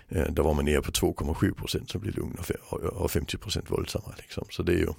Eh, 0.10 0.24
Där 0.24 0.32
då 0.32 0.44
var 0.44 0.54
man 0.54 0.66
nere 0.66 0.82
på 0.82 0.92
2,7 0.92 1.54
procent 1.54 1.90
som 1.90 2.02
blev 2.02 2.16
lugna 2.16 2.42
och 2.70 2.80
och 2.84 3.12
50 3.12 3.38
procent 3.38 3.72
våldsamma. 3.72 4.14
Liksom. 4.18 4.48
Så 4.50 4.64
det 4.64 4.74
är 4.74 4.78
ju 4.78 4.90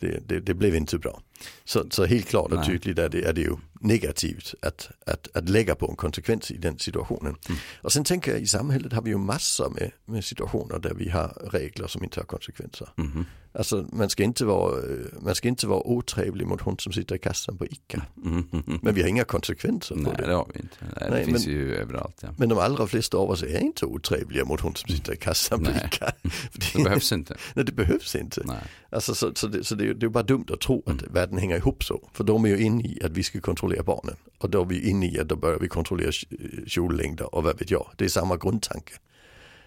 det, 0.00 0.28
det, 0.28 0.40
det 0.40 0.54
blev 0.54 0.74
inte 0.74 0.98
bra. 0.98 1.22
Så, 1.64 1.84
så 1.90 2.04
helt 2.04 2.28
klart 2.28 2.52
och 2.52 2.58
Nej. 2.58 2.66
tydligt 2.66 2.98
är 2.98 3.08
det, 3.08 3.22
är 3.24 3.32
det 3.32 3.40
ju 3.40 3.56
negativt 3.80 4.54
att, 4.62 4.88
att, 5.06 5.28
att 5.36 5.48
lägga 5.48 5.74
på 5.74 5.90
en 5.90 5.96
konsekvens 5.96 6.50
i 6.50 6.56
den 6.56 6.78
situationen. 6.78 7.36
Mm. 7.48 7.58
Och 7.82 7.92
sen 7.92 8.04
tänker 8.04 8.32
jag 8.32 8.40
i 8.40 8.46
samhället 8.46 8.92
har 8.92 9.02
vi 9.02 9.10
ju 9.10 9.18
massor 9.18 9.70
med, 9.70 9.90
med 10.04 10.24
situationer 10.24 10.78
där 10.78 10.94
vi 10.94 11.08
har 11.08 11.48
regler 11.52 11.86
som 11.86 12.04
inte 12.04 12.20
har 12.20 12.24
konsekvenser. 12.24 12.88
Mhm. 12.96 13.24
Alltså 13.52 13.86
man 13.92 14.10
ska 14.10 14.22
inte 14.22 14.44
vara, 14.44 14.78
eh, 14.78 14.96
man 15.20 15.34
ska 15.34 15.48
inte 15.48 15.66
vara 15.66 15.86
otrevlig 15.86 16.46
mot 16.46 16.60
hon 16.60 16.78
som 16.78 16.92
sitter 16.92 17.14
i 17.14 17.18
kassan 17.18 17.58
på 17.58 17.66
ICA. 17.66 18.02
Mhm. 18.14 18.78
Men 18.82 18.94
vi 18.94 19.02
har 19.02 19.08
inga 19.08 19.24
konsekvenser 19.24 19.94
på 19.94 20.00
Nej, 20.00 20.12
det. 20.18 20.26
det 20.26 20.34
har 20.34 20.50
vi 20.54 20.60
inte. 20.60 20.76
Nej, 20.80 21.10
Nej, 21.10 21.20
det 21.20 21.26
finns 21.26 21.46
men- 21.46 21.54
ju 21.54 21.74
överallt. 21.74 22.16
Ja. 22.20 22.28
Men 22.38 22.48
de 22.48 22.58
allra 22.58 22.86
flesta 22.86 23.16
av 23.16 23.30
oss 23.30 23.42
är 23.42 23.60
inte 23.60 23.86
otrevliga 23.86 24.44
mot 24.44 24.60
hon 24.60 24.76
som 24.76 24.88
sitter 24.96 25.12
i 25.12 25.16
kassan 25.16 25.64
på 25.64 25.70
Nej. 25.70 25.90
ICA. 25.92 26.12
Det 26.74 26.84
behövs 26.84 27.12
inte. 27.12 27.36
Nej, 27.54 27.64
det 27.64 27.72
behövs 27.72 28.14
inte. 28.16 28.42
Nej. 28.44 28.56
Alltså, 28.90 29.14
så 29.14 29.32
så, 29.34 29.46
det, 29.46 29.64
så 29.64 29.74
det, 29.74 29.94
det 29.94 30.06
är 30.06 30.10
bara 30.10 30.22
dumt 30.24 30.46
att 30.52 30.60
tro 30.60 30.82
att 30.86 31.10
världen 31.28 31.38
hänger 31.38 31.56
ihop 31.56 31.84
så. 31.84 32.08
För 32.12 32.24
de 32.24 32.44
är 32.44 32.48
ju 32.48 32.58
inne 32.58 32.82
i 32.84 33.00
att 33.04 33.12
vi 33.12 33.22
ska 33.22 33.40
kontrollera 33.40 33.82
barnen. 33.82 34.16
Och 34.38 34.50
då 34.50 34.60
är 34.60 34.64
vi 34.64 34.88
inne 34.90 35.06
i 35.06 35.18
att 35.20 35.28
då 35.28 35.36
börjar 35.36 35.58
vi 35.58 35.68
kontrollera 35.68 36.10
kj- 36.10 36.66
kjollängder 36.68 37.34
och 37.34 37.42
vad 37.42 37.58
vet 37.58 37.70
jag. 37.70 37.90
Det 37.96 38.04
är 38.04 38.08
samma 38.08 38.36
grundtanke. 38.36 38.92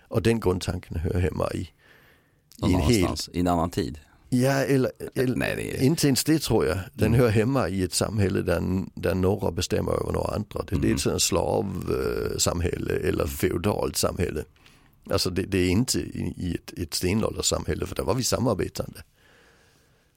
Och 0.07 0.21
den 0.21 0.39
grundtanken 0.39 0.95
hör 0.97 1.19
hemma 1.19 1.51
i, 1.53 1.57
i 2.67 2.73
en 2.73 2.81
hel... 2.81 3.09
I 3.33 3.39
en 3.39 3.47
annan 3.47 3.69
tid. 3.69 3.99
Ja, 4.29 4.51
eller, 4.51 4.91
eller 5.15 5.35
Nej, 5.35 5.55
det 5.55 5.77
är- 5.77 5.83
inte 5.83 6.07
ens 6.07 6.23
det 6.23 6.39
tror 6.41 6.65
jag. 6.65 6.77
Den 6.93 7.07
Mm. 7.07 7.19
hör 7.19 7.29
hemma 7.29 7.69
i 7.69 7.83
ett 7.83 7.93
samhälle 7.93 8.41
där, 8.41 8.61
där 8.95 9.15
några 9.15 9.51
bestämmer 9.51 9.91
över 9.91 10.11
några 10.11 10.35
andra. 10.35 10.63
Det, 10.69 10.75
det 10.75 10.89
är 10.89 10.93
ett 10.95 10.99
sådant 11.01 11.21
slavsamhälle 11.21 12.93
eller 12.93 13.25
feodalt 13.27 13.97
samhälle. 13.97 14.43
Alltså 15.11 15.29
det, 15.29 15.43
det 15.43 15.57
är 15.57 15.69
inte 15.69 15.99
i, 15.99 16.33
i 16.37 16.55
ett, 16.55 16.79
ett 16.79 16.93
stenålderssamhälle 16.93 17.85
för 17.85 17.95
där 17.95 18.03
var 18.03 18.13
vi 18.15 18.23
samarbetande. 18.23 18.99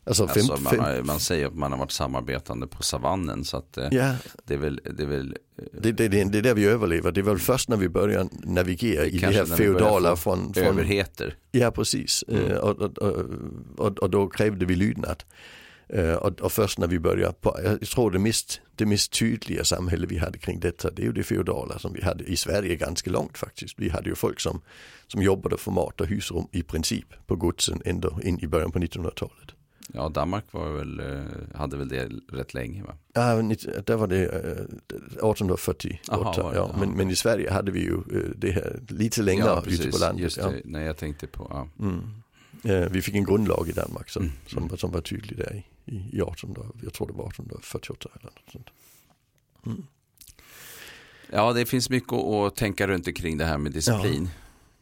Alltså, 0.06 0.28
fem, 0.28 0.50
Alltså, 0.50 0.56
man, 0.62 0.78
har- 0.80 1.02
man 1.02 1.20
säger 1.20 1.46
att 1.46 1.54
man 1.54 1.72
har 1.72 1.78
varit 1.78 1.92
samarbetande 1.92 2.66
på 2.66 2.82
savannen 2.82 3.44
så 3.44 3.56
att 3.56 3.76
eh, 3.76 3.88
ja, 3.90 4.14
det 4.44 4.54
är 4.54 4.58
väl, 4.58 4.80
det 4.96 5.02
är 5.02 5.06
väl 5.06 5.36
eh, 5.58 5.64
det, 5.82 5.92
det, 5.92 6.08
det, 6.08 6.24
det 6.24 6.38
är 6.38 6.42
där 6.42 6.54
vi 6.54 6.64
överlever. 6.64 7.12
Det 7.12 7.20
är 7.20 7.22
väl 7.22 7.38
först 7.38 7.68
när 7.68 7.76
vi 7.76 7.88
börjar 7.88 8.28
navigera 8.44 9.04
i 9.06 9.18
det 9.18 9.26
här 9.26 9.44
feodala 9.44 10.16
från, 10.16 10.54
från 10.54 10.64
överheter. 10.64 11.36
Ja 11.52 11.70
precis, 11.70 12.24
Mm. 12.28 12.50
Eh, 12.50 12.56
och, 12.56 12.80
och, 12.82 12.98
och, 13.76 13.98
och, 13.98 14.10
då 14.10 14.28
krävde 14.28 14.66
vi 14.66 14.74
lydnad. 14.76 15.24
Och, 16.20 16.40
och 16.40 16.52
först 16.52 16.78
när 16.78 16.86
vi 16.86 16.98
börjar, 16.98 17.32
på, 17.32 17.58
jag 17.64 17.80
tror 17.80 18.10
det 18.10 18.18
mest, 18.18 18.60
det 18.74 18.86
mest 18.86 19.12
tydliga 19.18 19.64
samhälle 19.64 20.06
vi 20.06 20.18
hade 20.18 20.38
kring 20.38 20.60
detta 20.60 20.90
det 20.90 21.02
är 21.02 21.06
ju 21.06 21.12
det 21.12 21.22
feodala 21.22 21.78
som 21.78 21.92
vi 21.92 22.02
hade 22.02 22.24
i 22.24 22.36
Sverige 22.36 22.76
ganska 22.76 23.10
långt 23.10 23.38
faktiskt. 23.38 23.74
Vi 23.78 23.88
hade 23.88 24.08
ju 24.08 24.14
folk 24.14 24.40
som, 24.40 24.60
som 25.06 25.22
jobbade 25.22 25.56
för 25.56 25.70
mat 25.70 26.00
och 26.00 26.06
husrum 26.06 26.44
i 26.52 26.62
princip 26.62 27.06
på 27.26 27.36
godsen 27.36 27.82
ända 27.84 28.08
in 28.22 28.38
i 28.42 28.46
början 28.46 28.72
på 28.72 28.78
1900-talet. 28.78 29.54
Ja, 29.92 30.08
Danmark 30.08 30.44
var 30.50 30.68
väl, 30.70 31.00
eh, 31.00 31.22
hade 31.54 31.76
väl 31.76 31.88
det 31.88 32.08
rätt 32.32 32.54
länge 32.54 32.82
va? 32.82 32.94
Ja, 33.12 33.22
där 33.86 33.96
var 33.96 34.06
det 34.06 34.24
eh, 34.26 34.64
1848, 35.20 35.98
Aha, 36.14 36.42
var 36.42 36.50
det? 36.52 36.56
ja, 36.58 36.74
men, 36.78 36.88
Ja. 36.88 36.94
men 36.96 37.10
i 37.10 37.16
Sverige 37.16 37.50
hade 37.50 37.72
vi 37.72 37.80
ju 37.80 37.94
eh, 37.94 38.30
det 38.36 38.50
här 38.50 38.80
lite 38.88 39.22
längre 39.22 39.46
ja, 39.46 39.64
ute 39.66 39.90
på 39.90 39.98
landet. 39.98 40.22
Just 40.22 40.36
ja. 40.36 40.48
det, 40.48 40.60
nej 40.64 40.84
jag 40.84 40.96
tänkte 40.96 41.26
på, 41.26 41.46
ja. 41.50 41.84
Mm. 41.84 42.00
Eh, 42.64 42.90
vi 42.90 43.02
fick 43.02 43.14
en 43.14 43.24
grundlag 43.24 43.68
i 43.68 43.72
Danmark 43.72 44.08
som, 44.08 44.22
Mm. 44.22 44.34
som, 44.46 44.78
som 44.78 44.90
var 44.90 45.00
tydlig 45.00 45.38
där 45.38 45.54
i, 45.86 45.94
i, 45.94 46.16
i 46.18 46.22
18, 46.22 46.56
jag 46.82 46.92
tror 46.92 47.06
det 47.06 47.12
var 47.12 47.26
1848 47.28 48.08
eller 48.14 48.24
något 48.24 48.52
sånt. 48.52 48.66
Mm. 49.66 49.82
ja, 51.30 51.52
det 51.52 51.66
finns 51.66 51.90
mycket 51.90 52.12
att, 52.12 52.56
tänka 52.56 52.86
runt 52.86 53.06
omkring 53.06 53.38
det 53.38 53.44
här 53.44 53.58
med 53.58 53.72
disciplin. 53.72 54.28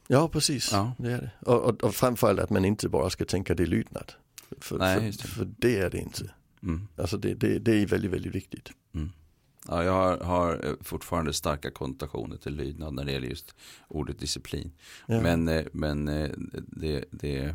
Ja 0.07 0.29
precis, 0.29 0.73
Ja. 0.73 0.93
det 0.99 1.13
är 1.13 1.19
det. 1.21 1.31
Och, 1.51 1.61
och, 1.63 1.85
och 1.85 1.95
framförallt 1.95 2.41
att 2.41 2.51
man 2.51 2.65
inte 2.65 2.89
bara 2.89 3.11
ska 3.11 3.25
tänka 3.25 3.55
det 3.55 3.67
lydnad. 3.67 4.13
För, 4.61 4.79
Nej, 4.79 5.13
för, 5.13 5.23
det. 5.23 5.29
för 5.29 5.49
det 5.59 5.79
är 5.79 5.91
det 5.91 5.99
inte. 5.99 6.31
Mm. 6.63 6.89
Alltså 6.97 7.17
det, 7.17 7.35
det, 7.35 7.59
det 7.59 7.73
är 7.83 7.87
väldigt, 7.87 8.11
väldigt 8.11 8.35
viktigt. 8.35 8.71
Ja, 9.69 9.85
jag 9.85 9.93
har, 9.93 10.19
har 10.19 10.53
eh, 10.67 10.73
fortfarande 10.81 11.33
starka 11.33 11.71
konnotationer 11.71 12.37
till 12.37 12.57
lydnad 12.57 12.95
när 12.95 13.05
det 13.05 13.13
gäller 13.13 13.29
just 13.29 13.55
ordet 13.89 14.19
disciplin. 14.19 14.73
Ja. 15.07 15.21
Men, 15.21 15.49
eh, 15.49 15.65
men 15.73 16.09
eh, 16.09 16.31
det, 16.67 17.05
det, 17.11 17.55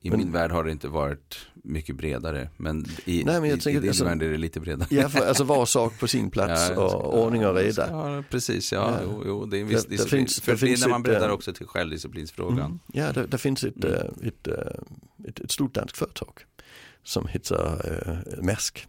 i 0.00 0.10
Men- 0.10 0.18
min 0.18 0.32
värld 0.32 0.50
har 0.50 0.64
det 0.64 0.70
inte 0.72 0.88
varit 0.88 1.36
mycket 1.54 1.96
bredare. 1.96 2.48
Men 2.56 2.86
i, 3.04 3.24
Nej, 3.24 3.40
men 3.40 3.50
jag 3.50 3.58
i, 3.58 3.60
tänker, 3.60 3.78
i 3.78 3.80
din 3.80 3.90
alltså- 3.90 4.04
värld 4.04 4.22
är 4.22 4.30
det 4.30 4.36
lite 4.36 4.60
bredare. 4.60 4.88
Ja, 4.90 5.08
för, 5.08 5.26
alltså 5.28 5.44
var 5.44 5.66
sak 5.66 5.98
på 6.00 6.08
sin 6.08 6.30
plats 6.30 6.70
Ja, 6.70 6.76
och 6.84 7.22
ordning 7.24 7.46
och 7.46 7.54
reda. 7.54 7.88
Ja, 7.90 8.24
precis. 8.30 8.72
Ja, 8.72 8.90
Ja. 8.90 8.98
Jo, 9.04 9.22
jo, 9.26 9.46
det 9.46 9.56
är 9.58 9.60
en 9.60 9.66
viss 9.68 9.82
Det- 9.84 9.88
det 9.88 9.96
disciplin. 9.96 10.20
finns- 10.20 10.40
För 10.40 10.52
det 10.52 10.58
det 10.60 10.66
finns 10.66 10.80
när 10.80 10.88
man 10.88 11.00
ett, 11.00 11.04
breddar 11.04 11.28
eh, 11.28 11.34
också 11.34 11.52
till 11.52 11.66
självdisciplinsfrågan. 11.66 12.58
Mm. 12.66 12.78
Ja, 12.92 13.12
det, 13.12 13.26
det 13.26 13.38
finns 13.38 13.64
ett, 13.64 13.84
Mm. 13.84 13.94
eh, 13.96 14.28
ett, 14.28 14.46
eh, 14.48 14.54
ett, 15.34 15.44
ett 15.44 15.50
stort 15.50 15.74
danskt 15.74 15.96
företag 15.96 16.40
som 17.02 17.26
heter 17.26 17.56
uh, 18.36 18.42
Maersk. 18.42 18.86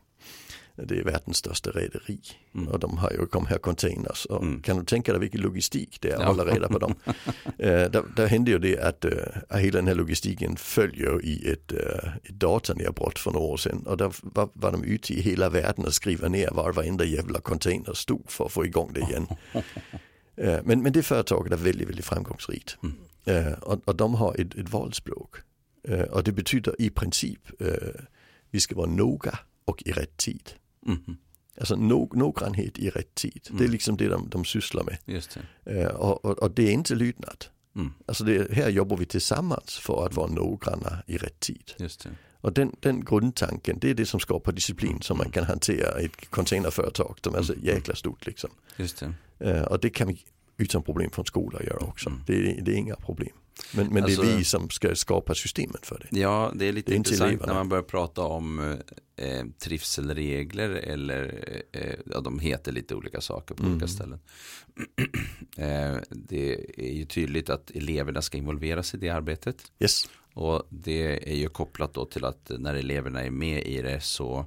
Det 0.77 0.99
är 0.99 1.03
världens 1.03 1.37
största 1.37 1.69
rederi 1.71 2.19
Mm. 2.55 2.67
och 2.67 2.79
de 2.79 2.97
har 2.97 3.11
ju 3.11 3.25
de 3.31 3.45
här 3.45 3.57
containers. 3.57 4.25
Och 4.25 4.41
Mm. 4.43 4.61
Kan 4.61 4.77
du 4.79 4.85
tänka 4.85 5.11
dig 5.11 5.21
vilken 5.21 5.41
logistik 5.41 5.97
det 6.01 6.09
är 6.09 6.15
att 6.15 6.21
Ja. 6.21 6.27
hålla 6.27 6.45
reda 6.45 6.67
på 6.67 6.79
dem. 6.79 6.95
uh, 7.07 7.13
där, 7.57 8.15
där 8.15 8.27
hände 8.27 8.51
ju 8.51 8.59
det 8.59 8.79
att 8.79 9.05
uh, 9.05 9.11
hela 9.57 9.77
den 9.77 9.87
här 9.87 9.95
logistiken 9.95 10.55
följer 10.55 11.25
i 11.25 11.49
ett, 11.51 11.71
uh, 11.73 12.15
ett 12.23 12.29
datanedbrott 12.39 13.19
för 13.19 13.31
några 13.31 13.45
år 13.45 13.57
sedan. 13.57 13.85
Och 13.87 13.97
där 13.97 14.11
var, 14.21 14.49
var 14.53 14.71
de 14.71 14.83
ute 14.83 15.13
i 15.13 15.21
hela 15.21 15.49
världen 15.49 15.85
och 15.85 15.93
skriva 15.93 16.27
ner 16.27 16.49
var 16.51 16.71
varenda 16.73 17.03
jävla 17.05 17.39
container 17.39 17.93
stod 17.93 18.31
för 18.31 18.45
att 18.45 18.51
få 18.51 18.65
igång 18.65 18.93
det 18.93 18.99
igen. 18.99 19.27
Eh, 20.37 20.59
Men, 20.63 20.83
men 20.83 20.91
det 20.93 21.03
företaget 21.03 21.53
är 21.53 21.57
väldigt, 21.57 21.87
väldigt 21.89 22.05
framgångsrikt. 22.05 22.77
Mm. 22.83 22.95
Eh, 23.47 23.53
och, 23.53 23.81
och 23.85 23.95
de 23.95 24.15
har 24.15 24.41
ett, 24.41 24.55
ett 24.55 24.69
valspråk. 24.69 25.35
Och 26.11 26.23
det 26.23 26.31
betyder 26.31 26.75
i 26.81 26.89
princip, 26.89 27.61
eh, 27.61 28.01
vi 28.51 28.59
ska 28.59 28.75
vara 28.75 28.89
noga 28.89 29.39
och 29.65 29.83
i 29.85 29.91
rätt 29.91 30.17
tid. 30.17 30.49
Mhm. 30.85 31.17
Alltså 31.59 31.75
no, 31.75 32.09
noggrannhet 32.13 32.77
i 32.79 32.89
rätt 32.89 33.15
tid. 33.15 33.41
Det 33.43 33.53
är 33.53 33.59
Mm. 33.59 33.71
liksom 33.71 33.97
det 33.97 34.07
de, 34.07 34.29
de 34.29 34.45
sysslar 34.45 34.83
med. 34.83 34.97
Det. 35.63 35.87
Och, 35.87 36.25
och, 36.25 36.37
och 36.43 36.51
det 36.51 36.67
är 36.67 36.71
inte 36.71 36.95
lydnad. 36.95 37.45
Mm. 37.75 37.93
Alltså 38.05 38.23
det, 38.23 38.51
här 38.51 38.69
jobbar 38.69 38.97
vi 38.97 39.05
tillsammans 39.05 39.77
för 39.77 40.05
att 40.05 40.13
vara 40.15 40.27
noggranna 40.27 41.03
i 41.07 41.17
rätt 41.17 41.39
tid. 41.39 41.71
Och 42.41 42.53
den, 42.53 42.75
den 42.79 43.05
grundtanken, 43.05 43.79
det 43.79 43.89
är 43.89 43.93
det 43.93 44.05
som 44.05 44.19
skapar 44.19 44.51
disciplin 44.51 45.01
som 45.01 45.17
man 45.17 45.31
kan 45.31 45.43
hantera 45.43 46.01
i 46.01 46.05
ett 46.05 46.29
containerföretag 46.29 47.17
som 47.23 47.35
är 47.35 47.41
så 47.43 47.53
jäkla 47.61 47.95
stort 47.95 48.25
liksom. 48.25 48.49
Det. 49.37 49.65
Och 49.65 49.79
det 49.79 49.89
kan 49.89 50.07
vi 50.07 50.25
utan 50.57 50.83
problem 50.83 51.11
från 51.11 51.25
skola 51.25 51.63
göra 51.63 51.85
också. 51.85 52.09
Mm. 52.09 52.21
Det, 52.27 52.61
det 52.61 52.71
är 52.71 52.75
inga 52.75 52.95
problem. 52.95 53.35
Men, 53.73 53.87
men 53.87 54.03
Alltså- 54.03 54.21
det 54.21 54.31
är 54.31 54.37
vi 54.37 54.43
som 54.43 54.69
ska 54.69 54.95
skapa 54.95 55.35
systemet 55.35 55.85
för 55.85 56.07
det. 56.11 56.19
Ja, 56.19 56.51
det 56.55 56.65
är 56.65 56.71
lite 56.73 56.91
Det 56.91 56.95
är 56.95 56.97
intressant 56.97 57.29
eleverna. 57.29 57.53
när 57.53 57.59
man 57.59 57.69
börjar 57.69 57.83
prata 57.83 58.21
om 58.21 58.77
eh, 59.15 59.45
trivselregler 59.59 60.69
eller 60.69 61.43
eh, 61.71 61.93
ja, 62.05 62.19
de 62.21 62.39
heter 62.39 62.71
lite 62.71 62.95
olika 62.95 63.21
saker 63.21 63.55
på 63.55 63.63
Mm. 63.63 63.73
olika 63.75 63.87
ställen. 63.87 64.19
eh, 65.57 65.95
det 66.09 66.53
är 66.77 66.93
ju 66.93 67.05
tydligt 67.05 67.49
att 67.49 67.71
eleverna 67.71 68.21
ska 68.21 68.37
involveras 68.37 68.93
i 68.93 68.97
det 68.97 69.09
arbetet. 69.09 69.71
Yes. 69.79 70.09
Och 70.33 70.63
det 70.69 71.31
är 71.31 71.35
ju 71.35 71.49
kopplat 71.49 71.93
då 71.93 72.05
till 72.05 72.25
att 72.25 72.51
när 72.59 72.73
eleverna 72.73 73.23
är 73.23 73.29
med 73.29 73.63
i 73.63 73.81
det 73.81 74.01
så 74.03 74.45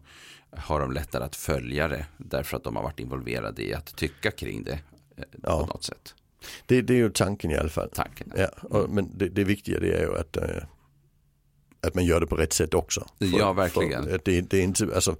har 0.51 0.81
de 0.81 0.93
lättare 0.93 1.25
att 1.25 1.37
följa 1.37 1.89
det 1.89 2.07
därför 2.17 2.57
att 2.57 2.65
de 2.65 2.77
har 2.77 2.83
varit 2.83 3.01
involverade 3.01 3.63
i 3.63 3.75
att 3.75 3.97
tycka 3.97 4.31
kring 4.31 4.65
det 4.65 4.81
eh, 5.17 5.25
Ja. 5.43 5.61
på 5.61 5.67
något 5.67 5.85
sätt. 5.85 6.15
Det, 6.67 6.83
det 6.83 6.93
är 6.93 6.99
ju 6.99 7.11
tanken 7.11 7.51
i 7.51 7.57
alla 7.57 7.69
fall. 7.69 7.91
Tanken. 7.95 8.33
Ja, 8.37 8.49
och, 8.63 8.91
men 8.91 9.19
det, 9.19 9.29
det 9.29 9.45
viktiga 9.45 9.81
det 9.81 9.93
är 9.93 10.01
ju 10.03 10.19
att, 10.19 10.37
eh, 10.37 10.63
att 11.81 11.95
man 11.95 12.05
gör 12.05 12.21
det 12.21 12.27
på 12.27 12.37
rätt 12.37 12.53
sätt 12.53 12.75
också. 12.75 13.07
Ja, 13.19 13.53
verkligen. 13.53 14.05
För 14.05 14.21
det, 14.25 14.41
det 14.41 14.59
är 14.59 14.63
inte, 14.63 14.89
alltså, 14.95 15.17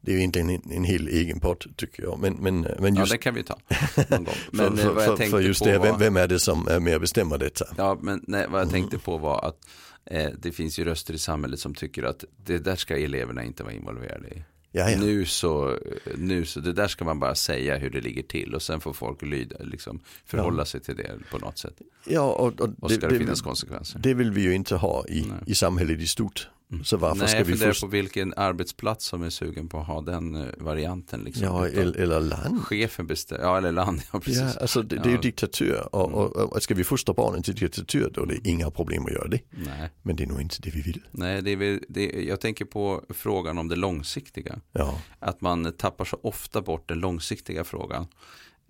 det 0.00 0.10
är 0.10 0.14
ju 0.14 0.18
egentligen 0.18 0.50
en, 0.50 0.62
en 0.70 0.84
hel 0.84 1.08
egen 1.08 1.40
pott 1.40 1.66
tycker 1.76 2.02
jag. 2.02 2.18
Men, 2.18 2.34
men, 2.34 2.60
men 2.60 2.94
Ja, 2.94 3.00
just, 3.00 3.12
det 3.12 3.18
kan 3.18 3.34
vi 3.34 3.42
ta 3.42 3.58
någon 4.08 4.24
gång. 4.24 4.34
för, 4.34 4.56
Men 4.56 4.78
eh, 4.78 4.84
för, 4.84 4.92
vad 4.92 5.02
jag 5.02 5.10
för, 5.10 5.16
tänkte 5.16 5.30
för 5.36 5.40
just 5.40 5.64
det, 5.64 5.78
var... 5.78 5.86
vem, 5.86 5.98
vem 5.98 6.16
är 6.16 6.28
det 6.28 6.40
som 6.40 6.68
är 6.68 6.80
med 6.80 6.94
och 6.94 7.00
bestämmer 7.00 7.38
detta? 7.38 7.64
Ja, 7.76 7.98
men 8.02 8.24
nej, 8.26 8.46
vad 8.50 8.60
jag 8.60 8.68
Mm. 8.68 8.72
tänkte 8.72 8.98
på 8.98 9.18
var 9.18 9.48
att 9.48 9.68
eh, 10.04 10.30
det 10.38 10.52
finns 10.52 10.78
ju 10.78 10.84
röster 10.84 11.14
i 11.14 11.18
samhället 11.18 11.60
som 11.60 11.74
tycker 11.74 12.02
att 12.02 12.24
det 12.36 12.58
där 12.58 12.76
ska 12.76 12.96
eleverna 12.98 13.44
inte 13.44 13.62
vara 13.62 13.72
involverade 13.74 14.28
i. 14.28 14.42
Ja, 14.74 14.90
ja. 14.90 14.98
Nu, 14.98 15.24
så, 15.26 15.78
nu 16.18 16.44
så, 16.44 16.60
det 16.60 16.72
där 16.72 16.88
ska 16.88 17.04
man 17.04 17.20
bara 17.20 17.34
säga 17.34 17.78
hur 17.78 17.90
det 17.90 18.00
ligger 18.00 18.22
till 18.22 18.54
och 18.54 18.62
sen 18.62 18.80
får 18.80 18.92
folk 18.92 19.22
lyda, 19.22 19.56
liksom, 19.60 20.00
förhålla 20.24 20.64
sig 20.64 20.80
till 20.80 20.96
det 20.96 21.10
på 21.30 21.38
något 21.38 21.58
sätt. 21.58 21.74
ja 22.04 22.32
och, 22.32 22.60
och 22.60 22.70
Och 22.80 22.90
ska 22.90 23.08
det, 23.08 23.14
det, 23.14 23.18
finnas 23.18 23.40
konsekvenser. 23.42 23.98
det 23.98 24.14
vill 24.14 24.30
vi 24.30 24.42
ju 24.42 24.54
inte 24.54 24.76
ha 24.76 25.04
i, 25.08 25.20
Nej. 25.28 25.38
I 25.46 25.54
samhället 25.54 26.00
i 26.00 26.06
stort. 26.06 26.48
Så 26.84 26.96
varför 26.96 27.18
Nej, 27.18 27.28
ska 27.28 27.44
vi 27.44 27.56
få... 27.56 27.86
på 27.86 27.90
vilken 27.90 28.34
arbetsplats 28.36 29.06
som 29.06 29.22
är 29.22 29.30
sugen 29.30 29.68
på 29.68 29.78
att 29.78 29.86
ha 29.86 30.00
den 30.00 30.34
eh, 30.34 30.46
varianten. 30.58 31.20
Liksom, 31.24 31.44
Ja, 31.44 31.66
Utan 31.68 31.94
eller, 32.02 32.20
land. 32.20 32.62
Chefen 32.64 33.06
bestämmer, 33.06 33.42
ja 33.44 33.58
eller 33.58 33.72
land, 33.72 34.02
ja 34.12 34.20
precis. 34.20 34.40
Ja, 34.40 34.60
alltså 34.60 34.82
det, 34.82 34.96
det 34.96 35.00
är 35.00 35.04
ju 35.04 35.10
Ja. 35.10 35.10
Mm. 35.10 35.20
diktatur 35.20 35.94
och, 35.94 36.12
och, 36.12 36.36
och 36.52 36.62
ska 36.62 36.74
vi 36.74 36.84
fostra 36.84 37.14
barnen 37.14 37.42
till 37.42 37.54
diktatur 37.54 38.10
då 38.14 38.22
är 38.22 38.26
det 38.26 38.48
inga 38.48 38.70
problem 38.70 39.06
att 39.06 39.12
göra 39.12 39.28
det. 39.28 39.40
Nej, 39.50 39.90
Men 40.02 40.16
det 40.16 40.22
är 40.22 40.26
nog 40.26 40.40
inte 40.40 40.56
det 40.62 40.70
vi 40.70 40.80
vill. 40.80 41.02
nej 41.10 41.42
det 41.42 41.50
är 41.50 41.80
det, 41.88 42.24
jag 42.28 42.40
tänker 42.40 42.64
på 42.64 43.04
frågan 43.08 43.58
om 43.58 43.68
det 43.68 43.76
långsiktiga. 43.76 44.60
Ja, 44.72 44.98
att 45.18 45.40
man 45.40 45.72
tappar 45.72 46.04
så 46.04 46.18
ofta 46.22 46.62
bort 46.62 46.88
den 46.88 46.98
långsiktiga 46.98 47.64
frågan. 47.64 48.06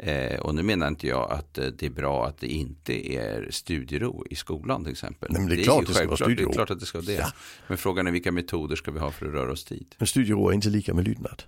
Eh, 0.05 0.40
och 0.40 0.55
nu 0.55 0.62
menar 0.62 0.88
inte 0.88 1.07
jag 1.07 1.30
att 1.30 1.59
eh, 1.59 1.66
det 1.66 1.86
är 1.86 1.90
bra 1.90 2.26
att 2.26 2.38
det 2.38 2.46
inte 2.46 3.12
är 3.12 3.48
studiero 3.50 4.24
i 4.30 4.34
skolan 4.34 4.84
till 4.84 4.92
exempel. 4.92 5.28
Nej, 5.32 5.40
men 5.40 5.48
det 5.48 5.55
är 5.55 5.57
ju 5.57 5.64
klart 5.64 5.86
det 5.86 5.94
ska 5.94 6.07
vara 6.07 6.16
studiero. 6.16 6.46
Det 6.46 6.53
är 6.53 6.53
klart 6.53 6.70
att 6.70 6.80
det 6.80 6.86
ska 6.86 6.98
vara 6.98 7.07
det. 7.07 7.12
Ja. 7.12 7.32
Men 7.68 7.78
frågan 7.78 8.07
är 8.07 8.11
vilka 8.11 8.32
metoder 8.32 8.76
ska 8.76 8.90
vi 8.90 8.98
ha 8.98 9.11
för 9.11 9.26
att 9.26 9.32
röra 9.32 9.53
oss 9.53 9.64
dit? 9.64 9.94
men 9.98 10.07
studiero 10.07 10.48
är 10.48 10.53
inte 10.53 10.68
lika 10.68 10.94
med 10.94 11.05
lydnad. 11.05 11.42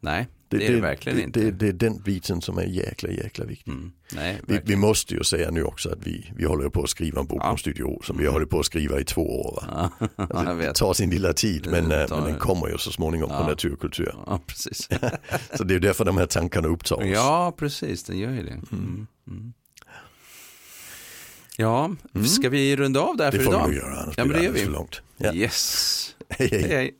Nej, 0.00 0.28
det, 0.48 0.66
är 0.66 0.72
det 0.72 0.80
verkligen 0.80 1.18
det, 1.18 1.24
inte. 1.24 1.40
Det, 1.40 1.50
det 1.50 1.68
är 1.68 1.72
den 1.72 2.02
biten 2.02 2.40
som 2.40 2.58
är 2.58 2.62
jäkla, 2.64 3.08
jäkla 3.10 3.44
viktig. 3.44 3.72
Mm, 3.72 3.92
nej, 4.12 4.40
Vi, 4.46 4.60
vi 4.64 4.76
måste 4.76 5.14
ju 5.14 5.24
säga 5.24 5.50
nu 5.50 5.62
också 5.64 5.88
att 5.92 6.06
vi, 6.06 6.32
vi 6.36 6.44
håller 6.44 6.68
på 6.68 6.82
att 6.82 6.90
skriva 6.90 7.20
en 7.20 7.26
bok 7.26 7.40
Ja. 7.42 7.50
om 7.50 7.58
studiero 7.58 8.02
som 8.02 8.18
vi 8.18 8.26
har 8.26 8.32
hållit 8.32 8.50
på 8.50 8.60
att 8.60 8.66
skriva 8.66 9.00
i 9.00 9.04
två 9.04 9.40
år. 9.40 9.64
Ja, 9.68 9.90
Alltså, 10.16 10.54
det 10.54 10.74
tar 10.74 10.94
sin 10.94 11.10
lilla 11.10 11.32
tid 11.32 11.66
men, 11.70 11.88
Det 11.88 12.02
eh, 12.02 12.10
men 12.10 12.24
den 12.24 12.38
kommer 12.38 12.68
ju 12.68 12.78
så 12.78 12.92
småningom 12.92 13.28
på 13.28 13.34
Ja. 13.34 13.46
naturkultur. 13.48 14.14
Ja, 14.26 14.40
precis. 14.46 14.88
Så 15.56 15.64
det 15.64 15.74
är 15.74 15.78
därför 15.80 16.04
de 16.04 16.16
här 16.16 16.26
tankarna 16.26 16.68
upptar 16.68 16.96
oss. 16.96 17.02
ja, 17.06 17.54
precis, 17.58 18.02
den 18.04 18.18
gör 18.18 18.30
ju 18.30 18.42
det. 18.42 18.60
Mm. 18.72 19.06
Mm. 19.28 19.52
Ja, 21.56 21.90
ska 22.26 22.48
vi 22.48 22.76
runda 22.76 23.00
av 23.00 23.16
där 23.16 23.24
Mm. 23.28 23.38
det 23.38 23.44
för 23.44 23.52
får 23.52 23.54
idag? 23.54 23.68
vi 23.68 23.74
nog 23.76 23.84
göra 23.84 24.00
annars 24.02 24.14
Ja, 24.18 24.24
blir 24.24 24.34
det 24.34 24.40
det 24.42 24.46
alldeles 24.48 24.62
vi. 24.62 24.66
för 24.66 24.72
långt. 24.72 25.02
Ja. 25.16 25.34
Yes. 25.34 26.16
Hej, 26.28 26.48
hej. 26.52 26.62
hej. 26.62 26.70
hej. 26.70 26.94